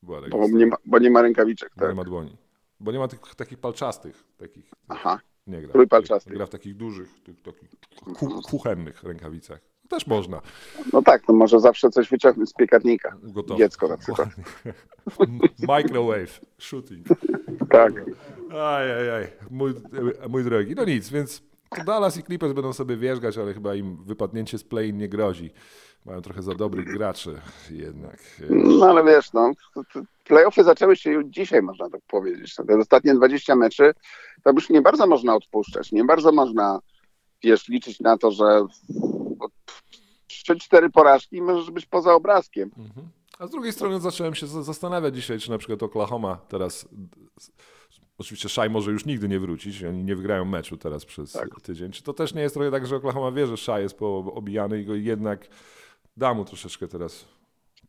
Była 0.05 0.21
Bo 0.29 0.47
nie 0.47 0.65
ma, 0.65 0.75
bo 0.85 0.99
nie 0.99 1.09
ma 1.11 1.21
rękawiczek, 1.21 1.71
Bo 1.77 1.81
nie 1.83 1.87
tak. 1.87 1.97
ma 1.97 2.03
dłoni. 2.03 2.37
Bo 2.79 2.91
nie 2.91 2.99
ma 2.99 3.07
tych 3.07 3.35
takich 3.35 3.57
palczastych. 3.57 4.23
Takich, 4.37 4.71
Aha. 4.87 5.19
nie 5.47 5.61
gra. 5.61 5.73
Trójpalczastych. 5.73 6.33
Gra 6.33 6.45
w 6.45 6.49
takich 6.49 6.75
dużych, 6.75 7.23
tych, 7.23 7.41
takich 7.41 7.69
ku, 8.17 8.41
kuchennych 8.41 9.03
rękawicach. 9.03 9.59
Też 9.89 10.07
można. 10.07 10.41
No 10.93 11.01
tak, 11.01 11.25
to 11.25 11.33
może 11.33 11.59
zawsze 11.59 11.89
coś 11.89 12.09
wyciągnąć 12.09 12.49
z 12.49 12.53
piekarnika. 12.53 13.17
Gotowe. 13.23 13.57
Dziecko 13.57 13.87
na 13.87 13.97
przykład. 13.97 14.29
Microwave, 15.67 16.41
shooting. 16.57 17.07
Tak. 17.69 17.93
Aj, 18.51 18.91
aj, 18.91 19.09
aj. 19.09 19.27
Mój, 19.51 19.73
mój 20.29 20.43
drogi. 20.43 20.75
No 20.75 20.85
nic, 20.85 21.09
więc 21.09 21.43
Dallas 21.85 22.17
i 22.17 22.23
Clippers 22.23 22.53
będą 22.53 22.73
sobie 22.73 22.97
wierzgać, 22.97 23.37
ale 23.37 23.53
chyba 23.53 23.75
im 23.75 24.03
wypadnięcie 24.03 24.57
z 24.57 24.63
play-in 24.63 24.97
nie 24.97 25.09
grozi. 25.09 25.51
Mają 26.05 26.21
trochę 26.21 26.41
za 26.41 26.55
dobrych 26.55 26.85
graczy 26.93 27.41
jednak. 27.71 28.17
No 28.49 28.85
ale 28.85 29.03
wiesz, 29.03 29.33
no, 29.33 29.51
playoffy 30.23 30.63
zaczęły 30.63 30.95
się 30.95 31.11
już 31.11 31.25
dzisiaj, 31.25 31.61
można 31.61 31.89
tak 31.89 32.01
powiedzieć. 32.07 32.55
Te 32.55 32.77
ostatnie 32.77 33.13
20 33.15 33.55
meczy, 33.55 33.93
to 34.43 34.51
już 34.51 34.69
nie 34.69 34.81
bardzo 34.81 35.07
można 35.07 35.35
odpuszczać. 35.35 35.91
Nie 35.91 36.03
bardzo 36.03 36.31
można, 36.31 36.79
wiesz, 37.43 37.67
liczyć 37.67 37.99
na 37.99 38.17
to, 38.17 38.31
że 38.31 38.65
3-4 40.29 40.91
porażki 40.91 41.35
i 41.37 41.41
możesz 41.41 41.71
być 41.71 41.85
poza 41.85 42.13
obrazkiem. 42.13 42.71
A 43.39 43.47
z 43.47 43.51
drugiej 43.51 43.73
strony 43.73 43.99
zacząłem 43.99 44.35
się 44.35 44.47
za- 44.47 44.63
zastanawiać 44.63 45.15
dzisiaj, 45.15 45.39
czy 45.39 45.49
na 45.51 45.57
przykład 45.57 45.83
Oklahoma 45.83 46.37
teraz. 46.47 46.87
Oczywiście 48.17 48.49
Szaj 48.49 48.69
może 48.69 48.91
już 48.91 49.05
nigdy 49.05 49.27
nie 49.27 49.39
wrócić, 49.39 49.83
oni 49.83 50.03
nie 50.03 50.15
wygrają 50.15 50.45
meczu 50.45 50.77
teraz 50.77 51.05
przez 51.05 51.31
Tak. 51.31 51.61
tydzień. 51.61 51.91
Czy 51.91 52.03
to 52.03 52.13
też 52.13 52.33
nie 52.33 52.41
jest 52.41 52.55
trochę 52.55 52.71
tak, 52.71 52.87
że 52.87 52.95
Oklahoma 52.95 53.31
wie, 53.31 53.47
że 53.47 53.57
Szaj 53.57 53.83
jest 53.83 53.97
poobijany 53.97 54.81
i 54.81 54.85
go 54.85 54.95
jednak 54.95 55.47
da 56.17 56.33
mu 56.33 56.45
troszeczkę 56.45 56.87
teraz 56.87 57.25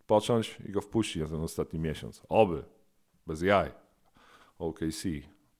począć 0.06 0.58
i 0.68 0.72
go 0.72 0.80
wpuści 0.80 1.20
na 1.20 1.26
ten 1.26 1.40
ostatni 1.40 1.78
miesiąc. 1.78 2.22
Oby. 2.28 2.64
Bez 3.26 3.42
jaj. 3.42 3.70
OKC. 4.58 5.02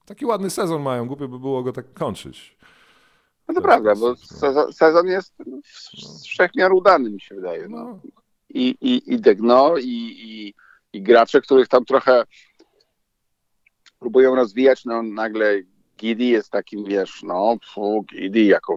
Taki 0.07 0.27
ładny 0.27 0.51
sezon 0.51 0.83
mają, 0.83 1.07
głupio 1.07 1.29
by 1.29 1.39
było 1.39 1.63
go 1.63 1.73
tak 1.73 1.93
kończyć. 1.93 2.57
No 3.49 3.55
to 3.55 3.61
prawda, 3.61 3.95
bo 3.95 4.17
sezon, 4.73 5.07
jest 5.07 5.35
z 5.65 6.27
wszechmiar 6.27 6.73
udany, 6.73 7.11
mi 7.11 7.21
się 7.21 7.35
wydaje. 7.35 7.69
No. 7.69 7.85
No, 7.85 8.01
I, 8.49 8.77
i, 8.81 9.13
i 9.13 9.21
Degno, 9.21 9.77
i, 9.79 10.15
i, 10.17 10.55
i 10.93 11.03
gracze, 11.03 11.41
których 11.41 11.69
tam 11.69 11.85
trochę 11.85 12.25
próbują 13.99 14.35
rozwijać, 14.35 14.85
no 14.85 15.03
nagle 15.03 15.63
Gidi 15.99 16.29
jest 16.29 16.51
takim, 16.51 16.85
wiesz, 16.85 17.23
no, 17.23 17.57
fu, 17.75 18.03
Gidi 18.03 18.47
jako 18.47 18.77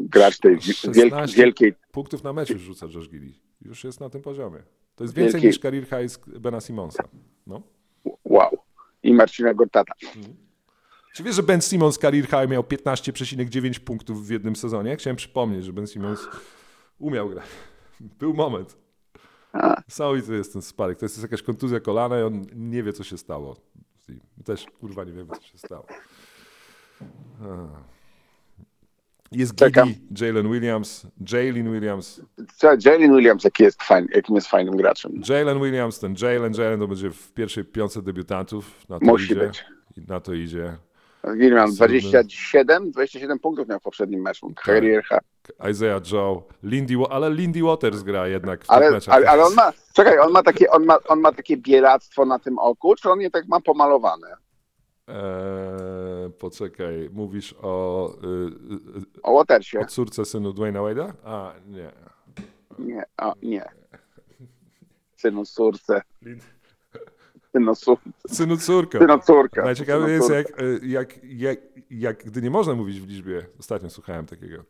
gracz 0.00 0.38
tej 0.38 0.52
wielkiej, 0.52 0.74
16 0.74 1.36
wielkiej 1.36 1.74
punktów 1.92 2.24
na 2.24 2.32
mecz 2.32 2.50
już 2.50 2.62
rzuca 2.62 2.86
Josh 2.86 3.08
Giddy. 3.08 3.32
Już 3.62 3.84
jest 3.84 4.00
na 4.00 4.10
tym 4.10 4.22
poziomie. 4.22 4.62
To 4.96 5.04
jest 5.04 5.14
więcej 5.14 5.40
Wielki- 5.40 5.46
niż 5.46 5.58
career 5.58 5.84
high 5.84 6.38
Bena 6.40 6.60
Simonsa. 6.60 7.08
No. 7.46 7.62
wow. 8.24 8.58
I 9.02 9.14
Marcina 9.14 9.54
Gortata. 9.54 9.92
Czy 11.14 11.22
wiesz, 11.22 11.36
że 11.36 11.42
Ben 11.42 11.60
Simmons 11.60 11.98
career 11.98 12.24
high 12.26 12.48
miał 12.48 12.62
15,9 12.62 13.78
punktów 13.80 14.26
w 14.26 14.30
jednym 14.30 14.56
sezonie? 14.56 14.96
Chciałem 14.96 15.16
przypomnieć, 15.16 15.64
że 15.64 15.72
Ben 15.72 15.86
Simmons 15.86 16.28
umiał 16.98 17.28
grać. 17.28 17.46
Był 18.18 18.34
moment. 18.34 18.76
Niesamowity 19.88 20.36
jest 20.36 20.52
ten 20.52 20.62
sparek. 20.62 20.98
To 20.98 21.04
jest 21.04 21.22
jakaś 21.22 21.42
kontuzja 21.42 21.80
kolana 21.80 22.20
i 22.20 22.22
on 22.22 22.46
nie 22.54 22.82
wie, 22.82 22.92
co 22.92 23.04
się 23.04 23.18
stało. 23.18 23.56
Też, 24.44 24.66
kurwa, 24.80 25.04
nie 25.04 25.12
wiemy, 25.12 25.30
co 25.36 25.42
się 25.42 25.58
stało. 25.58 25.86
Jest. 29.32 29.54
Giddy, 29.54 29.80
Jalen 30.20 30.50
Williams, 30.52 31.06
Jalen 31.32 31.72
Williams, 31.72 32.20
Jalen 32.84 33.16
Williams, 33.16 33.44
jaki 33.44 33.62
jest 33.62 33.82
fajny, 33.82 34.08
jakim 34.14 34.34
jest 34.34 34.46
fajnym 34.48 34.76
graczem. 34.76 35.12
Jalen 35.28 35.60
Williams, 35.62 35.98
ten 35.98 36.14
Jalen, 36.22 36.52
Jalen 36.58 36.80
to 36.80 36.88
będzie 36.88 37.10
w 37.10 37.32
pierwszej 37.32 37.64
piątce 37.64 38.02
debiutantów. 38.02 38.88
Na 38.88 38.98
to 38.98 39.06
Musi 39.06 39.24
idzie. 39.24 39.34
być. 39.34 39.64
Na 40.08 40.20
to 40.20 40.32
idzie. 40.34 40.76
Williams 41.24 41.70
Absolutnie. 41.72 42.00
27, 42.00 42.90
27 42.90 43.38
punktów 43.38 43.68
miał 43.68 43.78
w 43.78 43.82
poprzednim 43.82 44.22
meczu. 44.22 44.52
Tak. 44.56 44.64
Career 44.64 45.04
high. 45.04 45.68
Isaiah 45.70 46.12
Joe, 46.12 46.42
Lindy, 46.62 46.94
ale 47.10 47.30
Lindy 47.30 47.62
Waters 47.62 48.02
gra 48.02 48.28
jednak 48.28 48.60
w 48.64 48.66
tych 48.68 48.76
Ale, 48.76 48.90
meczach. 48.90 49.14
ale, 49.14 49.30
ale 49.30 49.44
on 49.44 49.54
ma, 49.54 49.72
czekaj, 49.92 50.18
on 50.18 50.32
ma, 50.32 50.42
takie, 50.42 50.70
on, 50.70 50.84
ma, 50.84 50.98
on 51.08 51.20
ma 51.20 51.32
takie 51.32 51.56
bielactwo 51.56 52.24
na 52.24 52.38
tym 52.38 52.58
oku, 52.58 52.94
czy 52.94 53.10
on 53.10 53.20
je 53.20 53.30
tak 53.30 53.48
ma 53.48 53.60
pomalowane? 53.60 54.26
Eee, 55.12 56.30
poczekaj, 56.38 57.10
mówisz 57.12 57.54
o, 57.62 58.10
y, 58.24 58.26
y, 58.98 59.22
O 59.22 59.34
Watersie. 59.34 59.80
o 59.80 59.84
córce 59.84 60.24
synu 60.24 60.52
Dwayna 60.52 60.80
Wade'a? 60.80 61.12
A, 61.24 61.54
nie. 61.66 61.92
Nie, 62.78 63.02
o, 63.18 63.34
nie. 63.42 63.64
Synu 65.16 65.44
córce. 65.44 66.02
Synu, 67.52 67.74
su, 67.74 67.98
Synu 68.28 68.56
córka. 68.56 68.98
synu 68.98 69.18
córka. 69.18 69.62
Najciekawiej 69.64 70.20
Synu 70.22 70.34
jest, 70.34 70.50
jak, 70.50 70.62
y, 70.62 70.80
jak, 70.86 71.24
jak, 71.24 71.58
jak, 71.90 72.24
gdy 72.24 72.42
nie 72.42 72.50
można 72.50 72.74
mówić 72.74 73.00
w 73.00 73.08
liczbie, 73.08 73.46
ostatnio 73.60 73.90
słuchałem 73.90 74.26
takiego 74.26 74.64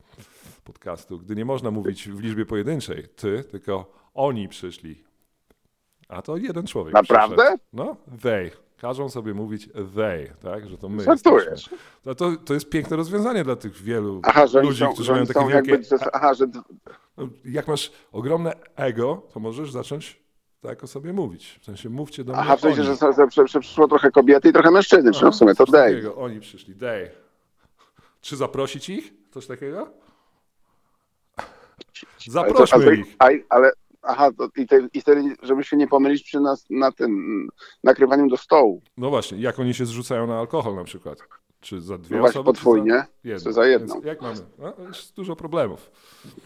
podcastu, 0.64 1.18
gdy 1.18 1.34
nie 1.36 1.44
można 1.44 1.70
mówić 1.70 2.08
w 2.08 2.20
liczbie 2.20 2.46
pojedynczej, 2.46 3.08
ty, 3.16 3.44
tylko 3.50 3.92
oni 4.14 4.48
przyszli. 4.48 5.04
A 6.08 6.22
to 6.22 6.36
jeden 6.36 6.66
człowiek 6.66 6.94
Naprawdę? 6.94 7.36
przyszedł. 7.36 7.62
No, 7.72 7.96
they. 8.22 8.50
Każą 8.82 9.08
sobie 9.08 9.34
mówić 9.34 9.68
they, 9.94 10.32
tak? 10.42 10.68
Że 10.68 10.78
to 10.78 10.88
my 10.88 11.02
Żartujesz. 11.02 11.46
jesteśmy. 11.46 11.78
No 12.04 12.14
to, 12.14 12.36
to 12.44 12.54
jest 12.54 12.68
piękne 12.68 12.96
rozwiązanie 12.96 13.44
dla 13.44 13.56
tych 13.56 13.82
wielu 13.82 14.20
Aha, 14.24 14.46
że 14.46 14.62
ludzi, 14.62 14.78
są, 14.78 14.92
którzy 14.92 15.06
że 15.06 15.12
mają 15.12 15.26
takie 15.26 15.46
wielkie... 15.46 15.70
jakby, 15.70 15.96
aha, 16.12 16.34
że 16.34 16.46
No, 17.16 17.28
Jak 17.44 17.68
masz 17.68 17.92
ogromne 18.12 18.52
ego, 18.76 19.22
to 19.34 19.40
możesz 19.40 19.72
zacząć 19.72 20.22
tak 20.60 20.84
o 20.84 20.86
sobie 20.86 21.12
mówić. 21.12 21.58
W 21.60 21.64
sensie 21.64 21.88
mówcie 21.88 22.24
do 22.24 22.32
mnie 22.32 22.42
aha, 22.42 22.56
w 22.56 22.60
sensie, 22.60 22.84
że, 22.84 22.96
że, 22.96 23.46
że, 23.46 23.60
przyszło 23.60 23.88
trochę 23.88 24.10
kobiety 24.10 24.48
i 24.48 24.52
trochę 24.52 24.70
mężczyzn, 24.70 25.10
no 25.22 25.30
w 25.30 25.34
sumie 25.34 25.54
to 25.54 25.66
takiego. 25.66 26.16
Oni 26.16 26.40
przyszli, 26.40 26.74
they. 26.74 27.10
Czy 28.20 28.36
zaprosić 28.36 28.88
ich? 28.88 29.12
Coś 29.30 29.46
takiego? 29.46 29.78
Ale, 31.36 31.46
to, 32.24 32.30
Zaprośmy 32.30 32.84
ale, 32.84 32.96
ich. 32.96 33.16
a, 33.18 33.28
ale 33.48 33.72
aha, 34.02 34.30
to, 34.38 34.48
i, 34.56 34.66
te, 34.66 34.88
i 34.92 35.00
wtedy, 35.00 35.36
żeby 35.42 35.64
się 35.64 35.76
nie 35.76 35.88
pomylić 35.88 36.22
przy 36.22 36.40
nas 36.40 36.66
na 36.70 36.92
tym 36.92 37.48
nakrywaniu 37.84 38.28
do 38.28 38.36
stołu. 38.36 38.82
No 38.96 39.10
właśnie, 39.10 39.38
jak 39.38 39.58
oni 39.58 39.74
się 39.74 39.86
zrzucają 39.86 40.26
na 40.26 40.38
alkohol 40.38 40.74
na 40.74 40.84
przykład. 40.84 41.18
Czy 41.60 41.80
za 41.80 41.98
dwie 41.98 42.16
No 42.16 42.24
osoby? 42.24 42.44
podwójnie, 42.44 43.04
Czy 43.22 43.38
za, 43.38 43.44
czy 43.50 43.52
za 43.52 43.66
jedną? 43.66 43.94
Więc 43.94 44.06
jak 44.06 44.20
mamy? 44.22 44.36
No, 44.58 44.74
jest 44.88 45.14
dużo 45.14 45.36
problemów. 45.36 45.90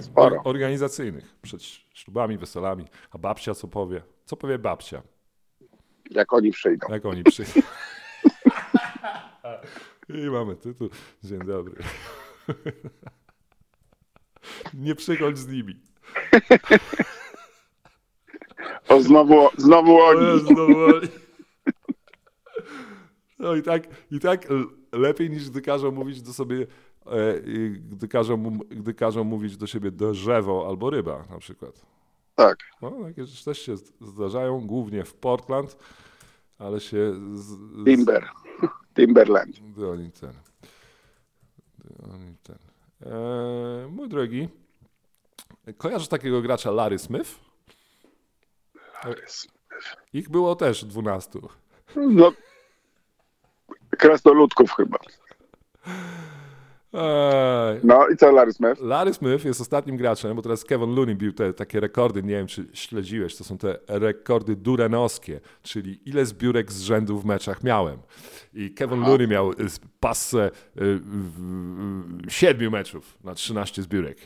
Sporo. 0.01 0.37
Or- 0.37 0.43
organizacyjnych. 0.49 1.35
Przed 1.43 1.63
ślubami, 1.95 2.39
weselami. 2.39 2.85
A 3.11 3.19
babcia 3.19 3.55
co 3.55 3.69
powie? 3.69 4.03
Co 4.25 4.37
powie 4.37 4.59
babcia? 4.59 5.03
Jak 6.11 6.33
oni 6.33 6.51
przyjdą. 6.51 6.87
Jak 6.91 7.07
oni 7.07 7.25
przyjdą? 7.25 7.61
I 10.09 10.31
mamy 10.31 10.57
tytuł. 10.57 10.89
Dzień 11.25 11.39
dobry. 11.39 11.75
Nie 14.75 14.95
przychodź 14.95 15.39
z 15.39 15.49
nimi. 15.49 15.81
O, 18.97 19.03
znowu, 19.03 19.49
znowu 19.57 20.01
oni. 20.01 20.27
No 20.51 20.67
boli. 20.67 21.09
No 23.39 23.55
i 23.55 23.63
tak, 23.63 23.83
i 24.11 24.21
tak 24.21 24.47
lepiej 24.93 25.31
niż 25.31 25.51
gdy 25.51 25.63
każą 25.63 25.91
mówić 25.91 26.23
do 26.23 26.33
sobie, 26.33 26.67
e, 27.07 27.41
gdy, 27.79 28.09
każą, 28.09 28.59
gdy 28.59 28.95
każą 28.95 29.25
mówić 29.25 29.57
do 29.57 29.67
siebie 29.67 29.91
drzewo 29.91 30.65
albo 30.69 30.91
ryba 30.91 31.25
na 31.31 31.39
przykład. 31.39 31.87
Tak. 32.35 32.57
No, 32.83 32.93
takie 33.05 33.25
rzeczy 33.25 33.45
też 33.45 33.59
się 33.59 33.77
zdarzają, 34.01 34.67
głównie 34.67 35.05
w 35.05 35.15
Portland, 35.15 35.77
ale 36.59 36.81
się 36.81 37.13
z, 37.35 37.41
z, 37.41 37.85
Timber. 37.85 38.29
Timberland. 38.95 39.61
oni 39.93 40.13
ten, 40.13 40.33
oni 42.13 42.37
ten. 42.43 42.59
E, 43.13 43.89
mój 43.91 44.09
drogi, 44.09 44.49
kojarzysz 45.79 46.09
takiego 46.09 46.43
gracza 46.43 46.71
Larry 46.71 46.99
Smith? 46.99 47.46
Ich 50.13 50.29
było 50.29 50.57
też 50.57 50.85
12. 50.85 51.39
No, 51.97 52.33
krasnoludków 53.99 54.73
chyba. 54.73 54.99
No 57.85 58.09
i 58.09 58.17
co 58.17 58.33
Larry 58.33 58.53
Smith? 58.53 58.81
Larry 58.81 59.15
Smith 59.15 59.45
jest 59.45 59.61
ostatnim 59.61 59.97
graczem, 59.97 60.37
bo 60.37 60.43
teraz 60.43 60.65
Kevin 60.65 60.95
Looney 60.95 61.15
bił 61.17 61.33
te 61.33 61.53
takie 61.55 61.81
rekordy, 61.81 62.23
nie 62.23 62.29
wiem 62.35 62.47
czy 62.47 62.67
śledziłeś, 62.73 63.37
to 63.37 63.45
są 63.45 63.59
te 63.59 63.79
rekordy 63.89 64.57
durenowskie, 64.57 65.41
czyli 65.63 66.09
ile 66.09 66.27
zbiórek 66.27 66.73
z 66.73 66.81
rzędu 66.81 67.19
w 67.19 67.25
meczach 67.25 67.63
miałem. 67.65 67.99
I 68.55 68.75
Kevin 68.75 69.01
Looney 69.01 69.29
miał 69.29 69.51
y, 69.53 69.55
passę 70.01 70.47
y, 70.47 70.51
w- 70.77 71.31
w- 72.27 72.33
siedmiu 72.33 72.71
meczów 72.71 73.19
na 73.25 73.35
13 73.35 73.83
zbiórek. 73.83 74.19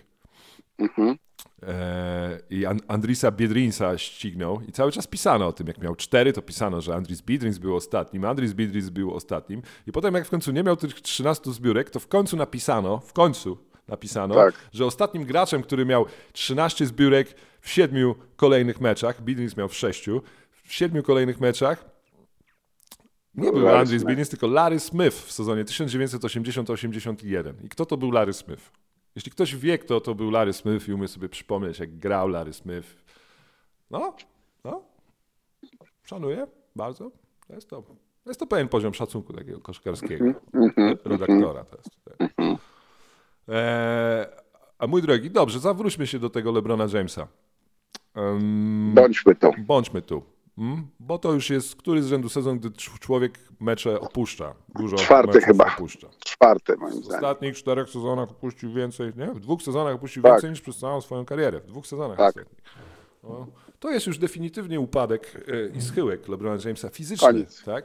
E, 1.62 2.40
I 2.50 2.66
An- 2.66 2.80
Andrisa 2.88 3.30
Biedrinsa 3.30 3.98
ścignął 3.98 4.60
i 4.68 4.72
cały 4.72 4.92
czas 4.92 5.06
pisano 5.06 5.46
o 5.46 5.52
tym. 5.52 5.66
Jak 5.66 5.78
miał 5.78 5.96
cztery, 5.96 6.32
to 6.32 6.42
pisano, 6.42 6.80
że 6.80 6.94
Andris 6.94 7.22
Biedrins 7.22 7.58
był 7.58 7.76
ostatnim, 7.76 8.24
Andris 8.24 8.52
Biedrins 8.52 8.88
był 8.88 9.14
ostatnim. 9.14 9.62
I 9.86 9.92
potem 9.92 10.14
jak 10.14 10.26
w 10.26 10.30
końcu 10.30 10.52
nie 10.52 10.62
miał 10.62 10.76
tych 10.76 11.00
13 11.00 11.52
zbiórek, 11.52 11.90
to 11.90 12.00
w 12.00 12.08
końcu 12.08 12.36
napisano, 12.36 12.98
w 12.98 13.12
końcu 13.12 13.58
napisano, 13.88 14.34
Tak. 14.34 14.54
że 14.72 14.86
ostatnim 14.86 15.24
graczem, 15.24 15.62
który 15.62 15.84
miał 15.86 16.06
13 16.32 16.86
zbiórek 16.86 17.34
w 17.60 17.70
siedmiu 17.70 18.14
kolejnych 18.36 18.80
meczach, 18.80 19.22
Biedrins 19.22 19.56
miał 19.56 19.68
w 19.68 19.74
sześciu, 19.74 20.22
w 20.64 20.72
siedmiu 20.74 21.02
kolejnych 21.02 21.40
meczach, 21.40 21.84
nie 23.34 23.52
był 23.52 23.68
Andris. 23.68 24.04
Biedrins, 24.04 24.28
tylko 24.28 24.46
Larry 24.46 24.80
Smith 24.80 25.16
w 25.16 25.32
sezonie 25.32 25.64
1980-81. 25.64 27.52
I 27.64 27.68
kto 27.68 27.86
to 27.86 27.96
był 27.96 28.10
Larry 28.10 28.32
Smith? 28.32 28.70
Jeśli 29.16 29.32
ktoś 29.32 29.56
wie, 29.56 29.78
kto 29.78 30.00
to 30.00 30.14
był 30.14 30.30
Larry 30.30 30.52
Smith 30.52 30.88
i 30.88 30.92
umie 30.92 31.08
sobie 31.08 31.28
przypomnieć, 31.28 31.78
jak 31.78 31.98
grał 31.98 32.28
Larry 32.28 32.52
Smith, 32.52 32.88
no, 33.90 34.16
no, 34.64 34.82
szanuję 36.02 36.46
bardzo. 36.76 37.10
To 37.46 37.54
jest 37.54 37.70
to, 37.70 37.82
to 38.24 38.30
jest 38.30 38.40
to 38.40 38.46
pewien 38.46 38.68
poziom 38.68 38.94
szacunku 38.94 39.32
takiego 39.32 39.60
koszkarskiego 39.60 40.24
redaktora. 41.04 41.64
To 41.64 41.76
jest. 41.76 42.00
Eee, 43.48 44.26
a 44.78 44.86
mój 44.86 45.02
drogi, 45.02 45.30
dobrze, 45.30 45.58
zawróćmy 45.58 46.06
się 46.06 46.18
do 46.18 46.30
tego 46.30 46.52
LeBrona 46.52 46.86
Jamesa. 46.92 47.28
Em, 48.14 48.92
Bądźmy 48.94 49.34
tu. 49.34 49.50
bądźmy 49.58 50.02
tu. 50.02 50.22
Mm? 50.60 50.86
Bo 51.00 51.18
to 51.18 51.32
już 51.32 51.50
jest 51.50 51.76
któryś 51.76 52.04
z 52.04 52.06
rzędu 52.06 52.28
sezon, 52.28 52.58
gdy 52.58 52.70
cz- 52.70 52.98
człowiek 52.98 53.38
mecze 53.60 54.00
opuszcza. 54.00 54.54
Dużo 54.78 54.96
Czwarty 54.96 55.40
chyba. 55.40 55.64
opuszcza. 55.74 56.08
Czwarty 56.24 56.76
moim 56.76 56.92
W 56.92 57.04
zdaniem. 57.04 57.14
ostatnich 57.14 57.56
czterech 57.56 57.88
sezonach 57.90 58.30
opuścił 58.30 58.72
więcej, 58.72 59.12
nie? 59.16 59.26
W 59.26 59.40
dwóch 59.40 59.62
sezonach 59.62 59.94
opuścił 59.94 60.22
Tak. 60.22 60.32
więcej 60.32 60.50
niż 60.50 60.60
przez 60.60 60.76
całą 60.78 61.00
swoją 61.00 61.24
karierę. 61.24 61.60
W 61.60 61.66
dwóch 61.66 61.86
sezonach 61.86 62.18
Tak. 62.18 62.28
ostatnich. 62.36 62.62
No, 63.22 63.46
to 63.80 63.90
jest 63.90 64.06
już 64.06 64.18
definitywnie 64.18 64.80
upadek 64.80 65.44
e, 65.48 65.76
i 65.78 65.82
schyłek 65.82 66.28
LeBrona 66.28 66.62
Jamesa 66.64 66.88
fizyczny, 66.88 67.26
Koniec. 67.28 67.64
tak? 67.64 67.84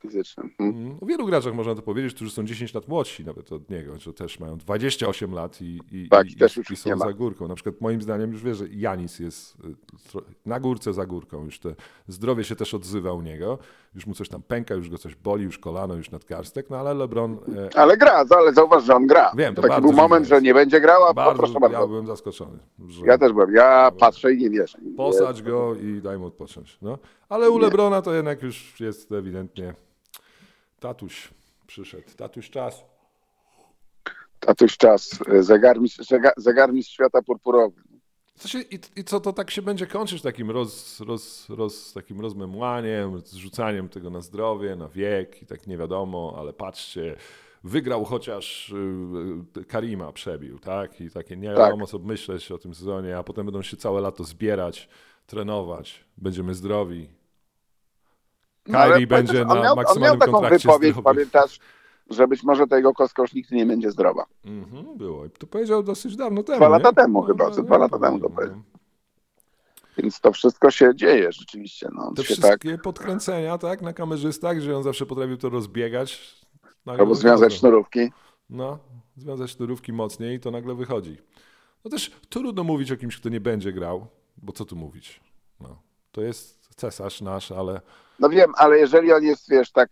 Fizycznym. 0.00 0.50
Mm. 0.58 0.76
Mm, 0.76 0.98
O 1.00 1.06
wielu 1.06 1.26
graczach 1.26 1.54
można 1.54 1.74
to 1.74 1.82
powiedzieć, 1.82 2.14
którzy 2.14 2.30
są 2.30 2.44
10 2.44 2.74
lat 2.74 2.88
młodsi 2.88 3.24
nawet 3.24 3.52
od 3.52 3.70
niego, 3.70 3.98
że 3.98 4.12
też 4.12 4.40
mają 4.40 4.56
28 4.58 5.32
lat 5.32 5.62
i, 5.62 5.80
i, 5.92 6.08
Tak, 6.08 6.30
i, 6.30 6.36
też 6.36 6.56
i, 6.56 6.60
nie 6.70 6.76
są 6.76 6.98
za 6.98 7.12
górką. 7.12 7.48
Na 7.48 7.54
przykład 7.54 7.80
moim 7.80 8.02
zdaniem 8.02 8.32
już 8.32 8.42
wiesz, 8.42 8.56
że 8.56 8.68
Janis 8.68 9.18
jest 9.18 9.54
y, 9.54 10.18
na 10.46 10.60
górce 10.60 10.92
za 10.92 11.06
górką. 11.06 11.44
Już 11.44 11.58
te 11.60 11.74
zdrowie 12.08 12.44
się 12.44 12.56
też 12.56 12.74
odzywa 12.74 13.12
u 13.12 13.20
niego. 13.20 13.58
Już 13.94 14.06
mu 14.06 14.14
coś 14.14 14.28
tam 14.28 14.42
pęka, 14.42 14.74
już 14.74 14.90
go 14.90 14.98
coś 14.98 15.14
boli, 15.14 15.44
już 15.44 15.58
kolano, 15.58 15.94
już 15.94 16.10
nadgarstek, 16.10 16.70
no 16.70 16.76
ale 16.76 16.94
LeBron 16.94 17.38
e, 17.56 17.78
Ale 17.78 17.96
gra, 17.96 18.24
ale 18.30 18.52
zauważ, 18.52 18.84
że 18.84 18.94
on 18.94 19.06
gra. 19.06 19.32
Wiem, 19.36 19.54
to 19.54 19.62
Taki 19.62 19.72
bardzo 19.72 19.88
był 19.88 19.96
moment, 19.96 20.20
jest. 20.22 20.30
że 20.30 20.42
nie 20.42 20.54
będzie 20.54 20.80
grał, 20.80 21.04
a 21.04 21.14
bardzo, 21.14 21.38
proszę 21.42 21.60
bardzo. 21.60 21.80
ja 21.80 21.86
byłem 21.86 22.06
zaskoczony. 22.06 22.58
Że 22.88 23.06
Ja 23.06 23.18
też 23.18 23.32
byłem. 23.32 23.54
Ja 23.54 23.90
patrzę 23.98 24.32
i 24.34 24.38
nie 24.38 24.50
wierzę. 24.50 24.78
Posadź 24.96 25.42
go 25.42 25.74
i 25.74 26.00
daj 26.02 26.18
mu 26.18 26.26
odpocząć. 26.26 26.78
No. 26.82 26.98
Ale 27.28 27.50
u 27.50 27.58
Lebrona 27.58 28.02
to 28.02 28.14
jednak 28.14 28.42
już 28.42 28.80
jest 28.80 29.12
ewidentnie 29.12 29.74
tatuś 30.80 31.28
przyszedł. 31.66 32.04
Tatuś 32.16 32.50
czas. 32.50 32.84
Tatuś 34.40 34.76
czas. 34.76 35.18
Zegarmistrz, 35.40 35.98
zega- 36.00 36.32
zegarmistrz 36.36 36.92
świata 36.94 37.22
purpurowy. 37.22 37.82
Co 38.38 38.48
się, 38.48 38.60
i, 38.60 38.78
I 38.96 39.04
co 39.04 39.20
to 39.20 39.32
tak 39.32 39.50
się 39.50 39.62
będzie 39.62 39.86
kończyć 39.86 40.22
takim, 40.22 40.50
roz, 40.50 41.00
roz, 41.00 41.48
roz, 41.48 41.92
takim 41.92 42.20
rozmemłaniem, 42.20 43.20
zrzucaniem 43.20 43.88
tego 43.88 44.10
na 44.10 44.20
zdrowie, 44.20 44.76
na 44.76 44.88
wiek 44.88 45.42
i 45.42 45.46
tak 45.46 45.66
nie 45.66 45.76
wiadomo, 45.78 46.34
ale 46.38 46.52
patrzcie, 46.52 47.16
wygrał 47.64 48.04
chociaż 48.04 48.70
y, 49.60 49.64
Karima 49.64 50.12
przebił, 50.12 50.58
tak? 50.58 51.00
I 51.00 51.10
takie 51.10 51.36
nie 51.36 51.48
Tak. 51.48 51.58
wiadomo 51.58 51.86
co 51.86 51.98
myśleć 51.98 52.52
o 52.52 52.58
tym 52.58 52.74
sezonie, 52.74 53.16
a 53.18 53.22
potem 53.22 53.46
będą 53.46 53.62
się 53.62 53.76
całe 53.76 54.00
lato 54.00 54.24
zbierać, 54.24 54.88
trenować, 55.26 56.04
będziemy 56.16 56.54
zdrowi. 56.54 57.08
No, 58.66 58.78
Kyrie 58.78 59.06
będzie 59.06 59.44
na 59.44 59.54
miał, 59.54 59.56
on 59.56 59.62
miał 59.62 59.76
maksymalnym 59.76 60.20
taką 60.20 60.40
wypowiedź, 60.40 60.96
pamiętasz, 61.04 61.60
że 62.10 62.28
być 62.28 62.42
może 62.42 62.66
kostka 62.96 63.22
już 63.22 63.34
nigdy 63.34 63.56
nie 63.56 63.66
będzie 63.66 63.90
zdrowa. 63.90 64.26
Mhm, 64.44 64.98
było. 64.98 65.24
I 65.26 65.30
to 65.30 65.46
powiedział 65.46 65.82
dosyć 65.82 66.16
dawno 66.16 66.42
temu. 66.42 66.58
Dwa 66.58 66.66
nie? 66.66 66.72
lata 66.72 66.92
temu 66.92 67.22
chyba, 67.22 67.50
co 67.50 67.62
dwa 67.62 67.78
lata 67.78 67.98
temu 67.98 68.18
to 68.18 68.28
no. 68.28 68.34
powiedział. 68.34 68.62
Więc 69.98 70.20
to 70.20 70.32
wszystko 70.32 70.70
się 70.70 70.94
dzieje 70.94 71.32
rzeczywiście. 71.32 71.88
No, 71.94 72.12
Te 72.16 72.24
się 72.24 72.36
tak, 72.36 72.44
wszystkie 72.44 72.78
podkręcenia, 72.78 73.58
tak, 73.58 73.82
na 73.82 73.92
kamerzystach, 73.92 74.60
że 74.60 74.76
on 74.76 74.82
zawsze 74.82 75.06
potrafił 75.06 75.36
to 75.36 75.48
rozbiegać. 75.48 76.40
albo 76.86 77.14
związać 77.14 77.54
sznurówki. 77.54 78.12
No, 78.50 78.78
związać 79.16 79.50
sznurówki 79.50 79.92
mocniej 79.92 80.36
i 80.36 80.40
to 80.40 80.50
nagle 80.50 80.74
wychodzi. 80.74 81.16
No 81.84 81.90
też 81.90 82.10
trudno 82.28 82.64
mówić 82.64 82.92
o 82.92 82.96
kimś, 82.96 83.16
kto 83.16 83.28
nie 83.28 83.40
będzie 83.40 83.72
grał, 83.72 84.06
bo 84.36 84.52
co 84.52 84.64
tu 84.64 84.76
mówić? 84.76 85.20
No, 85.60 85.82
to 86.12 86.22
jest 86.22 86.74
cesarz 86.76 87.20
nasz, 87.20 87.52
ale 87.52 87.80
No 88.20 88.28
wiem, 88.28 88.52
ale 88.56 88.78
jeżeli 88.78 89.12
on 89.12 89.22
jest, 89.24 89.50
wiesz, 89.50 89.72
tak, 89.72 89.90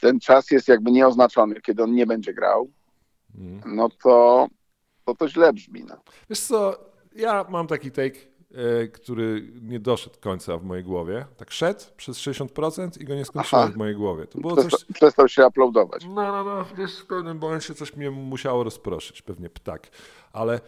ten 0.00 0.20
czas 0.20 0.50
jest 0.50 0.68
jakby 0.68 0.90
nieoznaczony, 0.90 1.60
kiedy 1.60 1.82
on 1.82 1.92
nie 1.94 2.06
będzie 2.06 2.34
grał, 2.34 2.70
Mm. 3.38 3.60
no 3.66 3.88
to, 4.02 4.46
to 5.04 5.14
to 5.14 5.28
źle 5.28 5.52
brzmi. 5.52 5.84
No. 5.88 5.96
wiesz 6.30 6.40
co, 6.40 6.74
ja 7.14 7.44
mam 7.48 7.66
taki 7.66 7.90
take, 7.90 8.18
e, 8.54 8.88
który 8.88 9.52
nie 9.62 9.80
doszedł 9.80 10.16
końca 10.20 10.58
w 10.58 10.64
mojej 10.64 10.84
głowie. 10.84 11.26
Tak 11.36 11.50
szedł 11.50 11.80
przez 11.96 12.18
60% 12.18 13.00
i 13.00 13.04
go 13.04 13.14
nie 13.14 13.24
skończyłem 13.24 13.64
Aha. 13.64 13.72
w 13.74 13.76
mojej 13.76 13.94
głowie. 13.96 14.26
To 14.26 14.38
było 14.40 14.56
coś, 14.56 14.72
Przestał, 14.94 15.28
się 15.28 15.46
uploadować. 15.46 16.04
No, 16.04 16.14
no, 16.14 16.44
no, 16.44 16.64
gdzieś 16.74 16.98
w 16.98 17.06
pewnym 17.06 17.38
momencie 17.38 17.74
coś 17.74 17.96
mnie 17.96 18.10
musiało 18.10 18.64
rozproszyć, 18.64 19.22
pewnie 19.22 19.50
ptak. 19.50 19.88
Ale 20.32 20.60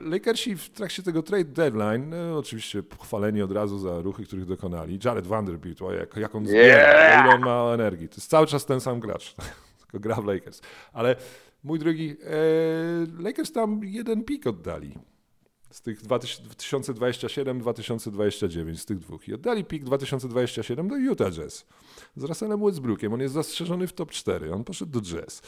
Lakersi 0.00 0.56
w 0.56 0.70
trakcie 0.70 1.02
tego 1.02 1.22
trade 1.22 1.44
deadline, 1.44 2.14
e, 2.14 2.34
oczywiście 2.34 2.82
pochwaleni 2.82 3.42
od 3.42 3.52
razu 3.52 3.78
za 3.78 4.00
ruchy, 4.00 4.24
których 4.24 4.44
dokonali. 4.44 4.98
Jared 5.04 5.26
Vanderbilt, 5.26 5.82
o, 5.82 5.92
jak, 5.92 6.16
jak 6.16 6.34
on 6.34 6.46
zbiera, 6.46 7.24
ile 7.24 7.34
on 7.34 7.40
ma 7.40 7.74
energii. 7.74 8.08
To 8.08 8.16
jest 8.16 8.30
cały 8.30 8.46
czas 8.46 8.66
ten 8.66 8.80
sam 8.80 9.00
gracz, 9.00 9.34
tylko 9.80 10.00
gra 10.00 10.14
w 10.14 10.24
Lakers. 10.24 10.60
Ale 10.92 11.16
mój 11.64 11.78
drogi, 11.78 12.16
e, 12.24 12.26
Lakers 13.22 13.52
tam 13.52 13.80
jeden 13.84 14.24
pik 14.24 14.46
oddali. 14.46 14.94
Z 15.70 15.82
tych 15.82 16.02
2027-2029, 16.02 18.76
z 18.76 18.86
tych 18.86 18.98
dwóch. 18.98 19.28
I 19.28 19.34
oddali 19.34 19.64
pik 19.64 19.84
2027 19.84 20.88
do 20.88 20.96
Utah 20.96 21.32
Jazz. 21.32 21.66
Z 22.16 22.22
Russellem 22.22 22.64
Westbrookiem. 22.64 23.12
On 23.12 23.20
jest 23.20 23.34
zastrzeżony 23.34 23.86
w 23.86 23.92
top 23.92 24.10
4. 24.10 24.54
On 24.54 24.64
poszedł 24.64 24.92
do 24.92 25.00
Jazz. 25.00 25.42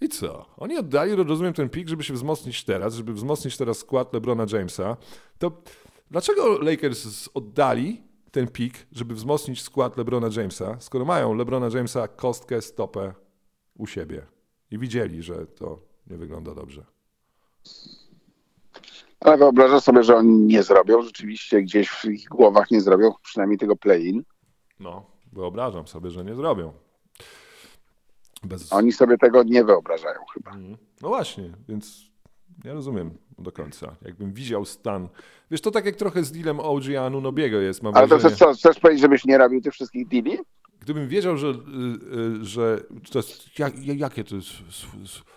I 0.00 0.08
co? 0.08 0.46
Oni 0.56 0.78
oddali, 0.78 1.14
rozumiem, 1.14 1.52
ten 1.52 1.68
pik, 1.68 1.88
żeby 1.88 2.04
się 2.04 2.14
wzmocnić 2.14 2.64
teraz, 2.64 2.94
żeby 2.94 3.12
wzmocnić 3.12 3.56
teraz 3.56 3.78
skład 3.78 4.12
LeBrona 4.12 4.46
Jamesa. 4.52 4.96
To 5.38 5.62
dlaczego 6.10 6.58
Lakers 6.58 7.28
oddali 7.34 8.02
ten 8.30 8.48
pik, 8.48 8.86
żeby 8.92 9.14
wzmocnić 9.14 9.62
skład 9.62 9.96
LeBrona 9.96 10.28
Jamesa, 10.36 10.76
skoro 10.80 11.04
mają 11.04 11.34
LeBrona 11.34 11.68
Jamesa, 11.74 12.08
kostkę, 12.08 12.62
stopę 12.62 13.14
u 13.74 13.86
siebie 13.86 14.26
i 14.70 14.78
widzieli, 14.78 15.22
że 15.22 15.46
to 15.46 15.78
nie 16.06 16.16
wygląda 16.16 16.54
dobrze. 16.54 16.86
Ale 19.20 19.36
wyobrażasz 19.36 19.82
sobie, 19.82 20.02
że 20.02 20.16
oni 20.16 20.38
nie 20.38 20.62
zrobią, 20.62 21.02
rzeczywiście 21.02 21.62
gdzieś 21.62 21.90
w 21.90 22.04
ich 22.04 22.28
głowach 22.28 22.70
nie 22.70 22.80
zrobią 22.80 23.12
przynajmniej 23.22 23.58
tego 23.58 23.76
play-in. 23.76 24.24
No, 24.80 25.06
wyobrażam 25.32 25.86
sobie, 25.86 26.10
że 26.10 26.24
nie 26.24 26.34
zrobią. 26.34 26.72
Bez... 28.42 28.72
Oni 28.72 28.92
sobie 28.92 29.18
tego 29.18 29.42
nie 29.42 29.64
wyobrażają 29.64 30.20
chyba. 30.34 30.56
No 31.02 31.08
właśnie, 31.08 31.52
więc 31.68 32.10
nie 32.64 32.72
rozumiem 32.72 33.18
do 33.38 33.52
końca. 33.52 33.96
Jakbym 34.02 34.32
widział 34.32 34.64
stan. 34.64 35.08
Wiesz, 35.50 35.60
to 35.60 35.70
tak 35.70 35.84
jak 35.84 35.96
trochę 35.96 36.24
z 36.24 36.32
dealem 36.32 36.60
OG 36.60 36.84
Anunobiego 37.06 37.60
jest, 37.60 37.82
mam 37.82 37.94
Ale 37.96 38.08
to 38.08 38.18
wrażenie. 38.18 38.34
chcesz, 38.34 38.48
co, 38.48 38.54
chcesz 38.54 38.80
powiedzieć, 38.80 39.00
żebyś 39.02 39.24
nie 39.24 39.38
robił 39.38 39.60
tych 39.60 39.72
wszystkich 39.72 40.08
deali? 40.08 40.38
Gdybym 40.80 41.08
wiedział, 41.08 41.36
że, 41.36 41.46
y, 41.48 41.52
y, 42.40 42.44
że 42.44 42.80
to 43.12 43.18
jest, 43.18 43.58
jak, 43.58 43.78
jakie 43.86 44.24
to 44.24 44.36
jest 44.36 44.50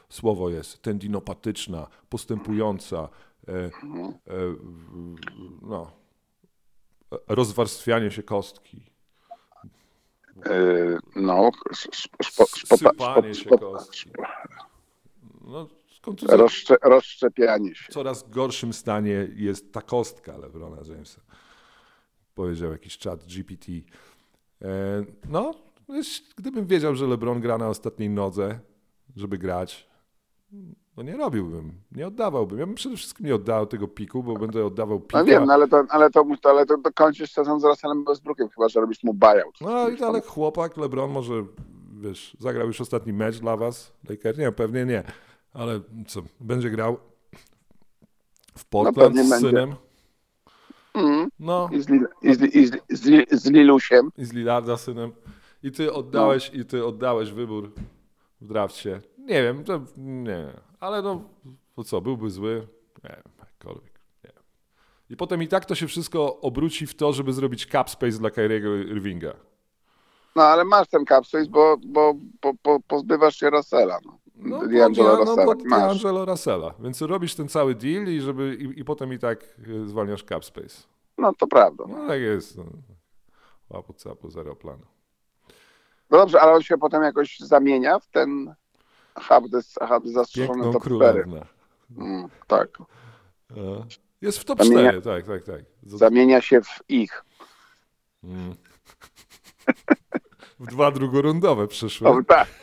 słowo 0.10 0.50
jest, 0.50 0.82
tendinopatyczna, 0.82 1.88
postępująca, 2.10 3.10
e, 3.47 3.52
e, 3.54 3.70
w- 4.28 5.16
no, 5.62 5.91
e, 7.14 7.18
rozwarstwianie 7.28 8.12
się 8.12 8.24
kostki, 8.24 8.82
no. 11.16 11.52
No, 15.42 15.68
rozszcze, 16.28 16.76
rozszczepianie 16.84 17.76
się. 17.76 17.86
w 17.90 17.94
coraz 17.94 18.30
gorszym 18.30 18.74
stanie 18.74 19.28
jest 19.36 19.74
ta 19.74 19.82
kostka 19.82 20.38
Lebrona 20.38 20.78
Jamesa. 20.90 21.22
Powiedział 22.36 22.72
jakiś 22.72 22.98
czat 22.98 23.26
GPT. 23.26 23.72
E, 24.62 25.06
no, 25.30 25.54
gdybym 26.38 26.68
wiedział, 26.68 26.96
że 26.96 27.08
LeBron 27.08 27.42
gra 27.42 27.58
na 27.58 27.68
ostatniej 27.68 28.10
nodze, 28.10 28.60
żeby 29.16 29.38
grać, 29.38 29.90
no 31.00 31.04
nie 31.12 31.18
robiłbym, 31.18 31.72
nie 31.91 32.08
oddawałbym. 32.08 32.60
Ja 32.60 32.66
bym 32.66 32.76
przede 32.76 32.95
wszystkim 32.95 33.26
nie 33.26 33.36
oddawał 33.36 33.66
tego 33.66 33.88
piku, 33.88 34.24
bo 34.24 34.34
będę 34.34 34.66
oddawał 34.66 35.00
pika. 35.00 35.20
No 35.20 35.26
wiem, 35.26 35.45
no 35.45 35.54
ale 35.54 35.68
to, 35.68 35.84
ale 35.89 36.10
to, 36.10 36.26
ale 36.43 36.66
to 36.66 36.78
dokończysz 36.78 37.32
sezon 37.32 37.60
z 37.60 37.64
Russellem 37.64 38.06
Westbrookiem, 38.06 38.50
chyba 38.50 38.70
że 38.70 38.80
robisz 38.82 39.04
mu 39.04 39.14
buyout. 39.14 39.62
No 39.62 39.89
i 39.89 40.04
ale 40.04 40.22
chłopak 40.22 40.78
LeBron 40.78 41.12
może, 41.12 41.45
wiesz, 42.02 42.38
zagrał 42.39 42.68
już 42.68 42.82
ostatni 42.82 43.14
mecz 43.14 43.39
dla 43.39 43.58
was, 43.58 43.93
Laker? 44.10 44.38
Nie, 44.38 44.52
pewnie 44.52 44.86
nie. 44.86 45.04
Ale 45.54 45.80
co, 46.08 46.22
będzie 46.39 46.70
grał 46.70 46.97
w 48.58 48.66
Portland 48.66 48.97
pewnie 48.97 49.24
z 49.24 49.30
będzie. 49.30 49.47
synem? 49.47 49.76
No, 51.39 51.70
I 51.72 51.82
z, 51.82 51.89
i 52.22 52.36
z, 52.36 52.56
i 52.56 52.66
z, 52.68 52.72
z, 52.89 53.30
z 53.41 53.45
Lilusiem. 53.45 54.10
i 54.18 54.26
z 54.26 54.34
Lillarda 54.34 54.78
synem. 54.78 55.12
I 55.64 55.72
ty 55.72 55.93
oddałeś, 55.93 56.52
i 56.54 56.66
ty 56.66 56.86
oddałeś 56.86 57.32
wybór 57.32 57.72
w 58.41 58.47
drafcie. 58.47 59.02
Nie 59.30 59.43
wiem, 59.43 59.63
to 59.63 59.82
nie. 59.97 60.47
Ale 60.80 61.01
no, 61.01 61.21
to 61.75 61.84
co, 61.84 62.01
byłby 62.01 62.30
zły? 62.30 62.67
Nie 63.03 63.09
wiem, 63.09 63.34
jakkolwiek. 63.39 63.99
Nie. 64.23 64.32
I 65.09 65.17
potem 65.17 65.43
i 65.43 65.47
tak 65.47 65.65
to 65.65 65.75
się 65.75 65.88
wszystko 65.88 66.41
obróci 66.41 66.88
w 66.88 66.95
to, 66.95 67.13
żeby 67.13 67.34
zrobić 67.34 67.65
cap 67.65 67.89
space 67.89 68.17
dla 68.17 68.30
Kyriego 68.30 68.75
Irvinga. 68.75 69.34
No 70.36 70.43
ale 70.43 70.65
masz 70.65 70.88
ten 70.88 71.05
cap 71.05 71.27
space, 71.27 71.49
bo, 71.49 71.77
bo, 71.86 72.13
bo, 72.41 72.53
bo 72.63 72.80
pozbywasz 72.80 73.36
się 73.36 73.49
Russella. 73.49 73.99
No. 74.05 74.19
No, 74.36 74.59
D'Angelo 74.67 75.25
no, 75.25 75.25
Russella. 75.25 75.55
D'Angelo 75.55 76.25
Russella. 76.25 76.73
Więc 76.80 77.01
robisz 77.01 77.36
ten 77.36 77.47
cały 77.47 77.75
deal 77.75 78.07
i, 78.07 78.21
żeby, 78.21 78.55
i, 78.55 78.80
i 78.80 78.86
potem 78.86 79.13
i 79.13 79.19
tak 79.19 79.59
y, 79.67 79.88
zwalniasz 79.88 80.23
cap 80.23 80.45
space. 80.45 80.84
No 81.17 81.34
to 81.34 81.47
prawda. 81.47 81.84
No 81.88 82.07
tak 82.07 82.21
jest. 82.21 82.57
No. 82.57 82.63
Łapu 83.69 83.93
capu, 83.93 84.30
zero 84.30 84.55
planu. 84.55 84.86
No 86.09 86.17
dobrze, 86.17 86.41
ale 86.41 86.53
on 86.53 86.61
się 86.61 86.77
potem 86.77 87.03
jakoś 87.03 87.39
zamienia 87.39 87.99
w 87.99 88.07
ten 88.07 88.55
hub, 89.20 89.47
des- 89.51 89.88
hub 89.89 90.07
zastrzeżony 90.07 90.63
top 90.63 90.72
4. 90.72 90.80
królewna. 90.84 91.45
Mm, 91.97 92.28
tak. 92.47 92.70
E, 93.51 93.86
Jest 94.22 94.39
w 94.39 94.45
top 94.45 94.59
Zamienia- 94.59 94.89
4, 94.89 95.01
tak, 95.01 95.26
tak, 95.28 95.43
tak. 95.43 95.61
Zamienia 95.84 96.41
się 96.41 96.61
w 96.61 96.80
ich. 96.89 97.24
Mm. 98.24 98.55
W 100.59 100.67
dwa 100.67 100.91
drugorundowe 100.91 101.67
przyszły. 101.67 102.07
O, 102.07 102.24
tak. 102.28 102.47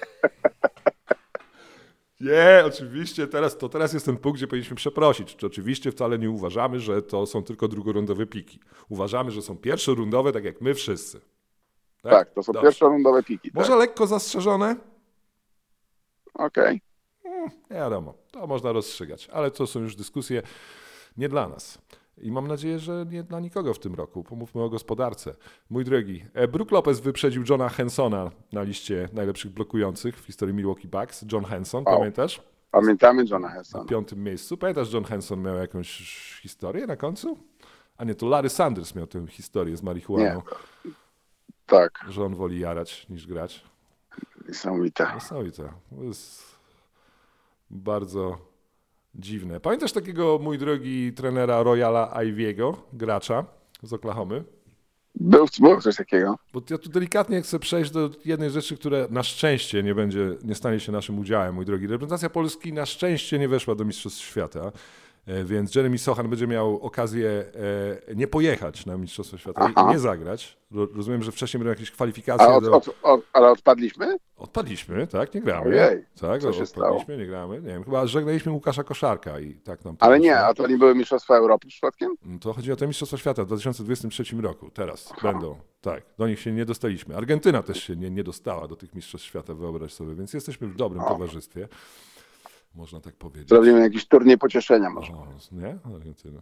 Nie, 2.21 2.63
oczywiście, 2.67 3.27
teraz, 3.27 3.59
to 3.59 3.69
teraz 3.69 3.93
jest 3.93 4.07
ten 4.07 4.17
punkt, 4.17 4.39
gdzie 4.39 4.47
powinniśmy 4.47 4.77
przeprosić. 4.77 5.37
Czy 5.37 5.47
oczywiście 5.47 5.93
wcale 5.93 6.19
nie 6.19 6.31
uważamy, 6.31 6.81
że 6.81 7.03
to 7.03 7.27
są 7.27 7.43
tylko 7.43 7.69
drugorundowe 7.69 8.27
piki. 8.27 8.61
Uważamy, 8.89 9.31
że 9.31 9.43
są 9.43 9.57
pierwszorundowe, 9.57 10.33
tak 10.33 10.45
jak 10.45 10.61
my 10.61 10.75
wszyscy. 10.75 11.21
tak, 12.03 12.31
to 12.31 12.43
są 12.43 12.53
Dobrze. 12.53 12.67
pierwszorundowe 12.69 13.23
piki. 13.23 13.51
Może 13.55 13.69
Tak. 13.69 13.79
lekko 13.79 14.07
zastrzeżone? 14.07 14.77
Okej. 16.39 16.81
Nie 17.71 17.77
wiadomo, 17.77 18.15
to 18.31 18.47
można 18.47 18.73
rozstrzygać, 18.73 19.29
ale 19.29 19.51
to 19.51 19.67
są 19.67 19.81
już 19.81 19.97
dyskusje 19.97 20.43
nie 21.17 21.29
dla 21.29 21.49
nas. 21.49 21.79
I 22.19 22.31
mam 22.33 22.49
nadzieję, 22.49 22.79
że 22.79 23.07
nie 23.11 23.23
dla 23.23 23.41
nikogo 23.41 23.75
w 23.75 23.79
tym 23.79 23.95
roku. 23.95 24.25
Pomówmy 24.25 24.63
o 24.63 24.69
gospodarce. 24.69 25.35
Mój 25.71 25.85
drogi, 25.85 26.25
e, 26.35 26.49
Brook 26.49 26.71
Lopez 26.71 27.01
wyprzedził 27.01 27.43
Johna 27.49 27.69
Hensona 27.69 28.31
na 28.53 28.63
liście 28.63 29.09
najlepszych 29.13 29.51
blokujących 29.53 30.21
w 30.21 30.25
historii 30.27 30.55
Milwaukee 30.55 30.89
Bucks. 30.89 31.25
John 31.33 31.45
Henson, 31.45 31.85
Wow. 31.87 31.99
pamiętasz? 31.99 32.43
Pamiętamy 32.71 33.25
Johna 33.31 33.49
Na 33.49 33.55
Hessona. 33.55 33.85
piątym 33.85 34.25
miejscu. 34.25 34.57
Pamiętasz, 34.57 34.93
John 34.93 35.05
Henson 35.05 35.43
miał 35.43 35.57
jakąś 35.57 35.89
historię 36.43 36.87
na 36.87 36.97
końcu? 36.97 37.39
A 37.97 38.05
nie, 38.05 38.15
to 38.15 38.27
Larry 38.27 38.49
Sanders 38.49 38.95
miał 38.95 39.07
tę 39.07 39.27
historię 39.29 39.77
z 39.77 39.83
marihuaną, 39.83 40.43
Tak, 41.67 41.99
że 42.09 42.25
on 42.25 42.35
woli 42.35 42.61
jarać 42.61 43.09
niż 43.09 43.27
grać. 43.27 43.65
Niesamowite. 44.49 45.07
Niesamowite. 45.15 45.73
To 45.97 46.05
jest 46.05 46.43
bardzo 47.71 48.39
dziwne. 49.15 49.61
Pamiętasz 49.61 49.93
takiego, 49.93 50.39
mój 50.43 50.59
drogi, 50.59 51.13
trenera 51.13 51.63
Royala 51.63 52.23
Iviego, 52.25 52.77
gracza 52.93 53.45
z 53.83 53.93
Oklahomy? 53.93 54.45
Był, 55.21 55.47
było 55.61 55.81
coś 55.81 55.97
takiego. 55.97 56.39
Bo 56.53 56.63
ja 56.71 56.79
tu 56.79 56.89
delikatnie 56.89 57.43
chcę 57.43 57.59
przejść 57.59 57.91
do 57.91 58.11
jednej 58.25 58.51
rzeczy, 58.51 58.77
która 58.77 58.99
na 59.11 59.23
szczęście 59.23 59.83
nie 59.83 59.95
będzie, 59.95 60.37
nie 60.45 60.55
stanie 60.55 60.81
się 60.81 60.93
naszym 60.93 61.19
udziałem, 61.19 61.55
mój 61.55 61.65
drogi. 61.65 61.87
Reprezentacja 61.87 62.31
Polski 62.31 62.73
na 62.73 62.87
szczęście 62.87 63.39
nie 63.39 63.49
weszła 63.49 63.75
do 63.75 63.85
Mistrzostw 63.85 64.21
Świata, 64.21 64.73
więc 65.45 65.75
Jeremy 65.75 65.99
Sochan 65.99 66.29
będzie 66.31 66.47
miał 66.47 66.79
okazję 66.83 67.45
e, 68.09 68.15
nie 68.15 68.27
pojechać 68.27 68.87
na 68.87 68.97
Mistrzostwa 68.97 69.39
Świata 69.39 69.69
i 69.69 69.73
Aha. 69.77 69.93
nie 69.93 69.99
zagrać. 69.99 70.59
Ro- 70.71 70.89
Rozumiem, 70.95 71.23
że 71.23 71.33
wcześniej 71.33 71.59
będą 71.59 71.71
jakieś 71.71 71.91
kwalifikacje 71.91 72.47
od, 72.49 72.65
do... 72.65 72.73
od, 72.77 72.89
od, 73.03 73.21
ale 73.33 73.51
odpadliśmy? 73.51 74.17
Odpadliśmy, 74.37 75.07
tak, 75.07 75.35
nie 75.35 75.41
gramy. 75.41 75.67
Ojej, 75.67 76.05
tak, 76.21 76.43
co 76.43 76.53
się 76.53 76.63
odpadliśmy, 76.63 77.17
nie 77.17 77.27
gramy. 77.27 77.55
Nie 77.63 77.69
wiem, 77.69 77.85
chyba 77.85 78.07
żegnaliśmy 78.07 78.53
Łukasza 78.53 78.85
Koszarka 78.85 79.41
i 79.41 79.55
tak 79.55 79.85
nam 79.85 79.97
Ale 80.01 80.21
nie, 80.21 80.39
a 80.39 80.55
to 80.55 80.67
nie 80.67 80.79
były 80.79 80.95
Mistrzostwa 80.95 81.37
Europy 81.37 81.69
przypadkiem? 81.69 82.15
No 82.25 82.39
To 82.39 82.53
chodzi 82.53 82.73
o 82.73 82.77
te 82.77 82.87
Mistrzostwa 82.87 83.17
Świata 83.19 83.43
w 83.45 83.47
2023 83.47 84.37
roku. 84.37 84.71
Teraz 84.71 85.13
będą. 85.23 85.59
Tak, 85.81 86.03
do 86.19 86.29
nich 86.29 86.41
się 86.41 86.53
nie 86.53 86.65
dostaliśmy. 86.65 87.17
Argentyna 87.17 87.63
też 87.63 87.83
się 87.83 87.97
nie, 87.97 88.11
nie 88.11 88.25
dostała 88.25 88.69
do 88.69 88.77
tych 88.77 88.95
Mistrzostw 88.95 89.27
Świata, 89.27 89.55
wyobraź 89.55 89.93
sobie, 89.93 90.15
więc 90.15 90.33
jesteśmy 90.33 90.69
w 90.69 90.77
dobrym 90.77 91.03
towarzystwie. 91.05 91.69
Można 92.77 93.01
tak 93.01 93.17
powiedzieć. 93.17 93.49
Zrobimy 93.49 93.81
jakiś 93.81 94.09
turniej 94.09 94.39
pocieszenia 94.39 94.91
może. 94.91 95.13
O, 95.13 95.27
nie? 95.53 95.79
Argentyna. 95.95 96.41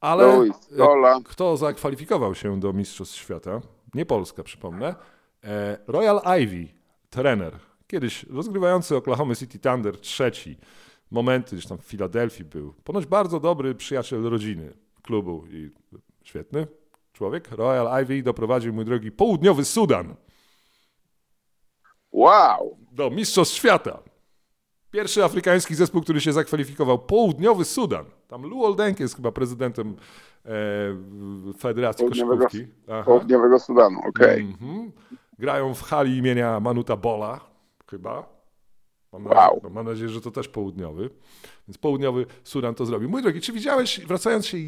Ale 0.00 0.26
Oj, 0.38 0.52
Stola. 0.60 1.16
e, 1.16 1.22
kto 1.24 1.56
zakwalifikował 1.56 2.34
się 2.34 2.60
do 2.60 2.72
Mistrzostw 2.72 3.16
Świata? 3.16 3.60
Nie 3.94 4.06
Polska, 4.06 4.42
przypomnę. 4.42 4.94
E, 5.44 5.78
Royal 5.86 6.20
Ivy, 6.42 6.68
trener, 7.10 7.58
kiedyś 7.86 8.24
rozgrywający 8.24 8.96
Oklahoma 8.96 9.34
City 9.34 9.58
Thunder, 9.58 10.00
trzeci. 10.00 10.56
Momenty, 11.10 11.56
gdzieś 11.56 11.66
tam 11.68 11.78
w 11.78 11.84
Filadelfii 11.84 12.44
był. 12.44 12.74
Ponoć 12.84 13.06
bardzo 13.06 13.40
dobry 13.40 13.74
przyjaciel 13.74 14.22
rodziny, 14.22 14.72
klubu 15.02 15.44
i 15.50 15.70
świetny 16.24 16.66
człowiek. 17.12 17.50
Royal 17.50 18.02
Ivy 18.02 18.22
doprowadził, 18.22 18.72
mój 18.72 18.84
drogi, 18.84 19.12
południowy 19.12 19.64
Sudan 19.64 20.14
Wow! 22.12 22.78
do 22.92 23.10
Mistrzostw 23.10 23.54
Świata. 23.56 23.98
Pierwszy 24.94 25.24
afrykański 25.24 25.74
zespół, 25.74 26.02
który 26.02 26.20
się 26.20 26.32
zakwalifikował, 26.32 26.98
Południowy 26.98 27.64
Sudan. 27.64 28.04
Tam 28.28 28.42
Lu 28.42 28.64
Oldenk 28.64 29.00
jest 29.00 29.16
chyba 29.16 29.32
prezydentem 29.32 29.96
e, 30.46 30.50
Federacji 31.58 32.02
Południowego, 32.02 32.44
Koszykówki. 32.44 32.74
Aha. 32.88 33.02
Południowego 33.02 33.58
Sudanu, 33.58 34.00
okej. 34.08 34.40
Mhm. 34.40 34.92
Grają 35.38 35.74
w 35.74 35.82
hali 35.82 36.16
imienia 36.16 36.60
Manuta 36.60 36.96
Bola, 36.96 37.40
chyba. 37.90 38.34
Mam, 39.12 39.26
Wow. 39.26 39.34
nadzieję, 39.34 39.60
no, 39.62 39.70
mam 39.70 39.86
nadzieję, 39.86 40.08
że 40.08 40.20
to 40.20 40.30
też 40.30 40.48
południowy. 40.48 41.10
Więc 41.68 41.78
południowy 41.78 42.26
Sudan 42.44 42.74
to 42.74 42.86
zrobił. 42.86 43.10
Mój 43.10 43.22
drogi, 43.22 43.40
czy 43.40 43.52
widziałeś, 43.52 44.00
wracając 44.00 44.46
się 44.46 44.58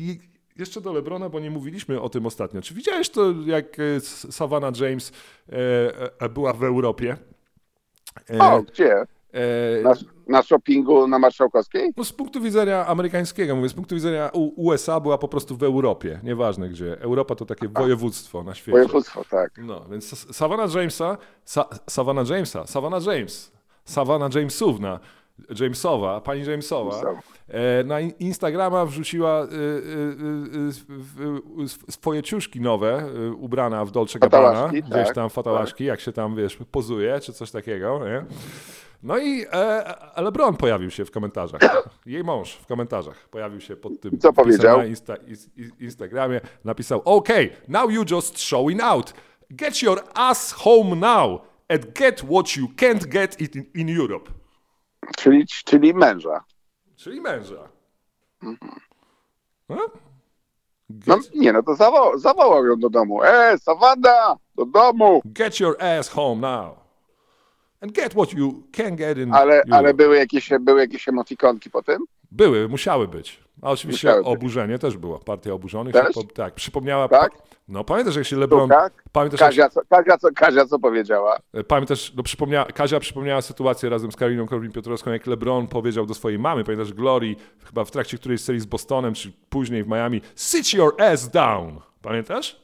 jeszcze 0.57 0.81
do 0.81 0.93
Lebrona, 0.93 1.29
bo 1.29 1.41
nie 1.41 1.51
mówiliśmy 1.51 2.01
o 2.01 2.09
tym 2.09 2.27
ostatnio, 2.27 2.63
czy 2.63 2.75
widziałeś 2.75 3.11
to, 3.11 3.33
jak 3.47 3.79
e, 3.81 4.01
Savannah 4.01 4.81
James 4.81 5.13
e, 5.49 5.53
e, 6.21 6.29
była 6.29 6.53
w 6.53 6.65
Europie? 6.65 7.17
E, 8.31 8.39
O, 8.39 8.63
gdzie? 8.63 9.07
E, 9.37 9.83
Na, 9.83 9.93
na 10.29 10.43
shoppingu 10.43 11.07
na 11.09 11.19
Marszałkowskiej? 11.19 11.93
no 11.97 12.05
z 12.05 12.13
punktu 12.13 12.41
widzenia 12.41 12.87
amerykańskiego, 12.87 13.57
mówię, 13.57 13.69
z 13.69 13.75
punktu 13.75 13.95
widzenia 13.95 14.31
U- 14.33 14.67
USA 14.67 15.01
była 15.01 15.19
po 15.19 15.29
prostu 15.29 15.57
w 15.57 15.63
Europie, 15.63 16.21
nieważne 16.23 16.69
gdzie. 16.69 17.01
Europa 17.01 17.35
to 17.35 17.47
takie 17.47 17.69
województwo 17.69 18.43
na 18.43 18.55
świecie. 18.55 18.73
Województwo, 18.73 19.25
tak. 19.31 19.51
No, 19.59 19.85
więc 19.91 20.35
Savannah 20.37 20.75
Jamesa, 20.75 21.19
Sa 21.45 21.65
Savannah 21.91 22.29
Jamesa, 22.29 22.67
Savannah 22.67 23.07
James 23.07 23.53
Savannah 23.85 24.35
Jamesówna, 24.35 25.01
Jamesowa, 25.61 26.21
pani 26.21 26.45
Jamesowa, 26.47 27.01
e, 27.49 27.85
na 27.85 28.01
in- 28.01 28.13
Instagrama 28.19 28.87
wrzuciła 28.87 29.45
y, 29.45 29.49
swoje 31.93 32.23
ciuszki 32.23 32.61
nowe, 32.61 33.07
ubrana 33.39 33.85
w 33.85 33.91
Dolce 33.91 34.19
Gabbana, 34.19 34.69
gdzieś 34.69 35.07
tak, 35.07 35.15
tam 35.15 35.31
fatałaszki, 35.31 35.85
jak 35.85 36.01
się 36.01 36.13
tam, 36.13 36.37
wiesz, 36.37 36.59
pozuje, 36.71 37.21
czy 37.21 37.33
coś 37.33 37.51
takiego, 37.51 38.01
nie? 38.05 38.25
No 39.03 39.19
i 39.19 39.45
e, 39.53 40.23
LeBron 40.23 40.57
pojawił 40.57 40.91
się 40.91 41.05
w 41.05 41.11
komentarzach. 41.11 41.61
Jej 42.07 42.25
mąż 42.25 42.53
w 42.53 42.67
komentarzach 42.67 43.29
pojawił 43.29 43.61
się 43.61 43.77
pod 43.77 44.01
tym. 44.01 44.19
Co 44.19 44.33
powiedział? 44.33 44.79
Na 44.79 44.85
Insta, 44.85 45.17
is, 45.17 45.51
is, 45.57 45.71
Instagramie 45.81 46.41
napisał: 46.65 47.03
OK, 47.05 47.29
now 47.69 47.93
you 47.93 48.05
just 48.11 48.39
showing 48.39 48.83
out. 48.83 49.15
Get 49.51 49.83
your 49.83 50.03
ass 50.15 50.53
home 50.53 50.97
now 50.97 51.41
and 51.69 51.99
get 51.99 52.21
what 52.21 52.57
you 52.57 52.69
can't 52.77 53.07
get 53.07 53.41
it 53.41 53.57
in, 53.57 53.65
in 53.75 54.01
Europe. 54.01 54.31
Czyli, 55.17 55.47
czyli 55.65 55.95
męża. 55.95 56.45
Czyli 56.97 57.21
męża. 57.21 57.69
No? 59.69 59.77
No 60.89 61.17
Get, 61.17 61.35
nie, 61.35 61.53
no 61.53 61.63
to 61.63 61.75
zawołał, 61.75 62.19
zawołał 62.19 62.67
ją 62.67 62.77
do 62.77 62.91
domu. 62.91 63.23
E, 63.23 63.59
Savanda, 63.59 64.37
do 64.55 64.65
domu! 64.65 65.23
get 65.25 65.61
your 65.61 65.83
ass 65.83 66.09
home 66.09 66.41
now. 66.41 66.86
And 67.81 67.93
get 67.93 68.13
what 68.15 68.33
you 68.33 68.63
can 68.73 68.97
get 68.97 69.19
in 69.19 69.33
Ale, 69.35 69.55
Europe. 69.55 69.77
ale 69.77 69.95
były 69.95 70.17
jakieś, 70.17 70.51
były 70.61 70.81
jakieś 70.81 71.09
emotikonki 71.09 71.71
po 71.71 71.83
tym? 71.83 71.99
Były, 72.31 72.69
musiały 72.69 73.09
być. 73.09 73.41
A 73.63 73.71
oczywiście 73.71 74.09
Musiały 74.09 74.25
być. 74.25 74.33
oburzenie 74.33 74.79
też 74.79 74.97
było. 74.97 75.19
Partia 75.19 75.53
oburzonych. 75.53 75.95
Po, 76.15 76.23
tak, 76.25 76.55
przypomniała. 76.55 77.09
Tak? 77.09 77.33
No 77.69 77.85
pamiętasz, 77.85 78.17
jak 78.17 78.25
się 78.27 78.37
LeBron. 78.37 78.69
Tak? 78.69 79.03
Pamiętasz, 79.13 79.41
jak 79.41 79.49
Kazia, 79.51 79.69
co, 79.69 79.81
Kazia, 79.91 80.19
co, 80.19 80.29
Kazia 80.35 80.67
co 80.67 80.79
powiedziała? 80.79 81.39
pamiętasz, 81.69 82.13
no 82.17 82.23
przypomniała, 82.23 82.65
Kazia 82.67 83.01
przypomniała 83.01 83.43
sytuację 83.43 83.89
razem 83.91 84.13
z 84.13 84.17
Karoliną 84.17 84.47
Korwin-Piotrowską, 84.47 85.11
jak 85.11 85.27
LeBron 85.27 85.67
powiedział 85.67 86.07
do 86.07 86.15
swojej 86.15 86.39
mamy, 86.39 86.65
pamiętasz 86.65 86.93
Glory, 86.93 87.37
chyba 87.65 87.85
w 87.85 87.91
trakcie 87.91 88.19
którejś 88.19 88.41
serii 88.41 88.61
z 88.61 88.67
Bostonem, 88.67 89.15
czy 89.15 89.33
później 89.51 89.85
w 89.85 89.89
Miami, 89.89 90.21
sit 90.35 90.73
your 90.73 91.03
ass 91.03 91.29
down. 91.31 91.81
Pamiętasz? 92.03 92.61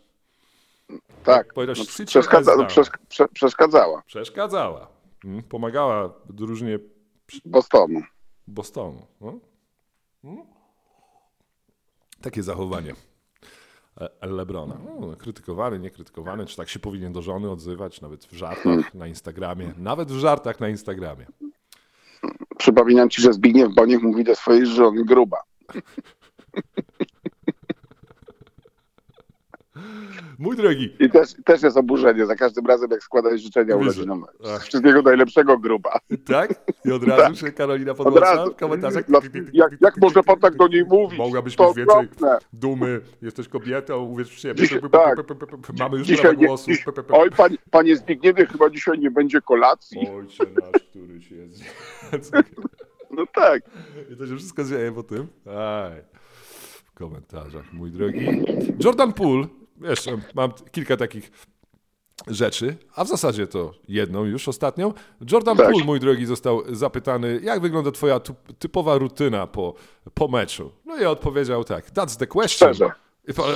Tak. 1.25 1.47
No, 1.57 1.75
sit 1.75 1.99
your 1.99 2.07
przeszkadza, 2.07 2.51
ass 2.53 2.59
down. 2.59 2.69
przesz, 2.69 2.89
prze, 3.09 3.29
przeszkadzała 3.29 4.03
Przeszkadzała. 4.07 4.87
Mm, 5.25 5.43
Pomagała 5.43 6.15
drużynie 6.31 6.79
Bostonu. 7.45 8.01
Bostonu. 8.47 9.07
No? 9.21 9.39
Mm? 10.25 10.43
Takie 12.23 12.43
zachowanie 12.43 12.95
e- 14.01 14.27
Lebrona. 14.27 14.79
No, 15.01 15.17
krytykowany, 15.17 15.79
niekrytykowany, 15.79 16.47
czy 16.47 16.57
tak 16.57 16.69
się 16.69 16.79
powinien 16.79 17.13
do 17.13 17.23
żony 17.23 17.51
odzywać, 17.51 18.01
nawet 18.01 18.25
w 18.25 18.33
żartach 18.33 18.95
na 18.95 19.07
Instagramie. 19.07 19.73
Nawet 19.79 20.13
w 20.13 20.19
żartach 20.19 20.61
na 20.61 20.69
Instagramie. 20.69 21.27
Przypominam 22.59 23.11
ci, 23.11 23.23
że 23.23 23.33
Zbigniew 23.33 23.75
Boniek 23.75 24.03
mówi 24.03 24.25
do 24.25 24.35
swojej 24.35 24.67
żony 24.67 25.05
gruba. 25.05 25.37
Mój 30.39 30.57
drogi, 30.57 30.97
I 31.01 31.11
też, 31.11 31.35
też 31.45 31.63
jest 31.63 31.77
oburzenie 31.77 32.27
za 32.27 32.37
każdym 32.37 32.67
razem, 32.67 32.91
jak 32.91 33.03
składałeś 33.03 33.41
życzenia. 33.43 33.75
Ach. 34.55 34.63
Wszystkiego 34.63 35.03
najlepszego 35.03 35.59
gruba. 35.59 35.99
tak? 36.27 36.55
I 36.85 36.93
od 36.93 37.05
razu 37.05 37.37
się 37.37 37.53
Karolina 37.53 37.91
Od 37.93 37.97
podłącza 37.99 38.47
w 38.47 38.57
komentarzach. 38.57 39.09
No, 39.09 39.21
jak, 39.53 39.73
jak 39.81 39.97
może 39.97 40.23
pan 40.23 40.39
tak 40.41 40.57
do 40.57 40.69
niej 40.69 40.85
mówić? 40.85 41.19
Mogłabyś 41.19 41.57
To 41.57 41.69
mieć 41.69 41.77
więcej 41.77 41.97
okropne. 41.97 42.39
dumy, 42.53 43.01
jesteś 43.23 43.49
kobietą, 43.49 44.03
uwierz 44.05 44.29
w 44.31 44.39
siebie. 44.39 44.63
Dzisiaj- 44.63 44.81
tak. 44.93 45.19
Mamy 45.79 45.99
już 45.99 46.07
Dzisiaj 46.07 46.37
nie, 46.37 46.47
głosu. 46.47 46.71
dziś, 46.71 46.85
oj, 47.13 47.31
panie, 47.31 47.57
panie 47.71 47.97
Zbigniewie, 47.97 48.47
chyba 48.47 48.71
dzisiaj 48.71 48.99
nie 48.99 49.11
będzie 49.11 49.41
kolacji. 49.41 50.09
Ojcze 50.19 50.45
nasz, 50.45 50.83
któryś 50.91 51.31
jest. 51.31 51.63
No 53.17 53.25
tak. 53.35 53.63
I 54.13 54.17
to 54.17 54.27
się 54.27 54.37
wszystko 54.37 54.65
dzieje 54.65 54.93
po 54.93 55.03
tym. 55.03 55.27
Aj. 55.47 55.93
W 56.85 56.93
komentarzach, 56.95 57.73
mój 57.73 57.91
drogi. 57.91 58.43
Jordan 58.85 59.13
Poole, 59.13 59.47
jeszcze 59.85 60.19
mam 60.35 60.53
kilka 60.73 60.97
takich 60.97 61.31
rzeczy, 62.27 62.77
a 62.95 63.05
w 63.05 63.09
zasadzie 63.09 63.47
to 63.47 63.73
jedną 63.89 64.25
już 64.25 64.49
ostatnią. 64.49 64.93
Jordan 65.33 65.57
Tak. 65.57 65.71
Poole, 65.71 65.85
mój 65.85 66.01
drogi, 66.01 66.27
został 66.27 66.63
zapytany, 66.75 67.41
jak 67.43 67.61
wygląda 67.61 67.91
twoja 67.91 68.21
typowa 68.59 68.99
rutyna 68.99 69.47
po, 69.47 69.75
po 70.15 70.29
meczu. 70.29 70.73
No 70.85 70.97
i 70.99 71.05
odpowiedział 71.05 71.65
tak, 71.65 71.91
that's 71.93 72.19
the 72.19 72.27
question. 72.27 72.75
Szczerze. 72.75 72.93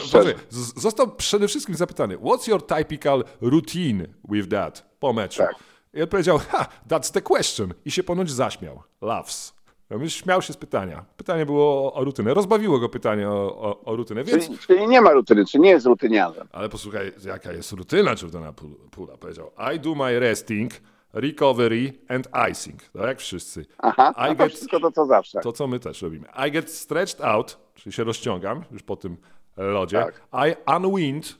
Szczerze. 0.04 0.34
Został 0.76 1.16
przede 1.16 1.48
wszystkim 1.48 1.74
zapytany, 1.74 2.18
what's 2.18 2.48
your 2.48 2.66
typical 2.66 3.24
routine 3.40 4.06
with 4.28 4.48
that 4.48 4.96
po 5.00 5.12
meczu? 5.12 5.38
Tak. 5.38 5.54
I 5.94 6.02
odpowiedział, 6.02 6.38
ha, 6.48 6.68
that's 6.88 7.12
the 7.12 7.22
question. 7.22 7.74
I 7.84 7.90
się 7.90 8.02
ponoć 8.02 8.30
zaśmiał. 8.30 8.82
Laughs. 9.00 9.55
Ja 9.90 9.98
myślę, 9.98 10.22
Śmiał 10.22 10.42
się 10.42 10.52
z 10.52 10.56
pytania. 10.56 11.04
Pytanie 11.16 11.46
było 11.46 11.64
o, 11.66 11.94
o 11.94 12.04
rutynę. 12.04 12.34
Rozbawiło 12.34 12.78
go 12.78 12.88
pytanie 12.88 13.28
o, 13.30 13.58
o, 13.60 13.84
o 13.84 13.96
rutynę, 13.96 14.24
więc... 14.24 14.44
Czyli, 14.46 14.58
czyli 14.58 14.86
nie 14.88 15.00
ma 15.00 15.10
rutyny, 15.12 15.44
czy 15.46 15.58
nie 15.58 15.70
jest 15.70 15.86
rutyniarzem. 15.86 16.48
Ale 16.52 16.68
posłuchaj, 16.68 17.12
jaka 17.24 17.52
jest 17.52 17.72
rutyna 17.72 18.14
Jordana 18.22 18.52
Pula. 18.90 19.16
Powiedział, 19.16 19.50
I 19.76 19.80
do 19.80 19.94
my 19.94 20.20
resting, 20.20 20.72
recovery 21.12 21.92
and 22.08 22.28
icing. 22.50 22.82
Tak 22.82 23.02
jak 23.02 23.18
wszyscy. 23.18 23.66
Aha, 23.78 24.14
I 24.18 24.20
no 24.22 24.28
to 24.28 24.34
get, 24.34 24.52
wszystko 24.52 24.80
to 24.80 24.92
co 24.92 25.06
zawsze. 25.06 25.40
to, 25.40 25.52
co 25.52 25.66
my 25.66 25.78
też 25.80 26.02
robimy. 26.02 26.26
I 26.48 26.50
get 26.52 26.70
stretched 26.70 27.20
out, 27.20 27.58
czyli 27.74 27.92
się 27.92 28.04
rozciągam 28.04 28.64
już 28.70 28.82
po 28.82 28.96
tym 28.96 29.16
lodzie. 29.56 29.98
Tak. 29.98 30.22
I 30.48 30.72
unwind, 30.76 31.38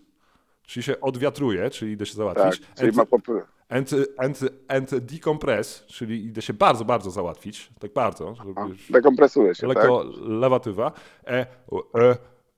czyli 0.63 0.85
się 0.85 1.01
odwiatruję, 1.01 1.71
czyli 1.71 1.93
idę 1.93 2.07
się 2.07 2.13
Tak, 2.13 2.17
załatwić. 2.17 2.63
czyli 2.77 2.89
And- 2.89 2.97
ma 2.97 3.07
popy... 3.07 3.43
And, 3.69 3.91
and, 4.19 4.41
and 4.69 4.95
decompress, 4.99 5.85
czyli 5.87 6.25
idę 6.25 6.43
się 6.43 6.53
bardzo, 6.53 6.85
bardzo 6.85 7.11
załatwić, 7.11 7.71
tak 7.81 7.93
bardzo, 7.93 8.35
żeby 8.35 8.61
już 8.69 8.91
dekompresuje 8.93 9.55
się, 9.55 9.67
tak? 9.69 9.77
lekko 9.77 10.05
lewatywa. 10.21 10.93
E, 11.27 11.47
e, 11.95 12.17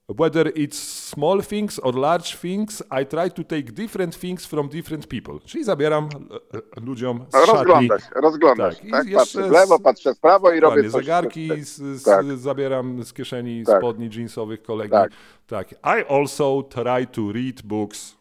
whether 0.08 0.46
it's 0.54 0.74
small 1.14 1.42
things 1.42 1.78
or 1.82 1.94
large 1.94 2.36
things, 2.36 2.82
I 3.02 3.06
try 3.06 3.30
to 3.30 3.44
take 3.44 3.72
different 3.72 4.20
things 4.20 4.46
from 4.46 4.68
different 4.68 5.06
people. 5.06 5.38
Czyli 5.46 5.64
zabieram 5.64 6.04
e, 6.04 6.56
e, 6.58 6.80
ludziom 6.80 7.26
z 7.28 7.32
No, 7.32 7.40
szatni 7.40 7.54
rozgląda 7.56 7.98
się, 8.00 8.06
rozgląda 8.14 8.70
Tak, 8.70 8.78
tak? 8.90 9.06
Patrzę 9.14 9.48
w 9.48 9.50
lewo, 9.50 9.78
patrzę 9.78 10.14
w 10.14 10.20
prawo 10.20 10.52
i 10.52 10.60
robię 10.60 10.82
coś. 10.82 10.92
zegarki 10.92 11.64
z, 11.64 11.76
z, 11.76 12.02
Tak. 12.02 12.26
zabieram 12.36 13.02
z 13.04 13.12
kieszeni 13.12 13.64
Tak. 13.64 13.78
spodni 13.78 14.10
jeansowych 14.16 14.62
kolegi. 14.62 14.90
Tak. 14.90 15.12
tak. 15.46 15.72
I 15.72 16.04
also 16.08 16.62
try 16.62 17.06
to 17.06 17.32
read 17.32 17.62
books. 17.64 18.17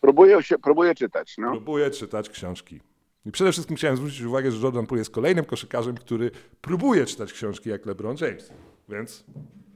Próbuję, 0.00 0.42
się, 0.42 0.58
próbuję 0.58 0.94
czytać, 0.94 1.34
no. 1.38 1.50
Próbuję 1.50 1.90
czytać 1.90 2.28
książki. 2.30 2.80
I 3.26 3.32
przede 3.32 3.52
wszystkim 3.52 3.76
chciałem 3.76 3.96
zwrócić 3.96 4.22
uwagę, 4.22 4.50
że 4.52 4.62
Jordan 4.64 4.86
Poole 4.86 5.00
jest 5.00 5.10
kolejnym 5.10 5.44
koszykarzem, 5.44 5.94
który 5.96 6.30
próbuje 6.60 7.06
czytać 7.06 7.32
książki 7.32 7.70
jak 7.70 7.86
LeBron 7.86 8.16
James. 8.20 8.52
Więc 8.88 9.24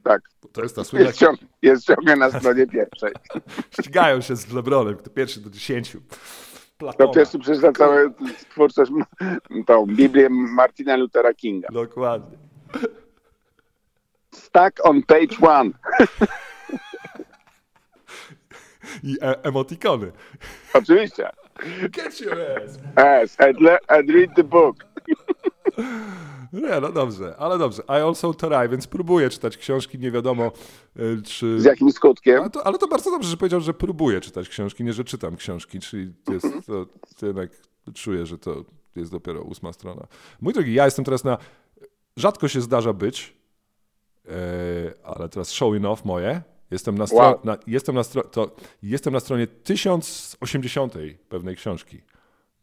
Tak. 0.04 0.22
to 0.52 0.62
jest 0.62 0.76
ta 0.76 0.84
słynna... 0.84 1.06
Jest, 1.06 1.18
ciąg, 1.18 1.40
jest 1.62 1.86
ciągle 1.86 2.16
na 2.16 2.30
stronie 2.30 2.66
pierwszej. 2.66 3.12
Ścigają 3.80 4.20
się 4.20 4.36
z 4.36 4.52
LeBronem, 4.52 4.96
kto 4.96 5.10
pierwszy 5.10 5.40
do 5.40 5.50
dziesięciu. 5.50 6.00
To 6.00 6.16
Platona. 6.78 7.12
pierwszy 7.12 7.38
przeczyta 7.38 7.72
całą 7.72 7.96
twórczość, 8.50 8.92
tą 9.66 9.86
Biblię 9.86 10.28
Martina 10.30 10.96
Luthera 10.96 11.34
Kinga. 11.34 11.68
Dokładnie. 11.72 12.38
Stuck 14.34 14.80
on 14.82 15.02
page 15.02 15.36
one. 15.40 15.70
I 19.02 19.16
e 19.20 19.42
emotikony. 19.42 20.12
Oczywiście. 20.74 21.30
Get 21.90 22.20
your 22.20 22.38
ass. 22.40 22.78
Yes, 23.22 23.36
and, 23.40 23.56
and 23.88 24.10
read 24.10 24.34
the 24.36 24.44
book. 24.44 24.76
Nie, 26.52 26.80
no 26.80 26.92
dobrze, 26.92 27.36
ale 27.38 27.58
dobrze. 27.58 27.82
I 27.88 27.92
also 27.92 28.34
try, 28.34 28.68
więc 28.70 28.86
próbuję 28.86 29.30
czytać 29.30 29.56
książki, 29.56 29.98
nie 29.98 30.10
wiadomo 30.10 30.52
y, 30.96 31.22
czy... 31.22 31.60
Z 31.60 31.64
jakim 31.64 31.92
skutkiem? 31.92 32.40
Ale 32.40 32.50
to, 32.50 32.66
ale 32.66 32.78
to 32.78 32.88
bardzo 32.88 33.10
dobrze, 33.10 33.28
że 33.28 33.36
powiedział, 33.36 33.60
że 33.60 33.74
próbuję 33.74 34.20
czytać 34.20 34.48
książki, 34.48 34.84
nie 34.84 34.92
że 34.92 35.04
czytam 35.04 35.36
książki, 35.36 35.80
czyli 35.80 36.12
to 36.24 36.32
jest, 36.32 36.46
to, 36.66 36.86
to 37.18 37.26
jednak 37.26 37.50
czuję, 37.94 38.26
że 38.26 38.38
to 38.38 38.64
jest 38.96 39.10
dopiero 39.10 39.42
ósma 39.42 39.72
strona. 39.72 40.06
Mój 40.40 40.52
drogi, 40.52 40.74
ja 40.74 40.84
jestem 40.84 41.04
teraz 41.04 41.24
na... 41.24 41.38
Rzadko 42.16 42.48
się 42.48 42.60
zdarza 42.60 42.92
być, 42.92 43.36
e, 44.28 44.32
ale 45.04 45.28
teraz 45.28 45.50
showing 45.50 45.86
off 45.86 46.04
moje. 46.04 46.42
Jestem 46.72 46.98
na, 46.98 47.04
Wow. 47.12 47.38
na, 47.44 47.56
jestem, 47.66 47.94
na 47.94 48.04
to, 48.04 48.56
jestem 48.82 49.12
na 49.12 49.20
stronie 49.20 49.46
1080 49.46 50.94
pewnej 51.28 51.56
książki. 51.56 52.00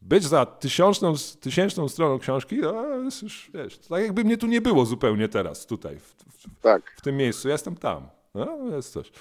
Być 0.01 0.23
za 0.23 0.45
tysiączną, 0.45 1.13
tysięczną 1.39 1.89
stroną 1.89 2.19
książki, 2.19 2.61
to 2.61 2.99
jest 3.03 3.23
już, 3.23 3.51
wiesz, 3.53 3.77
tak 3.77 4.01
jakby 4.03 4.23
mnie 4.23 4.37
tu 4.37 4.47
nie 4.47 4.61
było 4.61 4.85
zupełnie 4.85 5.27
teraz, 5.29 5.65
tutaj, 5.65 5.99
w, 5.99 6.15
w, 6.29 6.61
Tak. 6.61 6.93
w 6.97 7.01
tym 7.01 7.17
miejscu. 7.17 7.47
Ja 7.47 7.51
jestem 7.53 7.75
tam. 7.75 8.07
No, 8.35 8.57
jest 8.75 8.93
coś. 8.93 9.11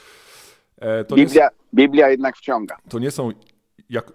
E, 0.76 1.05
to, 1.05 1.16
nie, 1.16 1.24
Biblia, 1.24 1.49
Biblia 1.74 2.09
jednak 2.11 2.36
wciąga. 2.36 2.76
to 2.89 2.99
nie 2.99 3.11
są. 3.11 3.30
Jak 3.91 4.12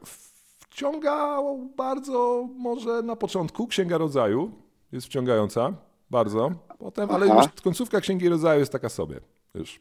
wciąga 0.70 1.40
bardzo 1.78 2.48
może 2.56 3.02
na 3.02 3.16
początku 3.16 3.68
Księga 3.68 3.98
Rodzaju 3.98 4.52
jest 4.92 5.08
wciągająca, 5.08 5.74
bardzo. 6.10 6.52
Potem, 6.80 7.12
ale 7.12 7.26
Aha. 7.32 7.36
już 7.54 7.62
końcówka 7.62 8.02
Księgi 8.02 8.30
Rodzaju 8.30 8.60
jest 8.60 8.72
taka 8.72 8.90
sobie. 8.90 9.20
Już, 9.54 9.80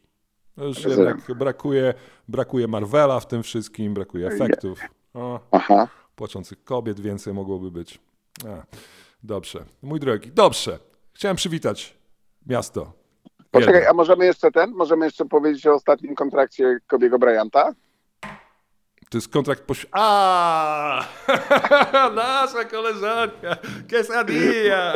już 0.57 0.83
Rozumiem. 0.83 1.07
jednak 1.07 1.37
brakuje, 1.37 1.93
brakuje 2.27 2.67
Marvela 2.67 3.19
w 3.19 3.27
tym 3.27 3.43
wszystkim, 3.43 3.93
brakuje 3.93 4.27
efektów. 4.27 4.79
O, 5.13 5.39
Aha. 5.51 5.87
płaczących 6.15 6.63
kobiet 6.63 6.99
więcej 6.99 7.33
mogłoby 7.33 7.71
być. 7.71 7.99
A, 8.47 8.63
dobrze. 9.23 9.65
Mój 9.81 9.99
drogi, 9.99 10.31
dobrze. 10.31 10.79
Chciałem 11.13 11.37
przywitać 11.37 11.97
miasto. 12.47 12.91
Poczekaj, 13.51 13.75
Jedno. 13.75 13.89
a 13.89 13.93
możemy 13.93 14.25
jeszcze 14.25 14.51
ten? 14.51 14.71
Możemy 14.71 15.05
jeszcze 15.05 15.25
powiedzieć 15.25 15.67
o 15.67 15.73
ostatnim 15.73 16.15
kontrakcie 16.15 16.79
Kobiego 16.87 17.19
Bryanta? 17.19 17.73
To 19.13 19.17
jest 19.17 19.27
kontrakt 19.29 19.63
poś... 19.63 19.85
A, 19.91 21.05
Nasza 22.15 22.65
koleżanka, 22.65 23.57
quesadilla. 23.89 24.93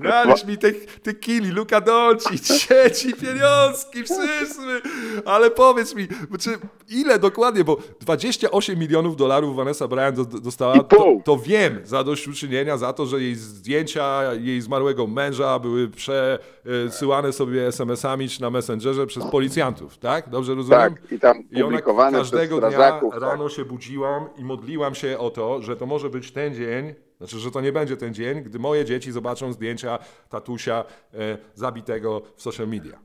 Należ 0.00 0.44
mi 0.44 0.58
te, 0.58 0.72
te 1.02 1.14
kili, 1.14 1.50
Luka 1.50 1.80
Doncic, 1.80 2.48
trzeci 2.58 3.14
pieniążki, 3.14 4.02
przyszły. 4.02 4.80
Ale 5.24 5.50
powiedz 5.50 5.94
mi, 5.94 6.08
czy 6.40 6.50
ile 6.88 7.18
dokładnie, 7.18 7.64
bo 7.64 7.76
28 8.00 8.78
milionów 8.78 9.16
dolarów 9.16 9.56
Vanessa 9.56 9.88
Bryant 9.88 10.16
do- 10.16 10.40
dostała, 10.40 10.78
to, 10.82 11.06
to 11.24 11.38
wiem, 11.38 11.80
zadośćuczynienia 11.84 12.76
za 12.76 12.92
to, 12.92 13.06
że 13.06 13.20
jej 13.20 13.34
zdjęcia 13.34 14.34
jej 14.34 14.60
zmarłego 14.60 15.06
męża 15.06 15.58
były 15.58 15.88
przesyłane 15.88 17.32
sobie 17.32 17.66
SMS-ami 17.66 18.28
czy 18.28 18.42
na 18.42 18.50
Messengerze 18.50 19.06
przez 19.06 19.24
policjantów, 19.24 19.98
tak? 19.98 20.28
Dobrze 20.28 20.54
rozumiem? 20.54 20.80
Tak, 20.80 21.12
i 21.12 21.18
tam 21.20 21.36
I 21.50 21.56
ona 21.56 21.64
publikowane 21.64 22.18
każdego 22.60 22.82
przez 22.82 22.88
dnia 22.88 22.98
strażaków. 22.98 23.14
tak. 23.14 23.22
rano 23.22 23.48
się 23.48 23.64
budziłam 23.64 24.28
i 24.36 24.44
modliłam 24.44 24.94
się 24.94 25.18
o 25.18 25.30
to, 25.30 25.62
że 25.62 25.76
to 25.76 25.86
może 25.86 26.10
być 26.10 26.32
ten 26.32 26.54
dzień, 26.54 26.94
znaczy, 27.18 27.38
że 27.38 27.50
to 27.50 27.60
nie 27.60 27.72
będzie 27.72 27.96
ten 27.96 28.14
dzień, 28.14 28.42
gdy 28.42 28.58
moje 28.58 28.84
dzieci 28.84 29.12
zobaczą 29.12 29.52
zdjęcia 29.52 29.98
tatusia 30.28 30.84
e, 31.14 31.38
zabitego 31.54 32.22
w 32.36 32.42
social 32.42 32.68
media. 32.68 32.98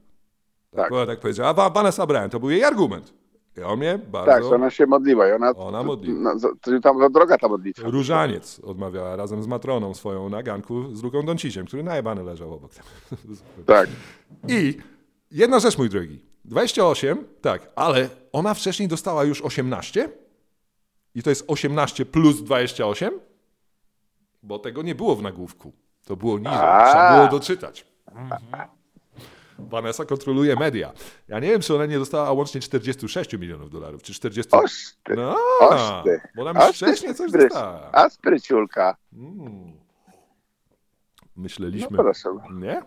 Tak. 0.75 0.89
Tak. 0.89 1.07
Tak 1.07 1.19
powiedziała. 1.19 1.65
A 1.65 1.69
Vanessa 1.69 2.05
Bryant, 2.07 2.31
to 2.31 2.39
był 2.39 2.49
jej 2.49 2.63
argument. 2.63 3.13
I 3.57 3.61
on 3.61 3.79
mnie 3.79 3.99
Tak, 3.99 4.09
bardzo... 4.09 4.49
że 4.49 4.55
ona 4.55 4.69
się 4.69 4.85
modliła 4.85 5.29
i 5.29 5.31
ona... 5.31 5.49
Ona 5.55 5.83
modliła. 5.83 6.19
No, 6.19 6.51
to 6.61 6.79
tam 6.79 7.11
droga 7.11 7.37
ta 7.37 7.47
modlitwa. 7.47 7.89
Różaniec 7.89 8.59
odmawiała 8.59 9.15
razem 9.15 9.43
z 9.43 9.47
Matroną 9.47 9.93
swoją 9.93 10.29
na 10.29 10.43
ganku 10.43 10.95
z 10.95 11.03
Luką 11.03 11.21
Donciciem, 11.25 11.65
który 11.65 11.83
najebany 11.83 12.23
leżał 12.23 12.53
obok. 12.53 12.71
Tak. 13.65 13.89
I 14.47 14.77
jedna 15.31 15.59
rzecz, 15.59 15.77
mój 15.77 15.89
drogi. 15.89 16.30
28, 16.45 17.25
tak, 17.41 17.69
ale 17.75 18.09
ona 18.31 18.53
wcześniej 18.53 18.87
dostała 18.87 19.23
już 19.23 19.41
18 19.41 20.09
i 21.15 21.23
to 21.23 21.29
jest 21.29 21.43
18 21.47 22.05
plus 22.05 22.43
28, 22.43 23.19
bo 24.43 24.59
tego 24.59 24.81
nie 24.81 24.95
było 24.95 25.15
w 25.15 25.21
nagłówku. 25.21 25.71
To 26.05 26.15
było 26.15 26.37
niżej, 26.39 26.53
trzeba 26.53 27.15
było 27.17 27.39
doczytać. 27.39 27.85
Vanessa 29.59 30.05
kontroluje 30.05 30.55
media. 30.55 30.91
Ja 31.27 31.39
nie 31.39 31.47
wiem, 31.47 31.61
czy 31.61 31.75
ona 31.75 31.85
nie 31.85 31.99
dostała 31.99 32.31
łącznie 32.31 32.61
46 32.61 33.33
milionów 33.37 33.69
dolarów, 33.71 34.03
czy 34.03 34.13
40... 34.13 34.51
Oż 34.55 34.71
ty, 35.03 35.15
No, 35.15 35.35
oż 35.59 35.81
ty. 36.03 36.21
bo 36.35 36.43
nam 36.43 36.57
Oż 36.57 36.67
już 36.67 36.79
ty, 36.79 36.85
wcześniej 36.85 37.15
coś 37.15 37.31
spryć- 37.31 37.41
dostała. 37.49 37.89
A 37.91 38.09
spryciulka. 38.09 38.95
Mm. 39.13 39.71
Myśleliśmy... 41.35 41.87
No 41.91 42.03
proszę. 42.03 42.29
Nie? 42.53 42.81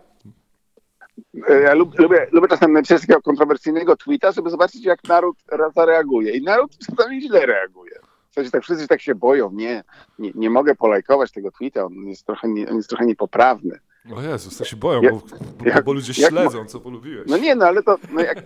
E, 1.49 1.61
Ja 1.61 1.73
lub, 1.73 1.99
lubię, 1.99 2.27
lubię 2.31 2.47
czasem 2.47 2.73
napisać 2.73 3.01
takiego 3.01 3.21
kontrowersyjnego 3.21 3.97
tweeta, 3.97 4.31
żeby 4.31 4.49
zobaczyć, 4.49 4.85
jak 4.85 5.03
naród 5.03 5.37
zareaguje. 5.75 6.37
I 6.37 6.43
naród 6.43 6.71
czasami 6.77 7.21
źle 7.21 7.45
reaguje. 7.45 7.91
W 8.31 8.33
sensie 8.33 8.51
tak 8.51 8.63
wszyscy 8.63 8.87
tak 8.87 9.01
się 9.01 9.15
boją. 9.15 9.51
Nie, 9.51 9.83
nie, 10.19 10.31
nie 10.35 10.49
mogę 10.49 10.75
polajkować 10.75 11.31
tego 11.31 11.51
tweeta, 11.51 11.83
on 11.85 11.93
jest 11.93 12.25
trochę, 12.25 12.47
nie, 12.49 12.69
on 12.69 12.75
jest 12.77 12.89
trochę 12.89 13.05
niepoprawny. 13.05 13.79
O 14.15 14.21
Jezus, 14.21 14.57
to 14.57 14.65
się 14.65 14.75
boją, 14.75 15.01
Jak- 15.01 15.13
bo, 15.13 15.21
bo, 15.59 15.65
jak- 15.69 15.83
bo 15.85 15.93
ludzie 15.93 16.21
jak 16.21 16.31
śledzą, 16.31 16.65
co 16.65 16.79
polubiłeś. 16.79 17.27
No 17.29 17.37
nie, 17.37 17.55
no 17.55 17.65
ale 17.65 17.83
to, 17.83 17.97
no 18.11 18.21
jak, 18.21 18.37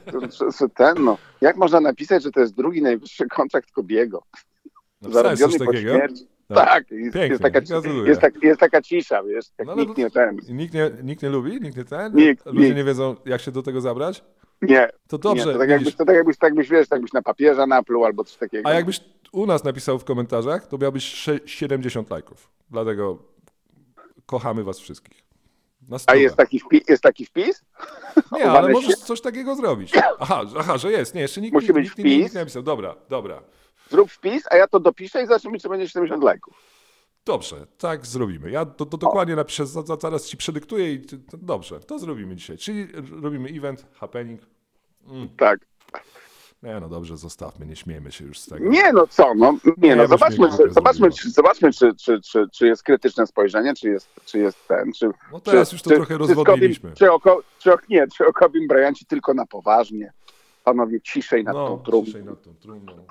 ten, 0.76 1.04
no, 1.04 1.18
jak 1.42 1.58
można 1.58 1.80
napisać, 1.82 2.24
że 2.24 2.32
to 2.32 2.40
jest 2.40 2.56
drugi 2.56 2.82
najwyższy 2.82 3.28
kontrakt 3.28 3.72
Kobiego? 3.72 4.24
Napisałeś 5.02 5.40
coś 5.40 5.58
po 5.58 5.74
śmierci. 5.74 6.28
Tak. 6.56 6.66
Tak, 6.68 6.92
jest, 6.92 7.14
Pięknie, 7.14 7.28
jest, 7.30 7.42
taka, 7.42 7.60
jest, 8.06 8.22
tak, 8.22 8.44
jest 8.44 8.60
taka 8.60 8.82
cisza, 8.82 9.24
wiesz, 9.24 9.46
jak 9.58 9.68
No 9.68 9.74
ale 9.74 9.82
nikt 9.86 9.98
nie 9.98 10.10
ten. 10.12 10.38
Nikt 10.50 10.74
nie, 10.74 10.92
nikt 11.04 11.24
nie 11.24 11.30
lubi? 11.30 11.62
Nikt 11.62 11.78
nie 11.78 11.86
ten? 11.86 12.16
Nikt, 12.16 12.46
Ludzie 12.46 12.60
nikt. 12.62 12.76
nie 12.78 12.84
wiedzą, 12.84 13.16
jak 13.26 13.42
się 13.42 13.52
do 13.52 13.64
tego 13.64 13.82
zabrać? 13.82 14.24
Nie, 14.62 14.90
To 15.08 15.18
dobrze, 15.18 15.46
nie, 15.46 15.54
to, 15.54 15.60
tak 15.60 15.70
jakbyś, 15.70 15.96
to 15.96 16.06
tak 16.06 16.16
jakbyś, 16.16 16.38
tak 16.38 16.56
byś, 16.56 16.70
wiesz, 16.70 16.88
tak 16.88 17.02
byś 17.02 17.14
na 17.14 17.22
papieża 17.22 17.68
napluł 17.68 18.06
albo 18.06 18.24
coś 18.24 18.38
takiego. 18.38 18.70
A 18.70 18.74
jakbyś 18.74 19.00
u 19.32 19.46
nas 19.46 19.64
napisał 19.64 20.00
w 20.00 20.04
komentarzach, 20.04 20.68
to 20.68 20.78
miałbyś 20.78 21.04
sze- 21.04 21.40
70 21.46 22.10
lajków. 22.10 22.50
Dlatego 22.72 23.18
kochamy 24.26 24.64
was 24.64 24.80
wszystkich. 24.80 25.24
A 26.08 26.16
jest 26.16 26.36
taki, 26.36 26.60
wpi- 26.60 26.82
jest 26.90 27.04
taki 27.04 27.26
wpis? 27.26 27.62
Nie, 28.32 28.46
ale 28.52 28.70
możesz 28.70 28.96
coś 28.96 29.22
takiego 29.22 29.56
zrobić. 29.56 29.92
Aha, 30.20 30.42
że- 30.48 30.60
aha, 30.60 30.78
że 30.78 30.92
jest. 30.92 31.16
Nie, 31.16 31.22
jeszcze 31.22 31.42
nikt, 31.42 31.54
Musi 31.54 31.68
nikt, 31.68 31.74
być 31.76 31.86
nikt, 31.86 31.98
nikt, 31.98 32.10
nikt 32.10 32.22
wpis. 32.26 32.34
nie 32.36 32.40
napisał. 32.42 32.64
Dobra, 32.64 32.96
dobra. 33.10 33.42
Zrób 33.90 34.12
wpis, 34.12 34.44
a 34.52 34.56
ja 34.56 34.68
to 34.68 34.80
dopiszę 34.80 35.24
i 35.24 35.28
zobaczymy, 35.28 35.60
czy 35.60 35.70
będzie 35.70 35.90
70 35.90 36.24
lajków. 36.24 36.54
Dobrze, 37.26 37.68
tak 37.78 38.06
zrobimy. 38.06 38.52
Ja 38.52 38.66
to, 38.66 38.86
to 38.86 38.98
dokładnie 38.98 39.36
napiszę, 39.36 39.66
za, 39.66 39.82
za, 39.82 39.96
zaraz 39.96 40.26
ci 40.28 40.38
przedyktuję 40.38 40.94
i 40.94 41.02
to, 41.06 41.38
dobrze, 41.38 41.80
to 41.80 42.00
zrobimy 42.00 42.36
dzisiaj. 42.36 42.58
Czyli 42.58 42.88
robimy 43.22 43.50
event, 43.50 43.86
happening. 43.94 44.42
Tak. 45.38 45.60
Nie, 46.64 46.80
no 46.80 46.90
dobrze, 46.90 47.18
zostawmy, 47.18 47.66
nie 47.66 47.76
śmiejmy 47.76 48.12
się 48.12 48.26
już 48.26 48.40
z 48.40 48.46
tego. 48.46 48.70
Nie, 48.70 48.94
no 48.94 49.08
co, 49.08 49.34
no, 49.36 49.52
nie, 49.78 49.90
Nie, 49.90 49.96
no, 49.96 50.08
zobaczmy, 50.08 50.50
czy, 50.58 50.74
zobaczmy, 50.74 51.12
czy, 51.12 51.30
zobaczmy 51.32 51.74
czy, 51.74 51.96
czy, 51.96 52.22
czy, 52.22 52.48
czy 52.54 52.68
jest 52.68 52.84
krytyczne 52.84 53.28
spojrzenie, 53.28 53.74
czy 53.74 53.90
jest, 53.90 54.10
czy 54.26 54.40
jest 54.40 54.68
ten, 54.68 54.94
czy... 54.94 55.10
No 55.32 55.40
teraz 55.40 55.70
czy, 55.70 55.76
już 55.76 55.82
to 55.82 55.90
czy, 55.90 55.96
trochę 55.96 56.18
rozwodniliśmy. 56.18 56.92
Czy, 56.94 57.12
o, 57.12 57.20
czy, 57.60 57.74
o, 57.74 57.78
nie, 57.90 58.08
czy 58.18 58.28
o 58.28 58.34
Kobim 58.34 58.68
Bryancie 58.68 59.06
tylko 59.06 59.34
na 59.34 59.46
poważnie. 59.46 60.14
Panowie, 60.64 61.02
ciszej 61.02 61.44
nad 61.44 61.54
No, 61.56 61.68
tą 61.68 61.80
trumną. 61.80 62.06
ciszej 62.06 62.24
nad 62.24 62.42
tą 62.42 62.56
trumną. 62.56 63.06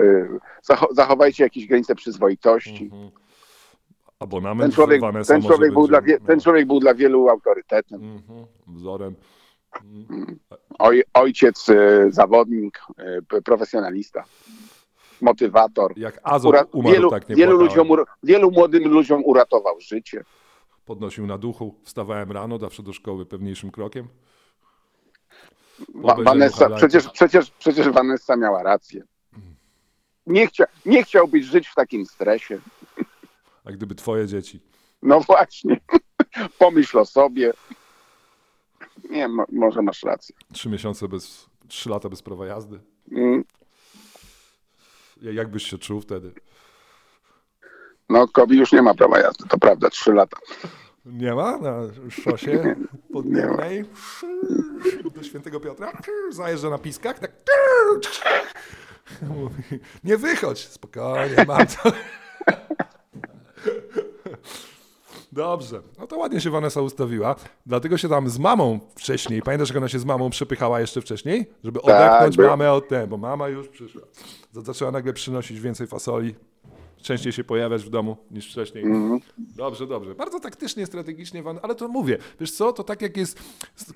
Y, 0.00 0.28
zacho- 0.70 0.94
zachowajcie 0.94 1.44
jakieś 1.44 1.66
granice 1.66 1.94
przyzwoitości. 1.94 2.90
Mhm. 2.92 3.10
Abonament 4.18 4.62
Ten 4.62 4.72
człowiek, 4.72 5.02
ten, 5.26 5.42
człowiek 5.42 5.72
był 5.72 5.88
będzie, 5.88 6.18
dla, 6.18 6.26
ten 6.26 6.40
człowiek 6.40 6.66
był 6.66 6.80
dla 6.80 6.94
wielu 6.94 7.28
autorytetem. 7.28 8.02
Mhm, 8.02 8.46
wzorem. 8.66 9.14
Oj, 10.78 11.02
ojciec, 11.14 11.68
y, 11.68 12.06
zawodnik, 12.10 12.80
y, 13.38 13.42
profesjonalista, 13.42 14.24
motywator. 15.20 15.92
Jak 15.96 16.20
Azot 16.22 16.54
Ura- 16.54 16.64
umarł, 16.72 16.94
wielu, 16.94 17.10
tak 17.10 17.28
nie 17.28 17.36
wielu, 17.36 17.56
ludziom, 17.58 17.88
wielu 18.22 18.50
młodym 18.50 18.88
ludziom 18.88 19.24
uratował 19.24 19.80
życie. 19.80 20.24
Podnosił 20.84 21.26
na 21.26 21.38
duchu, 21.38 21.74
wstawałem 21.82 22.32
rano, 22.32 22.58
zawsze 22.58 22.82
do 22.82 22.92
szkoły 22.92 23.26
pewniejszym 23.26 23.70
krokiem. 23.70 24.08
Vanessa, 25.94 26.70
przecież, 26.70 27.08
przecież, 27.08 27.50
przecież 27.50 27.88
Vanessa 27.88 28.36
miała 28.36 28.62
rację. 28.62 29.02
Nie, 30.28 30.46
chcia, 30.46 30.64
nie 30.86 31.04
chciałbyś 31.04 31.44
żyć 31.44 31.68
w 31.68 31.74
takim 31.74 32.06
stresie. 32.06 32.58
A 33.64 33.72
gdyby 33.72 33.94
twoje 33.94 34.26
dzieci. 34.26 34.60
No 35.02 35.20
właśnie. 35.20 35.80
Pomyśl 36.58 36.98
o 36.98 37.04
sobie. 37.04 37.52
Nie, 39.10 39.28
mo, 39.28 39.44
może 39.52 39.82
masz 39.82 40.02
rację. 40.02 40.34
Trzy 40.52 40.68
miesiące 40.68 41.08
bez, 41.08 41.46
trzy 41.68 41.90
lata 41.90 42.08
bez 42.08 42.22
prawa 42.22 42.46
jazdy. 42.46 42.80
Mm, 43.12 43.44
Ja- 45.22 45.32
Jak 45.32 45.48
byś 45.50 45.66
się 45.70 45.78
czuł 45.78 46.00
wtedy? 46.00 46.32
No, 48.08 48.28
Kobi 48.28 48.58
już 48.58 48.72
nie 48.72 48.82
ma 48.82 48.94
prawa 48.94 49.18
jazdy, 49.18 49.44
to 49.48 49.58
prawda, 49.58 49.90
trzy 49.90 50.12
lata. 50.12 50.36
Nie 51.04 51.34
ma 51.34 51.58
na 51.58 51.74
szosie 52.10 52.76
podniebnej 53.12 53.84
do 55.14 55.22
Świętego 55.22 55.60
Piotra. 55.60 55.92
Zajeżdża 56.30 56.70
na 56.70 56.78
piskach. 56.78 57.18
Tak. 57.18 57.32
Mówi, 59.36 59.62
Nie 60.04 60.16
wychodź. 60.16 60.68
Spokojnie, 60.68 61.44
mam 61.48 61.66
to. 61.66 61.92
Dobrze. 65.32 65.82
No 65.98 66.06
to 66.06 66.16
ładnie 66.18 66.40
się 66.40 66.50
Vanessa 66.50 66.80
ustawiła. 66.82 67.36
Dlatego 67.66 67.98
się 67.98 68.08
tam 68.08 68.28
z 68.30 68.38
mamą 68.38 68.80
wcześniej, 68.96 69.42
pamiętasz 69.42 69.68
jak 69.68 69.78
ona 69.78 69.88
się 69.88 69.98
z 69.98 70.04
mamą 70.04 70.30
przepychała 70.30 70.80
jeszcze 70.80 71.00
wcześniej? 71.00 71.46
Żeby 71.64 71.82
odepchnąć 71.82 72.36
było. 72.36 72.48
mamę 72.48 72.72
od 72.72 72.88
tego, 72.88 73.06
bo 73.06 73.16
mama 73.16 73.48
już 73.48 73.68
przyszła. 73.68 74.02
Zaczęła 74.52 74.90
nagle 74.90 75.12
przynosić 75.12 75.60
więcej 75.60 75.86
fasoli. 75.86 76.34
Częściej 77.02 77.32
się 77.32 77.44
pojawiać 77.44 77.82
w 77.84 77.90
domu 77.90 78.16
niż 78.30 78.50
wcześniej. 78.50 78.84
Dobrze, 79.38 79.86
dobrze. 79.86 80.14
Bardzo 80.14 80.40
taktycznie, 80.40 80.86
strategicznie, 80.86 81.42
Van, 81.42 81.58
ale 81.62 81.74
to 81.74 81.88
mówię. 81.88 82.18
Wiesz 82.40 82.52
co, 82.52 82.72
to 82.72 82.84
tak 82.84 83.02
jak 83.02 83.16
jest, 83.16 83.40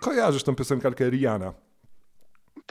kojarzysz 0.00 0.42
tą 0.42 0.54
piosenkarkę 0.54 1.10
Rihanna. 1.10 1.52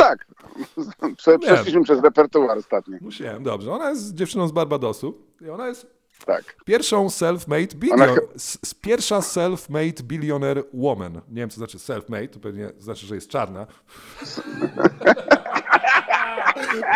Tak. 0.01 0.25
Prze, 1.17 1.39
przeszliśmy 1.39 1.83
przez 1.83 2.01
repertuar 2.03 2.57
ostatnio. 2.57 2.97
Musiałem, 3.01 3.43
dobrze. 3.43 3.71
Ona 3.71 3.89
jest 3.89 4.13
dziewczyną 4.15 4.47
z 4.47 4.51
Barbadosu 4.51 5.17
i 5.41 5.49
ona 5.49 5.67
jest 5.67 5.87
Tak. 6.25 6.55
pierwszą 6.65 7.07
self-made 7.07 7.93
Ona 7.93 8.05
s- 8.35 8.59
s- 8.63 8.73
pierwsza 8.73 9.19
self-made 9.19 10.01
billionaire 10.01 10.63
woman. 10.73 11.13
Nie 11.13 11.35
wiem, 11.41 11.49
co 11.49 11.55
znaczy 11.55 11.77
self-made, 11.77 12.27
to 12.29 12.39
pewnie 12.39 12.69
znaczy, 12.79 13.05
że 13.07 13.15
jest 13.15 13.29
czarna. 13.29 13.67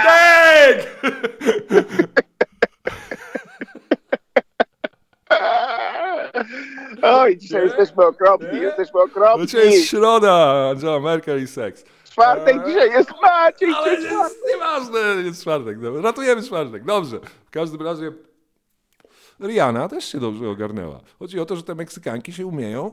Dang! 0.05 0.81
Oj, 7.01 7.37
dzisiaj 7.37 7.63
jesteśmy 7.63 8.05
okropni, 8.05 8.59
jesteśmy 8.61 9.01
okropni. 9.01 9.45
Dzisiaj 9.47 9.71
jest 9.71 9.87
środa, 9.87 10.33
Angela 10.71 10.99
Merkel 10.99 11.43
i 11.43 11.47
seks. 11.47 11.83
Czwartek 12.15 12.65
dzisiaj 12.67 12.89
jest 12.91 13.11
Maciej, 13.21 13.69
Ale 13.75 13.91
jest 13.91 14.37
nieważne, 14.53 14.99
jest 15.23 15.41
czwartek. 15.41 15.79
Dobra. 15.79 16.01
Ratujemy 16.01 16.43
czwartek, 16.43 16.83
dobrze. 16.83 17.19
W 17.45 17.49
każdym 17.49 17.81
razie 17.81 18.11
Rihanna 19.41 19.89
też 19.89 20.05
się 20.05 20.19
dobrze 20.19 20.49
ogarnęła. 20.49 20.99
Chodzi 21.19 21.39
o 21.39 21.45
to, 21.45 21.55
że 21.55 21.63
te 21.63 21.75
Meksykanki 21.75 22.33
się 22.33 22.45
umieją. 22.45 22.91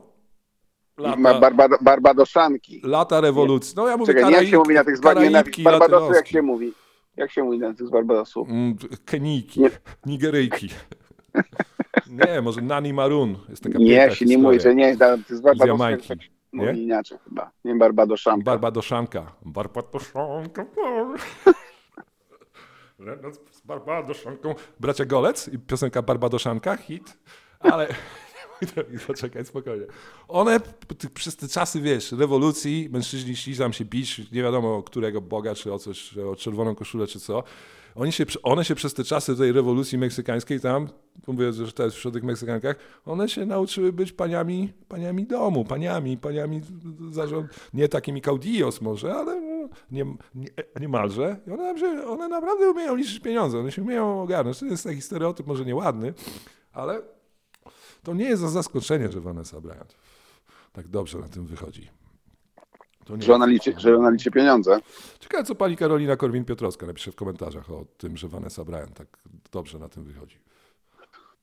Ma 0.97 1.07
Lata, 1.07 1.39
Barbado, 1.39 1.75
Barbadoszanki. 1.81 2.81
lata 2.83 3.21
rewolucji. 3.21 3.73
No 3.77 3.87
ja 3.87 3.97
mówię 3.97 4.13
Czekaj, 4.13 4.31
nie 4.31 4.37
jak 4.37 4.47
się 4.47 4.57
mówi 4.57 4.73
na 4.75 4.83
tych 4.83 4.99
Karaibki 5.01 5.63
Barbadosu, 5.63 6.13
jak 6.13 6.27
się 6.27 6.41
mówi? 6.41 6.73
Jak 7.17 7.31
się 7.31 7.43
mówi 7.43 7.59
na 7.59 7.73
tych 7.73 7.87
z 7.87 7.89
Barbadosu? 7.89 8.45
Mm, 8.49 8.75
Kenijki, 9.05 9.61
Nie. 9.61 9.69
Nigeryjki. 10.05 10.69
Nie, 12.27 12.41
może 12.41 12.61
Nani 12.61 12.93
Maroon. 12.93 13.35
Jest 13.49 13.63
taka 13.63 13.77
Nie, 13.77 14.11
się 14.15 14.25
nie 14.25 14.37
mówi, 14.37 14.59
że 14.59 14.75
nie, 14.75 14.95
z 14.95 14.97
Barbadosu 15.41 15.67
Jamajki, 15.67 16.13
nie? 16.53 16.65
mówi 16.65 16.83
inaczej 16.83 17.17
chyba. 17.23 17.51
Nie 17.65 17.75
Barbadoszanka. 17.75 18.45
Barbadoszanka. 18.45 19.35
Barbadoszanka. 19.45 20.65
Z 23.51 23.61
Barbadoszanką. 23.61 24.55
Bracia 24.79 25.05
Golec 25.05 25.47
i 25.47 25.59
piosenka 25.59 26.01
Barbadoszanka, 26.01 26.77
hit. 26.77 27.17
Ale 27.59 27.87
poczekaj, 29.07 29.45
spokojnie. 29.45 29.85
One 30.27 30.59
przez 31.13 31.35
te 31.35 31.47
czasy, 31.47 31.81
wiesz, 31.81 32.11
rewolucji, 32.11 32.89
mężczyźni 32.91 33.35
szli 33.35 33.57
tam 33.57 33.73
się 33.73 33.85
bić, 33.85 34.31
nie 34.31 34.43
wiadomo 34.43 34.83
którego 34.83 35.21
Boga, 35.21 35.55
czy 35.55 35.73
o 35.73 35.79
coś, 35.79 36.17
o 36.17 36.35
czerwoną 36.35 36.75
koszulę, 36.75 37.07
czy 37.07 37.19
co. 37.19 37.43
Oni 37.95 38.11
się, 38.11 38.25
one 38.43 38.65
się 38.65 38.75
przez 38.75 38.93
te 38.93 39.03
czasy 39.03 39.35
tej 39.35 39.51
rewolucji 39.51 39.97
meksykańskiej 39.97 40.59
tam, 40.59 40.89
mówię, 41.27 41.53
że 41.53 41.71
też 41.71 41.95
przy 41.95 42.11
tych 42.11 42.23
Meksykankach, 42.23 42.75
one 43.05 43.29
się 43.29 43.45
nauczyły 43.45 43.93
być 43.93 44.11
paniami, 44.11 44.73
paniami 44.87 45.25
domu, 45.25 45.65
paniami, 45.65 46.17
paniami 46.17 46.61
zarząd, 47.11 47.69
nie 47.73 47.89
takimi 47.89 48.21
caudillos 48.21 48.81
może, 48.81 49.13
ale 49.13 49.41
no, 49.41 49.69
nie, 49.91 50.05
nie, 50.35 50.49
niemalże. 50.79 51.37
I 51.47 51.51
one, 51.51 52.07
one 52.07 52.27
naprawdę 52.27 52.71
umieją 52.71 52.95
liczyć 52.95 53.19
pieniądze, 53.19 53.59
one 53.59 53.71
się 53.71 53.81
umieją 53.81 54.21
ogarnąć. 54.21 54.59
To 54.59 54.65
jest 54.65 54.83
taki 54.83 55.01
stereotyp 55.01 55.47
może 55.47 55.65
nieładny, 55.65 56.13
ale 56.73 57.01
to 58.03 58.13
nie 58.13 58.25
jest 58.25 58.41
za 58.41 58.49
zaskoczenie, 58.49 59.11
że 59.11 59.21
Vanessa 59.21 59.61
Bryant 59.61 59.95
tak 60.73 60.87
dobrze 60.87 61.19
na 61.19 61.27
tym 61.27 61.45
wychodzi. 61.45 62.02
Że 63.19 63.33
ona, 63.33 63.45
liczy, 63.45 63.73
że 63.77 63.97
ona 63.97 64.09
liczy 64.09 64.31
pieniądze. 64.31 64.79
Ciekawe, 65.19 65.43
co 65.43 65.55
pani 65.55 65.77
Karolina 65.77 66.15
Korwin-Piotrowska 66.15 66.87
napisze 66.87 67.11
w 67.11 67.15
komentarzach 67.15 67.71
o 67.71 67.85
tym, 67.97 68.17
że 68.17 68.27
Vanessa 68.27 68.63
Bryant 68.63 68.93
tak 68.93 69.07
dobrze 69.51 69.79
na 69.79 69.89
tym 69.89 70.03
wychodzi. 70.03 70.39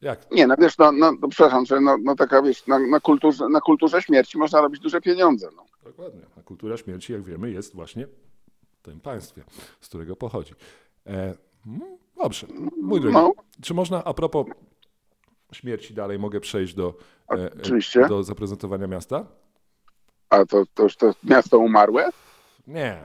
Jak? 0.00 0.30
Nie, 0.30 0.46
no 0.46 0.54
wiesz, 0.58 0.78
no, 0.78 0.92
no, 0.92 1.12
no 1.20 1.28
przepraszam, 1.28 1.66
że 1.66 1.80
no, 1.80 1.96
no 2.02 2.16
taka 2.16 2.42
wiesz, 2.42 2.66
na, 2.66 2.78
na, 2.78 3.00
kulturze, 3.00 3.48
na 3.48 3.60
kulturze 3.60 4.02
śmierci 4.02 4.38
można 4.38 4.60
robić 4.60 4.80
duże 4.80 5.00
pieniądze. 5.00 5.48
No. 5.56 5.64
Dokładnie. 5.84 6.20
A 6.38 6.42
kultura 6.42 6.76
śmierci, 6.76 7.12
jak 7.12 7.22
wiemy, 7.22 7.50
jest 7.50 7.74
właśnie 7.74 8.06
w 8.06 8.82
tym 8.82 9.00
państwie, 9.00 9.44
z 9.80 9.88
którego 9.88 10.16
pochodzi. 10.16 10.54
E, 11.06 11.34
mm, 11.66 11.98
dobrze. 12.22 12.46
Mój 12.82 13.00
drogi, 13.00 13.14
No. 13.16 13.32
czy 13.62 13.74
można 13.74 14.04
a 14.04 14.14
propos 14.14 14.46
śmierci 15.52 15.94
dalej 15.94 16.18
mogę 16.18 16.40
przejść 16.40 16.74
do, 16.74 16.94
e, 17.30 17.50
Oczywiście. 17.60 18.06
do 18.08 18.22
zaprezentowania 18.22 18.86
miasta? 18.86 19.26
A 20.30 20.44
to, 20.44 20.62
to 20.74 20.82
już 20.82 20.96
to 20.96 21.14
miasto 21.24 21.58
umarłe? 21.58 22.10
Nie. 22.66 22.98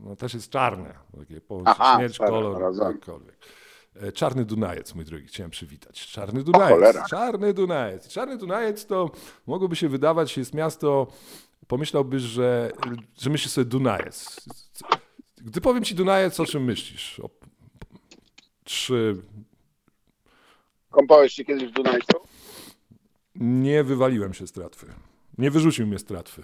No 0.00 0.16
też 0.16 0.34
jest 0.34 0.50
czarne. 0.50 0.94
Takie 1.18 1.40
po, 1.40 1.62
Aha, 1.64 1.96
śmierć, 1.96 2.18
kolor, 2.18 2.74
jakkolwiek. 2.94 3.36
E, 3.96 4.12
Czarny 4.12 4.44
Dunajec, 4.44 4.94
mój 4.94 5.04
drogi, 5.04 5.26
chciałem 5.26 5.50
przywitać. 5.50 6.06
Czarny 6.06 6.42
Dunajec. 6.42 6.70
cholera. 6.70 7.04
Czarny 7.10 7.54
Dunajec. 7.54 8.08
Czarny 8.08 8.36
Dunajec 8.38 8.86
to 8.86 9.10
mogłoby 9.46 9.76
się 9.76 9.88
wydawać, 9.88 10.36
jest 10.38 10.54
miasto, 10.54 11.06
pomyślałbyś, 11.66 12.22
że, 12.22 12.72
że 13.18 13.30
myślisz 13.30 13.52
sobie 13.52 13.64
Dunajec. 13.64 14.36
Gdy 15.36 15.60
powiem 15.60 15.84
ci 15.84 15.94
Dunajec, 15.94 16.40
o 16.40 16.46
czym 16.46 16.64
myślisz? 16.64 17.20
O, 17.20 17.30
czy 18.64 19.16
Kąpałeś 20.90 21.32
się 21.32 21.44
kiedyś 21.44 21.64
w 21.68 21.72
Dunajcu? 21.72 22.16
nie 23.34 23.84
wywaliłem 23.84 24.34
się 24.34 24.46
z 24.46 24.52
tratwy? 24.52 24.86
Nie 25.38 25.50
wyrzucił 25.50 25.86
mnie 25.86 25.98
z 25.98 26.04
tratwy. 26.04 26.42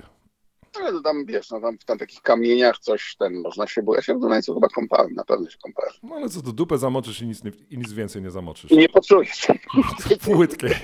Ale 0.80 0.92
to 0.92 1.00
tam, 1.00 1.24
wiesz, 1.26 1.50
no 1.50 1.60
tam 1.60 1.78
w 1.78 1.84
tam 1.84 1.98
takich 1.98 2.22
kamieniach 2.22 2.78
coś 2.78 3.16
ten, 3.18 3.42
można 3.42 3.66
się, 3.66 3.82
bo 3.82 3.94
ja 3.94 4.02
się 4.02 4.14
w 4.14 4.20
Dunajcu 4.20 4.54
chyba 4.54 4.68
kąpałem, 4.68 5.14
na 5.14 5.24
pewno 5.24 5.50
się 5.50 5.58
kąpałem. 5.62 5.92
No 6.02 6.14
ale 6.16 6.28
co 6.28 6.42
to 6.42 6.52
dupę 6.52 6.78
zamoczysz 6.78 7.22
i 7.22 7.26
nic, 7.26 7.44
nie, 7.44 7.50
i 7.70 7.78
nic 7.78 7.92
więcej 7.92 8.22
nie 8.22 8.30
zamoczysz. 8.30 8.70
I 8.70 8.76
nie 8.76 8.88
poczujesz. 8.88 9.46
Płytkie. 10.24 10.74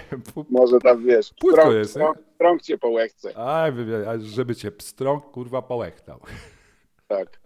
Może 0.50 0.78
tam, 0.78 1.04
wiesz, 1.06 1.30
Płytko 1.40 1.60
strąg, 1.60 1.76
jest, 1.76 1.90
strąg, 1.90 2.18
strąg 2.34 2.62
cię 2.62 2.78
po 2.78 2.88
łechce. 2.88 3.38
Aj, 3.38 3.72
żeby 4.20 4.56
cię 4.56 4.72
pstrąg 4.72 5.24
kurwa 5.24 5.62
połechtał. 5.62 6.20
Tak. 7.08 7.40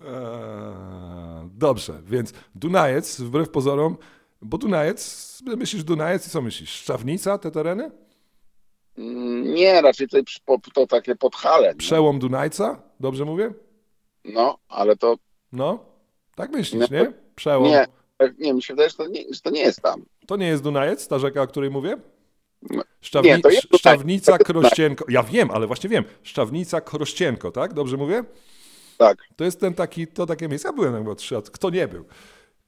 Eee, 0.00 1.48
Dobrze, 1.54 2.02
więc 2.04 2.32
Dunajec, 2.54 3.20
wbrew 3.20 3.50
pozorom, 3.50 3.96
bo 4.42 4.58
Dunajec, 4.58 5.42
myślisz 5.56 5.84
Dunajec 5.84 6.26
i 6.26 6.30
co 6.30 6.42
myślisz? 6.42 6.70
Szczawnica, 6.70 7.38
te 7.38 7.50
tereny? 7.50 7.90
Nie, 9.44 9.80
raczej 9.82 10.06
po- 10.44 10.58
to 10.74 10.86
takie 10.86 11.16
podhale. 11.16 11.68
nie? 11.68 11.74
Przełom 11.74 12.18
Dunajca? 12.18 12.82
Dobrze 13.00 13.24
mówię? 13.24 13.52
No, 14.24 14.58
ale 14.68 14.96
to 14.96 15.16
No, 15.52 15.84
tak 16.36 16.50
myślisz, 16.50 16.90
Nie. 16.90 16.98
nie? 17.00 17.12
Przełom. 17.36 17.68
nie, 17.68 17.86
nie, 18.38 18.54
mi 18.54 18.62
się 18.62 18.74
wydaje, 18.74 18.90
że 18.90 18.96
to 18.96 19.06
nie, 19.08 19.24
że 19.34 19.40
to 19.40 19.50
nie 19.50 19.60
jest 19.60 19.80
tam. 19.82 20.02
To 20.26 20.36
nie 20.36 20.46
jest 20.48 20.62
Dunajec, 20.62 21.08
ta 21.08 21.18
rzeka, 21.18 21.42
o 21.42 21.46
której 21.46 21.70
mówię? 21.70 21.96
No. 22.70 22.82
Szczawni... 23.00 23.30
Nie, 23.30 23.40
to 23.40 23.48
jest 23.48 23.62
Dunajec. 23.62 23.80
Szczawnica, 23.80 24.38
To 24.38 24.44
Krościenko. 24.44 25.04
Ja 25.08 25.22
wiem, 25.22 25.50
ale 25.50 25.66
właśnie 25.66 25.90
wiem. 25.90 26.04
Szczawnica, 26.22 26.80
Krościenko, 26.80 27.50
tak? 27.52 27.74
Dobrze 27.74 27.96
mówię? 27.96 28.24
Tak. 28.98 29.18
To 29.36 29.44
jest 29.44 29.60
ten 29.60 29.74
taki, 29.74 30.06
to 30.06 30.26
takie 30.26 30.48
miejsce. 30.48 30.68
Ja 30.68 30.72
byłem 30.72 30.92
tam 30.92 31.02
chyba 31.02 31.14
trzy 31.14 31.34
razy. 31.34 31.50
Kto 31.50 31.70
nie 31.70 31.88
był? 31.88 32.04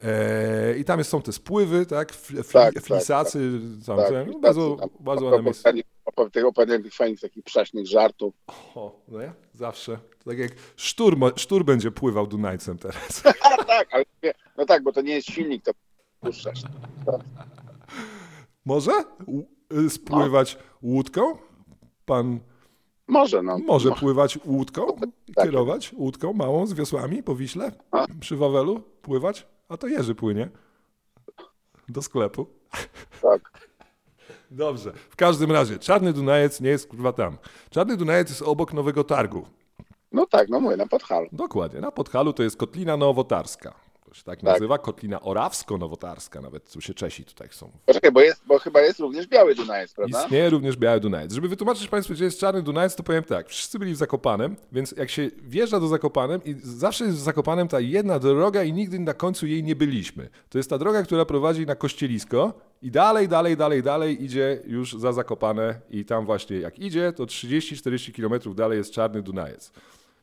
Eee, 0.02 0.80
I 0.80 0.84
tam 0.84 1.04
są 1.04 1.22
te 1.22 1.32
spływy, 1.32 1.86
tak? 1.86 2.12
Fli, 2.12 2.42
fli, 2.42 2.52
Tak, 2.52 2.74
tak, 2.74 2.82
flisacy. 2.84 3.50
tam, 3.86 3.96
tak. 3.96 4.26
no, 4.32 4.38
bardzo, 4.38 4.76
Tam- 4.76 4.88
bardzo 5.00 5.24
tam 5.24 5.32
ładne 5.32 5.44
miejsce. 5.44 5.72
Tych 6.32 6.44
opowiadań 6.44 6.82
tych 6.82 6.94
fajnych, 6.94 7.20
takich 7.20 7.44
prześnych 7.44 7.86
żartów. 7.86 8.34
O, 8.74 9.00
no 9.08 9.20
nie? 9.20 9.32
Zawsze. 9.54 9.98
Tak 10.24 10.38
jak 10.38 10.52
sztur, 10.76 11.16
sztur 11.36 11.64
będzie 11.64 11.90
pływał 11.90 12.26
Dunajcem 12.26 12.78
teraz. 12.78 13.22
A 13.26 13.64
tak, 13.64 13.88
ale 13.92 14.04
nie, 14.22 14.32
no 14.56 14.66
tak, 14.66 14.82
bo 14.82 14.92
to 14.92 15.00
nie 15.00 15.14
jest 15.14 15.28
silnik, 15.30 15.64
to 15.64 15.72
puszczasz. 16.20 16.60
Może 18.64 18.92
y, 19.72 19.90
spływać 19.90 20.58
łódką? 20.82 21.38
Pan 22.04 22.40
Może, 23.08 23.42
no. 23.42 23.58
może 23.58 23.90
pływać 23.90 24.38
łódką? 24.44 24.86
Tak. 25.34 25.44
Kierować 25.44 25.92
łódką 25.92 26.32
małą 26.32 26.66
z 26.66 26.74
wiosłami 26.74 27.22
po 27.22 27.34
Wiśle? 27.36 27.72
A. 27.90 28.06
Przy 28.20 28.36
Wawelu? 28.36 28.80
Pływać? 29.02 29.46
A 29.68 29.76
to 29.76 29.86
Jerzy 29.86 30.14
płynie. 30.14 30.48
Do 31.88 32.02
sklepu. 32.02 32.46
Tak. 33.22 33.67
Dobrze. 34.50 34.92
W 35.10 35.16
każdym 35.16 35.52
razie, 35.52 35.78
Czarny 35.78 36.12
Dunajec 36.12 36.60
nie 36.60 36.70
jest 36.70 36.88
kurwa 36.88 37.12
tam. 37.12 37.38
Czarny 37.70 37.96
Dunajec 37.96 38.28
jest 38.28 38.42
obok 38.42 38.72
Nowego 38.72 39.04
Targu. 39.04 39.46
No 40.12 40.26
tak, 40.26 40.48
no 40.48 40.60
mówię, 40.60 40.76
na 40.76 40.86
podhalu. 40.86 41.26
Dokładnie. 41.32 41.80
Na 41.80 41.90
Podhalu 41.90 42.32
to 42.32 42.42
jest 42.42 42.56
Kotlina 42.56 42.96
Nowotarska. 42.96 43.74
To 44.08 44.14
się 44.14 44.22
tak, 44.24 44.40
Tak. 44.40 44.42
nazywa. 44.52 44.78
Kotlina 44.78 45.20
Orawsko-Nowotarska. 45.20 46.40
Nawet 46.42 46.72
tu 46.72 46.80
się 46.80 46.94
Czesi 46.94 47.24
tutaj 47.24 47.48
są. 47.50 47.70
Poczekaj, 47.86 48.12
bo, 48.12 48.20
jest, 48.20 48.42
bo 48.46 48.58
chyba 48.58 48.80
jest 48.80 49.00
również 49.00 49.26
biały 49.26 49.54
Dunajec, 49.54 49.94
prawda? 49.94 50.22
Istnieje 50.22 50.50
również 50.50 50.76
Biały 50.76 51.00
Dunajec. 51.00 51.32
Żeby 51.32 51.48
wytłumaczyć 51.48 51.88
Państwu, 51.88 52.14
gdzie 52.14 52.24
jest 52.24 52.40
Czarny 52.40 52.62
Dunajec, 52.62 52.94
to 52.96 53.02
powiem 53.02 53.24
tak. 53.24 53.48
Wszyscy 53.48 53.78
byli 53.78 53.92
w 53.92 53.96
Zakopanem, 53.96 54.56
więc 54.72 54.92
jak 54.96 55.10
się 55.10 55.30
wjeżdża 55.42 55.80
do 55.80 55.88
Zakopanem 55.88 56.40
i 56.44 56.54
zawsze 56.62 57.04
jest 57.04 57.16
w 57.16 57.20
Zakopanem 57.20 57.68
ta 57.68 57.80
jedna 57.80 58.18
droga 58.18 58.62
i 58.64 58.72
nigdy 58.72 58.98
na 58.98 59.14
końcu 59.14 59.46
jej 59.46 59.64
nie 59.64 59.76
byliśmy. 59.76 60.28
To 60.48 60.58
jest 60.58 60.70
ta 60.70 60.78
droga, 60.78 61.02
która 61.02 61.24
prowadzi 61.24 61.66
na 61.66 61.74
Kościelisko 61.74 62.52
i 62.82 62.90
dalej, 62.90 63.28
dalej, 63.28 63.56
dalej, 63.56 63.82
dalej 63.82 64.24
idzie 64.24 64.62
już 64.66 64.92
za 64.92 65.12
Zakopane 65.12 65.80
i 65.90 66.04
tam 66.04 66.26
właśnie 66.26 66.56
jak 66.58 66.78
idzie, 66.78 67.12
to 67.12 67.24
30-40 67.24 68.12
kilometrów 68.12 68.56
dalej 68.56 68.78
jest 68.78 68.92
Czarny 68.92 69.22
Dunajec. 69.22 69.72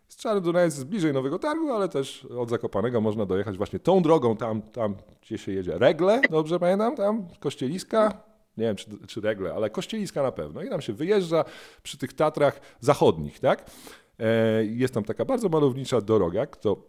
Z 0.07 0.15
Czarny 0.17 0.41
Dunajec 0.41 0.75
jest 0.75 0.87
bliżej 0.87 1.13
Nowego 1.13 1.39
Targu, 1.39 1.71
ale 1.71 1.89
też 1.89 2.25
od 2.25 2.49
Zakopanego 2.49 3.01
można 3.01 3.25
dojechać 3.25 3.57
właśnie 3.57 3.79
tą 3.79 4.01
drogą, 4.01 4.37
tam, 4.37 4.61
tam 4.61 4.95
gdzie 5.21 5.37
się 5.37 5.51
jedzie. 5.51 5.77
Regle, 5.77 6.21
dobrze 6.29 6.59
pamiętam, 6.59 6.95
tam 6.95 7.27
Kościeliska, 7.39 8.23
nie 8.57 8.63
wiem 8.65 8.75
czy, 8.75 9.07
czy 9.07 9.21
Regle, 9.21 9.53
ale 9.53 9.69
Kościeliska 9.69 10.23
na 10.23 10.31
pewno. 10.31 10.63
I 10.63 10.69
tam 10.69 10.81
się 10.81 10.93
wyjeżdża 10.93 11.45
przy 11.83 11.97
tych 11.97 12.13
Tatrach 12.13 12.59
zachodnich, 12.79 13.39
tak? 13.39 13.71
E, 14.19 14.65
jest 14.65 14.93
tam 14.93 15.03
taka 15.03 15.25
bardzo 15.25 15.49
malownicza 15.49 16.01
droga, 16.01 16.45
kto 16.45 16.87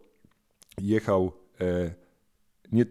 jechał 0.81 1.31
e, 1.61 1.93
nie, 2.71 2.85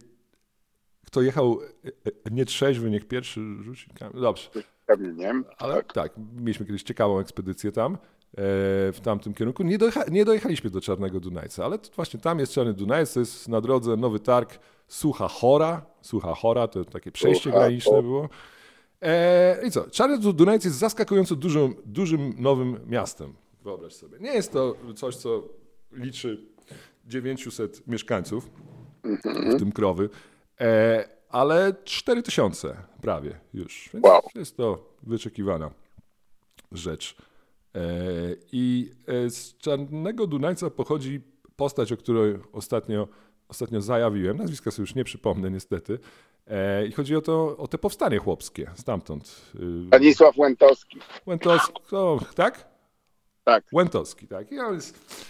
kto 1.06 1.22
jechał 1.22 1.58
e, 1.84 2.30
nietrzeźwy, 2.30 2.90
niech 2.90 3.08
pierwszy 3.08 3.40
rzuci 3.62 3.90
kamień. 3.90 4.20
Dobrze. 4.22 4.50
Pewnie 4.86 5.12
nie. 5.12 5.32
Ale 5.58 5.74
Tak. 5.74 5.92
tak. 5.92 6.12
mieliśmy 6.36 6.66
kiedyś 6.66 6.82
ciekawą 6.82 7.18
ekspedycję 7.18 7.72
tam, 7.72 7.98
w 8.34 8.98
tamtym 9.02 9.34
kierunku. 9.34 9.62
Nie, 9.62 9.78
dojecha, 9.78 10.04
nie 10.10 10.24
dojechaliśmy 10.24 10.70
do 10.70 10.80
Czarnego 10.80 11.20
Dunajca, 11.20 11.64
ale 11.64 11.78
to 11.78 11.90
właśnie 11.96 12.20
tam 12.20 12.38
jest 12.38 12.52
Czarny 12.52 12.74
Dunajec, 12.74 13.12
to 13.14 13.20
jest 13.20 13.48
na 13.48 13.60
drodze 13.60 13.96
Nowy 13.96 14.20
Targ 14.20 14.58
Sucha 14.88 15.28
Chora. 15.28 15.86
Sucha 16.02 16.34
Chora 16.34 16.68
to 16.68 16.84
takie 16.84 17.12
przejście 17.12 17.50
graniczne 17.50 18.02
było. 18.02 18.28
E, 19.02 19.60
I 19.66 19.70
co? 19.70 19.90
Czarny 19.90 20.18
Du- 20.18 20.32
Dunajec 20.32 20.64
jest 20.64 20.76
zaskakująco 20.78 21.36
dużym, 21.36 21.74
dużym 21.84 22.34
nowym 22.38 22.80
miastem. 22.86 23.34
Wyobraź 23.62 23.92
sobie. 23.94 24.18
Nie 24.20 24.32
jest 24.34 24.52
to 24.52 24.76
coś, 24.96 25.16
co 25.16 25.42
liczy 25.92 26.46
900 27.06 27.86
mieszkańców, 27.86 28.50
w 29.54 29.58
tym 29.58 29.72
krowy. 29.72 30.08
E, 30.60 31.08
ale 31.28 31.74
4000 31.84 32.76
prawie 33.02 33.40
już. 33.54 33.90
Więc 33.94 34.04
Wow. 34.06 34.20
jest 34.34 34.56
to 34.56 34.92
wyczekiwana 35.02 35.70
rzecz. 36.72 37.16
E, 37.76 37.80
I 38.52 38.90
e, 39.06 39.30
z 39.30 39.56
Czarnego 39.58 40.26
Dunajca 40.26 40.70
pochodzi 40.70 41.20
postać, 41.56 41.92
o 41.92 41.96
której 41.96 42.38
ostatnio, 42.52 43.08
ostatnio 43.48 43.80
zajawiłem. 43.80 44.36
Nazwiska 44.36 44.70
sobie 44.70 44.82
już 44.82 44.94
nie 44.94 45.04
przypomnę 45.04 45.50
niestety. 45.50 45.98
E, 46.46 46.86
I 46.86 46.92
chodzi 46.92 47.16
o 47.16 47.20
to, 47.20 47.56
o 47.56 47.68
te 47.68 47.78
powstanie 47.78 48.18
chłopskie 48.18 48.70
stamtąd. 48.74 49.52
Y, 49.84 49.86
Stanisław 49.86 50.38
Łętowski. 50.38 50.98
Łętowski, 51.26 51.82
o, 51.92 52.20
tak? 52.34 52.68
Tak. 53.44 53.64
Łętowski, 53.72 54.28
tak. 54.28 54.52
I 54.52 54.58
on 54.58 54.74
jest, 54.74 55.26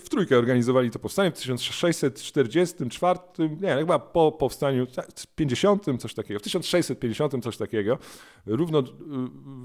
w 0.00 0.08
trójkę 0.08 0.38
organizowali 0.38 0.90
to 0.90 0.98
powstanie 0.98 1.30
w 1.30 1.34
1644, 1.34 3.18
nie, 3.60 3.76
chyba 3.76 3.98
po 3.98 4.32
powstaniu 4.32 4.86
tak, 4.86 5.06
50, 5.34 5.84
coś 5.98 6.14
takiego, 6.14 6.40
w 6.40 6.42
1650 6.42 7.44
coś 7.44 7.56
takiego. 7.56 7.98
Równo 8.46 8.78
y, 8.78 8.82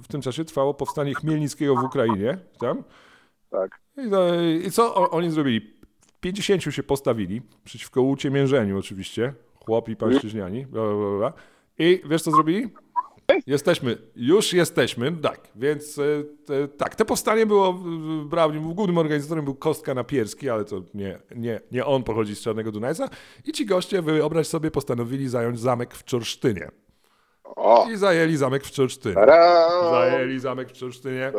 w 0.03 0.07
tym 0.07 0.21
czasie 0.21 0.45
trwało 0.45 0.73
powstanie 0.73 1.15
Chmielnickiego 1.15 1.75
w 1.75 1.83
Ukrainie, 1.83 2.37
tam. 2.59 2.83
Tak. 3.49 3.79
I, 4.65 4.71
co 4.71 5.09
oni 5.11 5.31
zrobili? 5.31 5.73
50 6.19 6.63
się 6.63 6.83
postawili 6.83 7.41
przeciwko 7.63 8.01
uciemiężeniu 8.01 8.79
oczywiście, 8.79 9.33
chłopi 9.65 9.95
pańszczyźniani, 9.95 10.65
bla, 10.65 10.83
bla, 10.83 10.95
bla, 10.95 11.17
bla. 11.17 11.33
I 11.79 12.01
wiesz 12.05 12.21
co 12.21 12.31
zrobili? 12.31 12.69
Jesteśmy, 13.47 13.97
już 14.15 14.53
jesteśmy, 14.53 15.11
tak, 15.11 15.39
więc 15.55 15.99
e, 15.99 16.03
te, 16.45 16.67
tak, 16.67 16.95
te 16.95 17.05
powstanie 17.05 17.45
było, 17.45 17.73
brał, 18.25 18.51
głównym 18.51 18.97
organizatorem 18.97 19.45
był 19.45 19.55
Kostka 19.55 19.93
Napierski, 19.93 20.49
ale 20.49 20.65
to 20.65 20.81
nie, 20.93 21.19
nie, 21.35 21.59
nie 21.71 21.85
on 21.85 22.03
pochodzi 22.03 22.35
z 22.35 22.41
Czarnego 22.41 22.71
Dunajca 22.71 23.09
i 23.45 23.51
ci 23.51 23.65
goście, 23.65 24.01
wyobraź 24.01 24.47
sobie, 24.47 24.71
postanowili 24.71 25.29
zająć 25.29 25.59
zamek 25.59 25.93
w 25.95 26.03
Czorsztynie 26.03 26.71
O! 27.55 27.87
i 27.91 27.97
zajęli 27.97 28.37
zamek 28.37 28.63
w 28.63 28.71
Czorsztynie. 28.71 29.15
Zajęli 29.91 30.39
zamek 30.39 30.69
w 30.69 30.73
Czorsztynie. 30.73 31.31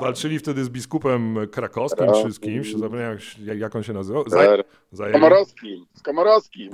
Walczyli 0.00 0.38
wtedy 0.38 0.64
z 0.64 0.68
biskupem 0.68 1.36
krakowskim 1.52 2.06
czy 2.22 2.32
z 2.32 2.40
kimś, 2.40 2.74
zapomniałem 2.74 3.18
jak, 3.58 3.76
on 3.76 3.82
się 3.82 3.92
nazywał. 3.92 4.24
Zaj, 4.28 4.62
Z 4.92 4.96
zajęli 4.96 5.12
Komorowskim. 5.12 5.86
Z 5.94 6.02
Komorowskim. 6.02 6.72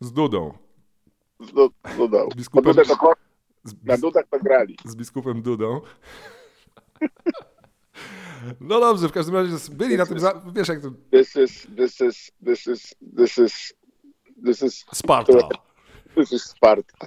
z 0.00 0.12
Dudą. 0.12 0.63
Do- 1.52 1.70
Dodał. 1.98 2.28
Biskupem- 2.36 2.76
Na 2.76 2.82
Dudach 2.84 2.98
to, 3.00 3.12
Z, 3.64 3.74
na 3.84 3.96
Dudach 3.96 4.24
to 4.30 4.38
grali. 4.38 4.76
z 4.84 4.94
biskupem 4.96 5.42
Dudą. 5.42 5.80
No 8.60 8.80
dobrze, 8.80 9.08
w 9.08 9.12
każdym 9.12 9.34
razie 9.34 9.52
byli 9.72 9.96
na 9.96 10.06
tym, 10.06 10.20
za... 10.20 10.42
wiesz 10.54 10.68
jak 10.68 10.80
to, 10.80 10.90
This 11.10 11.36
is, 11.36 11.66
this 11.76 12.00
is, 12.00 12.30
this 12.46 12.66
is, 12.66 12.94
this 13.16 13.38
is, 13.38 13.74
this 14.44 14.62
is, 14.62 14.84
Sparta. 14.94 15.48
Sparta. 16.38 17.06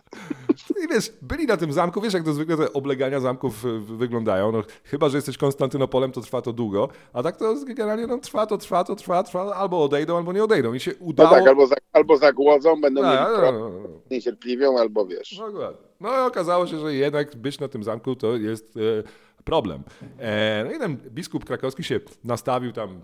I 0.83 0.87
wiesz, 0.93 1.11
byli 1.21 1.45
na 1.45 1.57
tym 1.57 1.73
zamku, 1.73 2.01
wiesz 2.01 2.13
jak 2.13 2.23
to 2.23 2.33
zwykle 2.33 2.57
te 2.57 2.73
oblegania 2.73 3.19
zamków 3.19 3.63
wyglądają, 3.97 4.51
no 4.51 4.63
chyba, 4.83 5.09
że 5.09 5.17
jesteś 5.17 5.37
Konstantynopolem, 5.37 6.11
to 6.11 6.21
trwa 6.21 6.41
to 6.41 6.53
długo, 6.53 6.89
a 7.13 7.23
tak 7.23 7.37
to 7.37 7.55
generalnie 7.65 8.07
no, 8.07 8.17
trwa, 8.17 8.45
to 8.45 8.57
trwa, 8.57 8.83
to 8.83 8.95
trwa, 8.95 9.23
trwa, 9.23 9.55
albo 9.55 9.83
odejdą, 9.83 10.17
albo 10.17 10.33
nie 10.33 10.43
odejdą 10.43 10.73
i 10.73 10.79
się 10.79 10.91
No 10.91 11.05
udało... 11.05 11.29
tak, 11.29 11.47
albo, 11.47 11.67
za, 11.67 11.75
albo 11.93 12.17
zagłodzą, 12.17 12.81
będą 12.81 13.03
mieli 13.03 13.15
no, 13.15 13.25
problem, 13.25 13.59
no, 13.59 13.69
no. 13.69 13.89
niecierpliwią, 14.11 14.79
albo 14.79 15.05
wiesz. 15.05 15.35
Dokładnie. 15.37 15.87
No 15.99 16.09
i 16.23 16.27
okazało 16.27 16.67
się, 16.67 16.79
że 16.79 16.93
jednak 16.93 17.35
być 17.35 17.59
na 17.59 17.67
tym 17.67 17.83
zamku 17.83 18.15
to 18.15 18.35
jest 18.35 18.77
e, 18.77 19.03
problem. 19.43 19.83
E, 20.19 20.63
no 20.65 20.71
i 20.75 20.79
ten 20.79 20.97
biskup 20.97 21.45
krakowski 21.45 21.83
się 21.83 21.99
nastawił 22.23 22.71
tam 22.71 23.01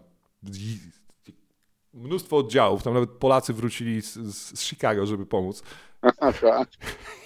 mnóstwo 1.94 2.38
oddziałów, 2.38 2.84
tam 2.84 2.94
nawet 2.94 3.10
Polacy 3.10 3.54
wrócili 3.54 4.02
z, 4.02 4.14
z, 4.14 4.62
Chicago, 4.62 5.06
żeby 5.06 5.26
pomóc. 5.26 5.64
Aha. 6.20 6.66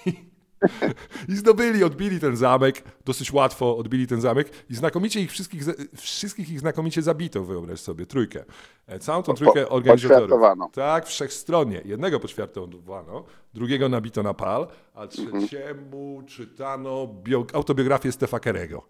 I 1.30 1.36
zdobyli, 1.36 1.84
odbili 1.84 2.20
ten 2.20 2.36
zamek, 2.36 2.84
dosyć 3.06 3.34
łatwo 3.34 3.78
odbili 3.78 4.08
ten 4.08 4.22
zamek 4.22 4.50
i 4.70 4.76
znakomicie 4.76 5.22
ich 5.22 5.32
wszystkich, 5.32 5.64
wszystkich 5.96 6.50
ich 6.50 6.60
znakomicie 6.60 7.02
zabito, 7.02 7.44
wyobraź 7.44 7.80
sobie, 7.80 8.06
trójkę. 8.06 8.44
E, 8.88 9.00
Całą 9.00 9.24
tą 9.24 9.34
trójkę 9.34 9.70
organizatorów. 9.70 10.22
poćwiartowano. 10.22 10.70
Tak, 10.74 11.06
wszechstronnie. 11.06 11.82
Jednego 11.86 12.20
poćwiartowano, 12.20 13.24
drugiego 13.54 13.90
nabito 13.90 14.24
na 14.24 14.34
pal, 14.34 14.68
a 14.94 15.08
trzeciemu 15.08 16.24
czytano 16.28 17.08
bio, 17.08 17.46
autobiografię 17.54 18.12
Stefa 18.12 18.40
Kerego. 18.40 18.84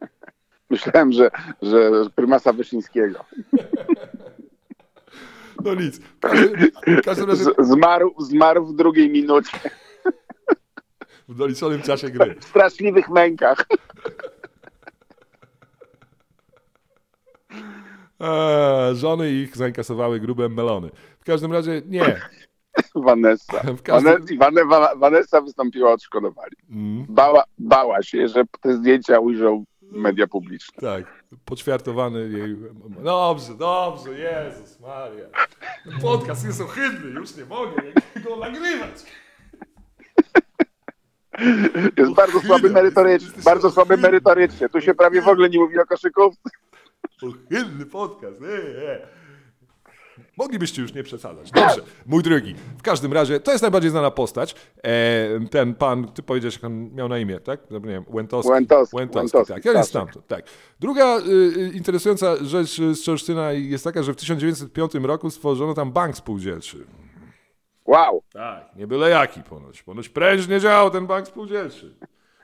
Myślałem, 0.70 1.12
że, 1.12 1.30
że 1.62 1.90
prymasa 2.14 2.52
Wyszyńskiego. 2.52 3.24
No 5.64 5.74
nic. 5.74 5.98
W 5.98 7.02
każdym- 7.04 7.28
razie 7.30 7.44
zmarł, 7.58 8.14
zmarł 8.18 8.66
w 8.66 8.76
drugiej 8.76 9.10
minucie. 9.10 9.58
w 11.28 11.34
doliczonym 11.34 11.82
czasie 11.82 12.10
gry. 12.10 12.34
W 12.40 12.44
straszliwych 12.44 13.08
mękach. 13.08 13.66
Eee, 18.20 18.96
żony 18.96 19.30
ich 19.30 19.56
zainkasowały 19.56 20.20
grube 20.20 20.48
melony. 20.48 20.90
W 21.20 21.24
każdym 21.24 21.52
razie 21.52 21.82
nie. 21.86 22.20
Vanessa. 22.94 23.60
Każdym- 23.82 24.26
Vanessa, 24.38 24.94
Vanessa 24.96 25.40
wystąpiła 25.40 25.92
odszkodowanie. 25.92 26.52
Mm, 26.70 27.06
Bała, 27.08 27.44
bała 27.58 28.02
się, 28.02 28.28
że 28.28 28.44
te 28.60 28.74
zdjęcia 28.76 29.18
ujrzą 29.20 29.64
media 29.82 30.26
publiczne. 30.26 30.80
tak, 30.80 31.17
poćwiartowany 31.44 32.28
jej. 32.28 32.56
Dobrze, 33.04 33.54
dobrze, 33.54 34.10
Jezus 34.18 34.80
Maria. 34.80 35.26
Ten 35.84 36.00
Podcast 36.00 36.44
jest 36.44 36.60
ohydny, 36.60 37.10
już 37.10 37.36
nie 37.36 37.44
mogę 37.44 37.82
go 38.24 38.36
nagrywać. 38.36 39.04
Jest 41.96 42.14
bardzo 42.14 42.40
słaby 42.40 42.70
merytorycznie. 42.70 43.42
Bardzo 43.44 43.70
słaby 43.70 43.96
merytorycznie. 43.96 44.68
Tu 44.68 44.80
się 44.80 44.94
prawie 44.94 45.22
w 45.22 45.28
ogóle 45.28 45.50
nie 45.50 45.58
mówi 45.58 45.78
o 45.78 45.86
koszykówce. 45.86 46.50
Ohydny 47.22 47.86
podcast. 47.86 48.40
Nie, 48.40 48.46
nie. 48.48 49.17
Moglibyście 50.36 50.82
już 50.82 50.94
nie 50.94 51.02
przesadzać. 51.02 51.50
Dobrze, 51.50 51.82
mój 52.06 52.22
drogi. 52.22 52.54
W 52.78 52.82
każdym 52.82 53.12
razie, 53.12 53.40
to 53.40 53.52
jest 53.52 53.62
najbardziej 53.62 53.90
znana 53.90 54.10
postać. 54.10 54.54
E, 54.82 55.48
ten 55.50 55.74
pan, 55.74 56.12
ty 56.12 56.22
powiedziałeś, 56.22 56.54
jak 56.54 56.64
on 56.64 56.90
miał 56.94 57.08
na 57.08 57.18
imię, 57.18 57.40
tak? 57.40 57.60
Zapomniałem. 57.70 58.04
Łętowski. 58.08 58.52
Łętowski, 58.52 58.96
Łętowski, 58.96 59.36
Łętowski, 59.36 59.54
tak. 59.54 59.64
Ja 59.64 59.72
jest 59.72 59.90
Staszek. 59.90 60.10
stamtąd, 60.10 60.26
tak. 60.26 60.44
Druga 60.80 61.18
y, 61.18 61.22
y, 61.60 61.70
interesująca 61.74 62.44
rzecz 62.44 62.80
z 62.80 63.02
Czorsztyna 63.02 63.52
jest 63.52 63.84
taka, 63.84 64.02
że 64.02 64.12
w 64.12 64.16
1905 64.16 64.94
roku 64.94 65.30
stworzono 65.30 65.74
tam 65.74 65.92
bank 65.92 66.16
spółdzielczy. 66.16 66.86
Wow. 67.86 68.22
Tak, 68.32 68.76
nie 68.76 68.86
byle 68.86 69.10
jaki 69.10 69.42
ponoć. 69.42 69.82
Ponoć 69.82 70.08
prężnie 70.08 70.60
działał 70.60 70.90
ten 70.90 71.06
bank 71.06 71.26
spółdzielczy. 71.26 71.94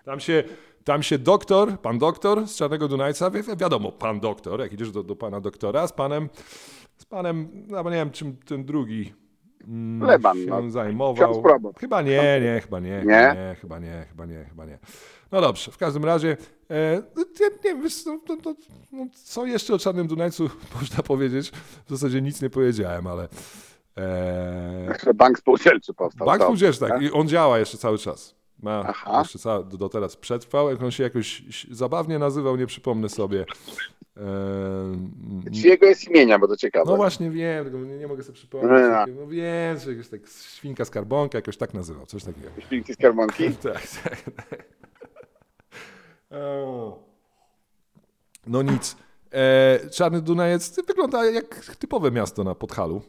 Tam 0.04 0.20
się, 0.20 0.44
tam 0.84 1.02
się 1.02 1.18
doktor, 1.18 1.80
pan 1.80 1.98
doktor 1.98 2.46
z 2.46 2.56
Czarnego 2.56 2.88
Dunajca, 2.88 3.30
wi 3.30 3.42
wiadomo, 3.56 3.92
pan 3.92 4.20
doktor, 4.20 4.60
jak 4.60 4.72
idziesz 4.72 4.90
do, 4.90 5.02
do 5.02 5.16
pana 5.16 5.40
doktora, 5.40 5.86
z 5.86 5.92
panem, 5.92 6.28
z 6.96 7.04
panem, 7.04 7.66
no 7.68 7.82
nie 7.82 7.90
wiem, 7.90 8.10
czym 8.10 8.36
ten 8.36 8.64
drugi 8.64 9.14
mm, 9.68 10.08
Leban, 10.08 10.36
się 10.36 10.46
no. 10.46 10.70
zajmował. 10.70 11.42
Chyba 11.80 12.02
nie, 12.02 12.40
nie, 12.42 12.60
chyba 12.60 12.80
nie, 12.80 12.90
Nie? 12.90 13.34
nie, 13.36 13.56
chyba 13.60 13.78
nie, 13.78 14.06
chyba 14.08 14.26
nie, 14.26 14.44
chyba 14.44 14.64
nie. 14.64 14.78
No 15.32 15.40
dobrze, 15.40 15.70
w 15.70 15.78
każdym 15.78 16.04
razie, 16.04 16.36
e, 16.70 17.02
no, 17.16 17.24
nie, 17.40 17.46
nie 17.46 17.58
wiem, 17.64 17.82
wiesz, 17.82 18.06
no, 18.06 18.20
no, 18.28 18.54
no, 18.92 19.06
co 19.12 19.46
jeszcze 19.46 19.74
o 19.74 19.78
Czarnym 19.78 20.06
Dunajcu 20.06 20.50
można 20.80 21.02
powiedzieć? 21.02 21.52
W 21.86 21.90
zasadzie 21.90 22.22
nic 22.22 22.42
nie 22.42 22.50
powiedziałem, 22.50 23.06
ale... 23.06 23.28
E, 23.96 25.14
bank 25.14 25.38
spółdzielczy 25.38 25.94
powstał. 25.94 26.26
Bank 26.26 26.42
spółdzielczy, 26.42 26.80
tak. 26.80 27.02
I 27.02 27.12
on 27.12 27.28
działa 27.28 27.58
jeszcze 27.58 27.78
cały 27.78 27.98
czas. 27.98 28.34
Ma 28.62 28.84
Aha. 28.88 29.18
jeszcze 29.18 29.38
cały, 29.38 29.64
do, 29.64 29.76
do 29.76 29.88
teraz 29.88 30.16
przetrwał. 30.16 30.70
Jak 30.70 30.82
on 30.82 30.90
się 30.90 31.02
jakoś 31.02 31.44
zabawnie 31.70 32.18
nazywał, 32.18 32.56
nie 32.56 32.66
przypomnę 32.66 33.08
sobie. 33.08 33.44
Z 35.52 35.64
jego 35.64 35.86
jest 35.86 36.08
imienia, 36.08 36.38
bo 36.38 36.48
to 36.48 36.56
ciekawe. 36.56 36.90
no 36.90 36.96
właśnie 36.96 37.30
wiem, 37.30 37.64
tylko 37.64 37.78
nie, 37.78 38.06
mogę 38.06 38.22
sobie 38.22 38.34
przypomnieć. 38.34 38.82
No. 39.16 39.26
Wiem, 39.26 39.78
że 39.78 39.90
jakoś 39.90 40.08
tak 40.08 40.20
świnka 40.28 40.84
skarbonka 40.84 41.38
jakoś 41.38 41.56
tak 41.56 41.74
nazywał, 41.74 42.06
coś 42.06 42.24
takiego. 42.24 42.48
Śpinki 42.58 42.94
z 42.94 42.96
karbonki. 42.96 43.44
Tak, 43.62 43.82
tak. 44.04 44.20
tak. 44.36 44.64
No 48.46 48.62
nic. 48.62 48.96
E, 49.32 49.90
Czarny 49.90 50.20
Dunajec 50.22 50.76
wygląda 50.86 51.24
jak 51.30 51.76
typowe 51.76 52.10
miasto 52.10 52.44
na 52.44 52.54
Podhalu. 52.54 53.02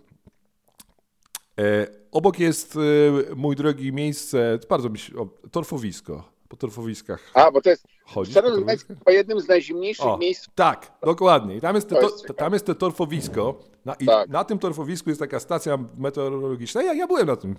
E, 1.60 1.88
obok 2.12 2.39
jest, 2.39 2.76
e, 2.76 3.36
mój 3.36 3.56
drogi, 3.56 3.93
miejsce, 3.93 4.60
bardzo 4.70 4.89
mi 4.89 4.97
się, 4.97 5.16
o, 5.16 5.28
torfowisko. 5.51 6.34
Po 6.56 6.60
torfowiskach 6.60 7.32
A, 7.34 7.51
bo 7.51 7.62
to 7.62 7.70
jest 7.70 7.88
chodzisz? 8.06 8.36
po 8.36 8.41
chyba 8.88 9.12
jednym 9.12 9.39
z 9.41 9.47
najzimniejszych 9.47 10.06
O, 10.06 10.18
miejsc. 10.18 10.47
tak, 10.56 10.91
dokładnie. 11.06 11.56
I 11.56 11.62
tam 11.62 11.76
jest, 11.76 11.89
To 11.89 11.95
to, 11.95 12.01
jest 12.01 12.26
tam 12.38 12.53
jest 12.53 12.66
te 12.66 12.76
torfowisko. 12.76 13.60
Na, 13.86 13.93
i 13.93 14.06
Tak. 14.06 14.30
na 14.30 14.43
tym 14.43 14.60
torfowisku 14.60 15.10
jest 15.10 15.20
taka 15.22 15.39
stacja 15.39 15.78
meteorologiczna. 15.97 16.84
Ja, 16.84 16.93
ja 16.93 17.08
byłem 17.08 17.28
na 17.28 17.36
tym 17.36 17.56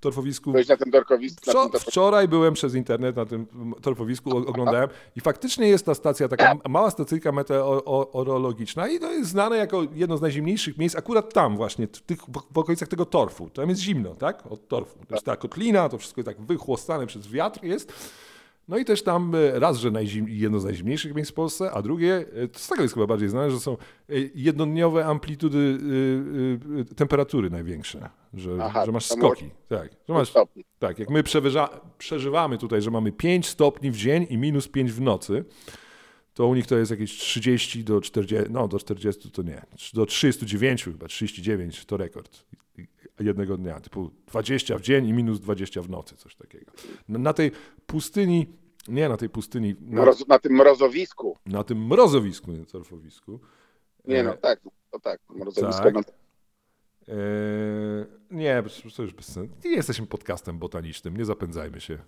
torfowisku. 0.00 0.52
Byłeś 0.52 0.68
na 0.68 0.76
tym 0.76 0.92
torkowisku? 0.92 1.40
na 1.46 1.52
Wczo- 1.52 1.62
tym 1.62 1.62
torkowisku? 1.62 1.90
wczoraj 1.90 2.28
byłem 2.28 2.54
przez 2.54 2.74
internet 2.74 3.16
na 3.16 3.26
tym 3.26 3.46
torfowisku, 3.82 4.36
oglądałem 4.36 4.88
i 5.16 5.20
faktycznie 5.20 5.68
jest 5.68 5.86
ta 5.86 5.94
stacja, 5.94 6.28
taka 6.28 6.54
mała 6.68 6.90
stacyjka 6.90 7.32
meteorologiczna 7.32 8.88
i 8.88 9.00
to 9.00 9.12
jest 9.12 9.30
znane 9.30 9.56
jako 9.56 9.82
jedno 9.94 10.16
z 10.16 10.20
najzimniejszych 10.20 10.78
miejsc, 10.78 10.96
akurat 10.96 11.32
tam 11.34 11.56
właśnie, 11.56 11.86
w, 11.86 12.02
tych, 12.02 12.18
w 12.52 12.58
okolicach 12.58 12.88
tego 12.88 13.04
torfu. 13.04 13.50
Tam 13.50 13.68
jest 13.68 13.80
zimno, 13.80 14.14
tak? 14.14 14.46
Od 14.50 14.68
torfu. 14.68 14.98
To 15.08 15.14
jest 15.14 15.26
ta 15.26 15.36
kotlina, 15.36 15.88
to 15.88 15.98
wszystko 15.98 16.20
jest 16.20 16.26
tak 16.28 16.40
wychłostane 16.40 17.06
przez 17.06 17.28
wiatr 17.28 17.64
jest. 17.64 17.92
No 18.68 18.78
i 18.78 18.84
też 18.84 19.02
tam 19.02 19.34
e, 19.34 19.60
raz, 19.60 19.78
że 19.78 19.90
najzim, 19.90 20.28
jedno 20.28 20.60
z 20.60 20.64
najzimniejszych 20.64 21.14
miejsc 21.14 21.30
w 21.30 21.34
Polsce, 21.34 21.70
a 21.70 21.82
drugie, 21.82 22.24
e, 22.32 22.48
to 22.48 22.58
z 22.58 22.68
tego 22.68 22.82
jest 22.82 22.94
chyba 22.94 23.06
bardziej 23.06 23.28
znane, 23.28 23.50
że 23.50 23.60
są 23.60 23.72
e, 23.72 23.76
jednodniowe 24.34 25.06
amplitudy 25.06 25.78
e, 26.78 26.80
e, 26.80 26.84
temperatury 26.84 27.50
największe, 27.50 28.10
że, 28.34 28.58
Aha, 28.60 28.86
że 28.86 28.92
masz 28.92 29.06
skoki. 29.06 29.50
Tak, 29.68 29.90
że 30.08 30.14
masz, 30.14 30.32
tak, 30.78 30.98
jak 30.98 31.10
my 31.10 31.22
przeżywamy 31.98 32.58
tutaj, 32.58 32.82
że 32.82 32.90
mamy 32.90 33.12
5 33.12 33.46
stopni 33.46 33.90
w 33.90 33.96
dzień 33.96 34.26
i 34.30 34.38
minus 34.38 34.68
5 34.68 34.92
w 34.92 35.00
nocy, 35.00 35.44
to 36.34 36.46
u 36.46 36.54
nich 36.54 36.66
to 36.66 36.76
jest 36.76 36.90
jakieś 36.90 37.18
30 37.18 37.84
do 37.84 38.00
40, 38.00 38.52
no 38.52 38.68
do 38.68 38.78
40 38.78 39.30
to 39.30 39.42
nie, 39.42 39.62
do 39.94 40.06
39 40.06 40.84
chyba, 40.84 41.06
39 41.06 41.84
to 41.84 41.96
rekord 41.96 42.44
jednego 43.20 43.56
dnia, 43.56 43.80
typu 43.80 44.10
20 44.26 44.78
w 44.78 44.80
dzień 44.80 45.06
i 45.06 45.12
minus 45.12 45.40
20 45.40 45.82
w 45.82 45.90
nocy, 45.90 46.16
coś 46.16 46.34
takiego. 46.34 46.72
Na, 47.08 47.18
na 47.18 47.32
tej 47.32 47.52
pustyni, 47.86 48.46
nie 48.88 49.08
na 49.08 49.16
tej 49.16 49.28
pustyni, 49.28 49.76
na, 49.80 50.02
Mroz, 50.02 50.28
na 50.28 50.38
tym 50.38 50.52
mrozowisku. 50.52 51.36
na 51.46 51.64
tym 51.64 51.86
mrozowisku, 51.86 52.52
nie 52.52 52.66
torfowisku, 52.66 53.40
Nie 54.04 54.20
E, 54.20 54.22
no, 54.22 54.36
tak, 54.36 54.60
to 54.90 55.00
tak, 55.00 55.20
mrozowisko. 55.30 55.82
tak. 55.82 55.94
No, 55.94 56.00
Eee, 57.08 57.14
nie, 58.30 58.62
to 58.96 59.02
już 59.02 59.14
bez 59.14 59.26
sensu. 59.32 59.54
Nie 59.64 59.70
jesteśmy 59.70 60.06
podcastem 60.06 60.58
botanicznym, 60.58 61.16
nie 61.16 61.24
zapędzajmy 61.24 61.80
się 61.80 61.98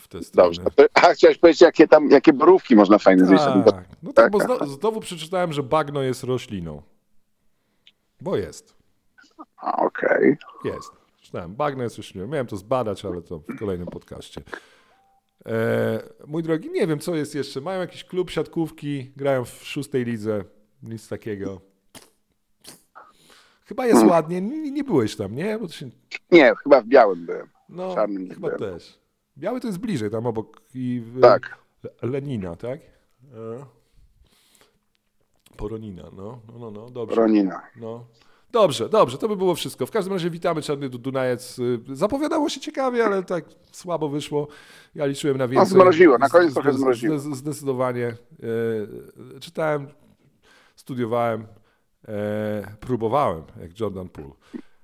w 0.00 0.08
te 0.08 0.22
strony. 0.22 0.56
dobrze. 0.56 0.88
A 0.94 1.00
chciałeś 1.14 1.38
powiedzieć, 1.38 1.60
jakie 1.60 1.88
tam, 1.88 2.10
jakie 2.10 2.32
borówki 2.32 2.76
można 2.76 2.98
fajne 2.98 3.26
zjeść? 3.26 3.44
na 3.44 3.62
Tak, 3.62 3.84
no 4.02 4.12
tak, 4.12 4.30
bo 4.30 4.38
Tak, 4.38 4.46
zno, 4.46 4.66
znowu 4.66 5.00
przeczytałem, 5.00 5.52
że 5.52 5.62
bagno 5.62 6.02
jest 6.02 6.24
rośliną. 6.24 6.82
Bo 8.20 8.36
jest, 8.36 8.74
Okej. 9.62 10.36
jest. 10.64 10.90
Czytałem, 11.20 11.54
bagno 11.54 11.82
jest 11.82 11.96
rośliną. 11.96 12.26
Miałem 12.26 12.46
to 12.46 12.56
zbadać, 12.56 13.04
ale 13.04 13.22
to 13.22 13.38
w 13.38 13.58
kolejnym 13.58 13.86
podcaście. 13.86 14.42
Eee, 15.44 15.52
mój 16.26 16.42
drogi, 16.42 16.70
nie 16.70 16.86
wiem, 16.86 16.98
co 16.98 17.14
jest 17.14 17.34
jeszcze. 17.34 17.60
Mają 17.60 17.80
jakiś 17.80 18.04
klub 18.04 18.30
siatkówki, 18.30 19.12
grają 19.16 19.44
w 19.44 19.64
szóstej 19.64 20.04
lidze, 20.04 20.44
nic 20.82 21.08
takiego. 21.08 21.60
Chyba 23.64 23.86
jest 23.86 24.04
ładnie. 24.06 24.40
Nie, 24.40 24.70
nie 24.70 24.84
byłeś 24.84 25.16
tam, 25.16 25.34
nie? 25.34 25.58
Się, 25.70 25.90
Nie, 26.30 26.52
chyba 26.62 26.80
w 26.80 26.86
białym 26.86 27.26
byłem. 27.26 27.48
no, 27.68 27.94
czarnym 27.94 28.24
nie 28.28 28.34
chyba 28.34 28.48
byłem. 28.56 28.72
też. 28.74 28.98
Biały 29.38 29.60
to 29.60 29.66
jest 29.66 29.78
bliżej, 29.78 30.10
tam 30.10 30.26
obok 30.26 30.60
i 30.74 31.02
Tak. 31.22 31.58
Lenina, 32.02 32.56
tak? 32.56 32.80
E, 32.80 33.64
Poronina, 35.56 36.02
no, 36.16 36.40
no, 36.52 36.58
no, 36.58 36.70
no, 36.70 36.90
dobrze. 36.90 37.16
Ronina. 37.16 37.62
No. 37.76 38.04
Dobrze, 38.52 38.88
dobrze, 38.88 39.18
to 39.18 39.28
by 39.28 39.36
było 39.36 39.54
wszystko. 39.54 39.86
W 39.86 39.90
każdym 39.90 40.12
razie 40.12 40.30
witamy 40.30 40.62
Czarny 40.62 40.88
Du- 40.88 40.98
Dunajec. 40.98 41.58
Y, 41.58 41.80
Zapowiadało 41.92 42.48
się 42.48 42.60
ciekawie, 42.60 43.04
ale 43.04 43.22
tak 43.22 43.44
słabo 43.72 44.08
wyszło. 44.08 44.48
Ja 44.94 45.06
liczyłem 45.06 45.36
na 45.38 45.48
więcej. 45.48 45.68
zmroziło, 45.72 46.18
na 46.18 46.28
koniec 46.28 46.54
trochę 46.54 46.72
zmroziło. 46.72 47.18
Zdecydowanie. 47.18 48.14
Y, 49.36 49.40
Czytałem, 49.40 49.88
studiowałem, 50.76 51.46
e, 52.08 52.76
próbowałem, 52.80 53.42
jak 53.60 53.80
Jordan 53.80 54.08
Poole. 54.08 54.32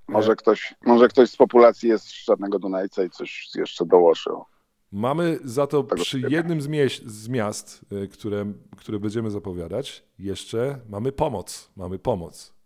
Może 0.08 0.36
ktoś, 0.36 0.74
może 0.86 1.08
ktoś 1.08 1.30
z 1.30 1.36
populacji 1.36 1.88
jest 1.88 2.04
z 2.06 2.24
Czarnego 2.24 2.58
Dunajca 2.58 3.04
i 3.04 3.10
coś 3.10 3.50
jeszcze 3.54 3.86
dołożył. 3.86 4.44
Mamy 4.92 5.38
za 5.44 5.66
to 5.66 5.84
przy 5.84 6.20
jednym 6.20 6.60
z, 6.62 6.68
mieś, 6.68 7.02
z 7.06 7.28
miast, 7.28 7.80
y, 7.92 8.08
które, 8.08 8.52
które 8.76 8.98
będziemy 8.98 9.30
zapowiadać, 9.30 10.04
jeszcze 10.18 10.78
mamy 10.88 11.12
pomoc. 11.12 11.70
Mamy 11.76 11.98
pomoc 11.98 12.57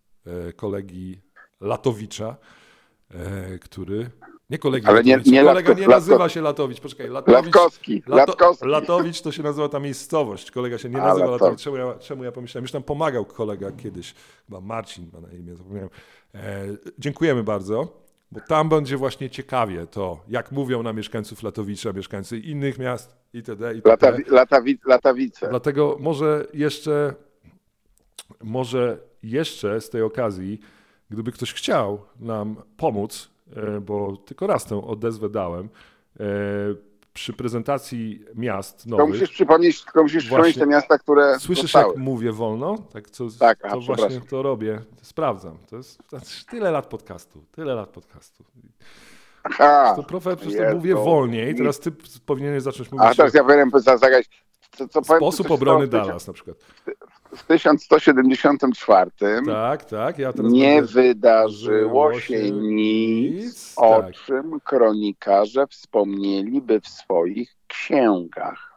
kolegi 0.57 1.21
Latowicza, 1.61 2.37
e, 3.11 3.59
który. 3.59 4.11
Nie 4.51 4.59
kolegi 4.59 4.87
Ale 4.87 5.05
nie- 5.05 5.13
Latowicza. 5.17 5.37
nie 5.41 5.45
Kolega 5.45 5.71
Latko- 5.71 5.81
nie 5.81 5.87
Latko- 5.87 5.91
nazywa 5.91 6.29
się 6.29 6.41
Latowicz. 6.41 6.81
Poczekaj, 6.81 7.09
Latowicz. 7.09 7.45
Latkowski, 7.45 8.03
Latkowski. 8.07 8.67
Latowicz 8.69 9.21
to 9.21 9.33
się 9.33 9.43
nazywa 9.43 9.69
ta 9.69 9.79
miejscowość. 9.81 10.51
Kolega 10.51 10.79
się 10.79 10.89
nie 10.89 11.03
A, 11.03 11.07
nazywa 11.07 11.25
Latowicz. 11.31 11.41
Latowicz. 11.41 11.63
Czemu 11.63 11.77
ja, 11.77 11.95
czemu 11.99 12.25
ja 12.25 12.33
pomyślałem? 12.33 12.65
Już 12.65 12.73
tam 12.73 12.83
pomagał 12.83 13.25
kolega 13.25 13.73
kiedyś. 13.73 14.15
Chyba 14.47 14.61
Marcin 14.61 15.11
ma 15.13 15.21
na 15.21 15.33
imię, 15.33 15.57
zapomniałem. 15.57 15.91
E, 16.35 16.67
dziękujemy 16.99 17.43
bardzo. 17.43 18.03
Bo 18.33 18.41
tam 18.41 18.69
będzie 18.69 18.97
właśnie 18.97 19.31
ciekawie 19.31 19.87
to, 19.87 20.21
jak 20.29 20.53
mówią 20.53 20.83
na 20.83 20.93
mieszkańców 20.93 21.43
Latowicza, 21.43 21.93
mieszkańcy 21.93 22.39
innych 22.39 22.79
miast 22.79 23.17
itd. 23.33 23.75
itd. 23.75 23.91
Latawi, 23.91 24.25
latawi, 24.29 24.79
latawice. 24.87 25.49
Dlatego 25.49 25.97
może 26.01 26.47
jeszcze, 26.55 27.15
może 28.43 28.99
jeszcze 29.23 29.81
z 29.81 29.91
tej 29.91 30.03
okazji, 30.03 30.61
gdyby 31.11 31.33
ktoś 31.33 31.53
chciał 31.55 32.01
nam 32.21 32.57
pomóc, 32.77 33.31
e, 33.57 33.81
bo 33.81 34.17
tylko 34.17 34.47
raz 34.47 34.65
tę 34.65 34.87
odezwę 34.87 35.29
dałem, 35.31 35.69
e, 36.21 36.25
przy 37.13 37.33
prezentacji 37.33 38.25
miast 38.35 38.87
nowych. 38.87 39.09
musisz 39.09 39.31
przypomnieć, 39.31 39.85
tylko 39.85 40.03
musisz 40.03 40.25
przypomnieć 40.25 40.59
te 40.59 40.67
miasta, 40.67 40.99
które 40.99 41.39
Słyszysz, 41.39 41.63
zostały. 41.63 41.93
jak 41.93 41.97
mówię 41.97 42.33
wolno? 42.33 42.79
Tak, 42.93 43.11
co, 43.11 43.27
Tak, 43.39 43.59
to 43.59 43.67
aha, 43.67 43.77
właśnie 43.87 44.21
to 44.21 44.43
robię. 44.43 44.83
Sprawdzam. 45.03 45.59
To 45.71 45.77
jest, 45.77 45.99
to 46.11 46.19
tyle 46.51 46.71
lat 46.71 46.87
podcastu. 46.87 47.45
Tyle 47.53 47.75
lat 47.75 47.89
podcastu. 47.89 48.45
Aha, 49.45 49.93
To 49.97 50.03
profe, 50.03 50.37
przecież 50.37 50.71
to 50.71 50.75
mówię 50.75 50.95
wolniej. 50.95 51.55
Teraz 51.55 51.81
ty 51.81 51.93
powinieneś 52.27 52.63
zacząć 52.63 52.93
mówić 52.93 53.07
A 53.09 53.15
teraz 53.15 53.35
ja 53.35 53.45
powiem 53.45 53.71
zagrać. 53.85 54.29
Co, 54.77 54.89
co 54.89 55.03
powiem, 55.03 55.21
sposób 55.21 55.47
coś 55.47 55.55
obrony 55.55 55.87
Dallas 55.87 56.27
na 56.27 56.33
przykład. 56.33 56.57
W 57.37 57.43
1174 57.43 59.11
Tak, 59.47 59.85
tak. 59.85 60.19
Ja 60.19 60.33
nie 60.43 60.83
wydarzyło 60.83 62.21
się 62.21 62.51
nic, 62.51 63.73
o 63.77 64.03
tak. 64.03 64.15
czym 64.15 64.61
kronikarze 64.61 65.67
wspomnieliby 65.67 66.81
w 66.81 66.89
swoich 66.89 67.57
księgach. 67.67 68.73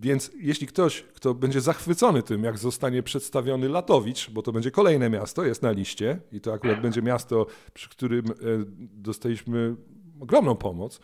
Więc 0.00 0.30
jeśli 0.34 0.66
ktoś, 0.66 1.02
kto 1.02 1.34
będzie 1.34 1.60
zachwycony 1.60 2.22
tym, 2.22 2.44
jak 2.44 2.58
zostanie 2.58 3.02
przedstawiony 3.02 3.68
Latowicz, 3.68 4.30
bo 4.30 4.42
to 4.42 4.52
będzie 4.52 4.70
kolejne 4.70 5.10
miasto, 5.10 5.44
jest 5.44 5.62
na 5.62 5.70
liście 5.70 6.18
i 6.32 6.40
to 6.40 6.52
akurat 6.52 6.80
będzie 6.80 7.02
miasto, 7.02 7.46
przy 7.74 7.88
którym 7.88 8.26
e, 8.26 8.32
dostaliśmy 8.78 9.76
ogromną 10.20 10.56
pomoc. 10.56 11.00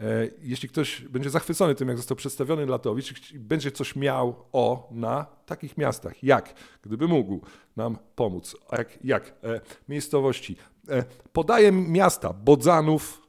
E, 0.00 0.28
Jeśli 0.42 0.68
ktoś 0.68 1.00
będzie 1.00 1.30
zachwycony 1.30 1.74
tym, 1.74 1.88
jak 1.88 1.96
został 1.96 2.16
przedstawiony 2.16 2.66
Latowicz 2.66 3.32
będzie 3.34 3.72
coś 3.72 3.96
miał 3.96 4.44
o 4.52 4.88
na 4.90 5.26
takich 5.46 5.78
miastach, 5.78 6.22
jak, 6.22 6.54
gdyby 6.82 7.08
mógł 7.08 7.40
nam 7.76 7.98
pomóc, 8.14 8.56
jak, 8.72 9.04
jak 9.04 9.28
e, 9.28 9.60
miejscowości. 9.88 10.56
E, 10.88 11.04
podaję 11.32 11.72
miasta 11.72 12.32
Bodzanów, 12.32 13.22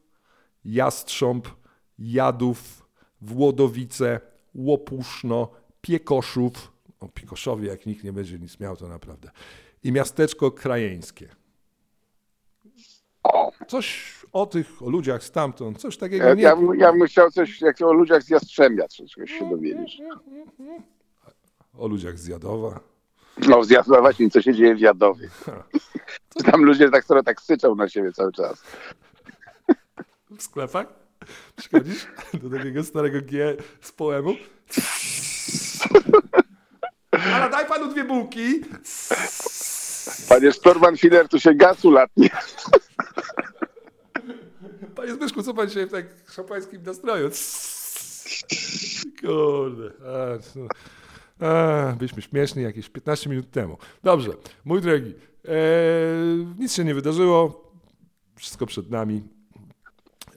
Jastrząb, 0.65 1.47
Jadów, 1.99 2.88
Włodowice, 3.22 4.19
Łopuszno, 4.55 5.51
Piekoszów, 5.82 6.72
o 6.99 7.09
Piekoszowie 7.09 7.67
jak 7.67 7.86
nikt 7.86 8.03
nie 8.03 8.13
będzie 8.13 8.39
nic 8.39 8.59
miał, 8.59 8.78
to 8.78 8.88
naprawdę, 8.88 9.32
i 9.84 9.91
miasteczko 9.91 10.51
krajeńskie. 10.51 11.28
Coś 13.67 14.13
o 14.34 14.46
tych, 14.46 14.82
o 14.82 14.90
ludziach 14.90 15.24
stamtąd, 15.24 15.78
coś 15.78 15.98
takiego 15.98 16.34
nie... 16.34 16.44
ja, 16.44 16.58
ja 16.78 16.94
bym 16.94 17.08
chciał 17.08 17.32
coś 17.32 17.62
jak 17.62 17.82
o 17.82 17.94
ludziach 17.94 18.24
z 18.24 18.30
Jastrzębia, 18.30 18.88
czegoś 18.88 19.32
się 19.32 19.49
dowiedzieć. 19.49 20.02
O 21.78 21.88
ludziach 21.88 22.20
z 22.20 22.28
Jadowa. 22.28 22.80
No, 23.48 23.64
zjadła 23.64 24.02
właśnie, 24.02 24.30
co 24.30 24.41
się 24.41 24.53
dzieje 24.53 24.76
w 24.76 24.80
Jadowie. 24.80 25.30
Czy 26.38 26.44
tam 26.44 26.64
ludzie 26.64 26.90
tak 26.90 27.06
sobie 27.06 27.24
tak 27.24 27.41
syczą 27.41 27.76
na 27.76 27.90
siebie 27.90 28.12
cały 28.12 28.32
czas. 28.32 28.64
W 30.38 30.41
sklepach? 30.41 30.88
Przychodzisz 31.56 32.08
do 32.34 32.58
takiego 32.58 32.84
starego 32.84 33.22
G 33.22 33.58
z 33.82 33.91
poemu. 33.91 34.36
Ale 37.34 37.49
daj 37.49 37.66
panu 37.66 37.88
dwie 37.88 38.03
bułki. 38.03 38.62
Panie 40.30 40.52
Storman 40.52 40.98
Filler, 40.98 41.30
tu 41.30 41.40
się 41.40 41.53
gasu 41.53 41.91
latnie. 41.91 42.30
Panie 45.02 45.14
Zbyszku, 45.14 45.44
co 45.44 45.53
pan 45.53 45.68
dzisiaj 45.69 45.88
w 45.88 45.91
tak 45.91 46.06
szampańskim 46.32 46.84
nastroju? 46.84 47.30
Kurde. 49.22 49.91
A, 50.07 50.40
co- 50.40 50.68
a, 51.48 51.91
byliśmy 51.95 52.22
śmieszni 52.22 52.64
jakieś 52.64 52.90
15 52.90 53.30
minut 53.30 53.52
temu. 53.52 53.78
Dobrze, 54.03 54.32
mój 54.65 54.82
drogi, 54.82 55.14
e, 55.48 55.52
nic 56.60 56.73
się 56.73 56.84
nie 56.84 56.95
wydarzyło. 56.95 57.72
Wszystko 58.36 58.65
przed 58.65 58.90
nami. 58.91 59.23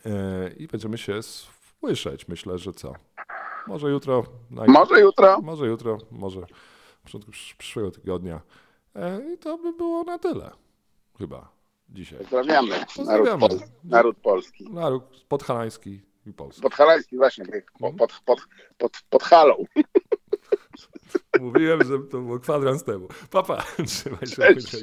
E, 0.07 0.51
I 0.59 0.66
będziemy 0.66 0.99
się 0.99 1.20
słyszeć. 1.23 2.28
Myślę, 2.28 2.59
że 2.59 2.73
co? 2.73 2.93
Może 3.66 3.91
jutro. 3.91 4.24
naj- 4.51 4.69
Może 4.69 5.01
jutro? 5.01 5.41
Może 5.43 5.66
jutro, 5.66 5.99
może 6.11 6.41
w 6.99 7.03
początku 7.03 7.31
przysz- 7.31 7.55
przyszłego 7.59 7.91
tygodnia. 7.91 8.41
E, 8.95 9.32
I 9.35 9.39
to 9.39 9.59
by 9.59 9.73
było 9.73 10.03
na 10.05 10.19
tyle. 10.19 10.51
Chyba. 11.19 11.55
Dzisiaj. 11.95 12.19
Pozdrawiamy. 12.19 12.69
Naród, 12.69 12.87
Pozdrawiamy. 12.97 13.41
pol, 13.41 13.59
naród 13.85 14.16
polski. 14.16 14.65
Naród 14.71 15.05
podhalański 15.29 16.01
i 16.27 16.33
polski. 16.33 16.62
Podhalański 16.62 17.16
właśnie, 17.16 17.45
pod, 17.79 17.97
pod, 17.97 18.12
pod, 18.25 18.41
pod, 18.79 18.93
pod 19.11 19.23
halą. 19.23 19.65
Mówiłem, 21.41 21.85
że 21.85 21.99
to 21.99 22.21
było 22.21 22.39
kwadrans 22.39 22.85
temu. 22.85 23.09
Papa, 23.31 23.65
trzymaj 23.87 24.27
się. 24.27 24.37
Cześć. 24.37 24.77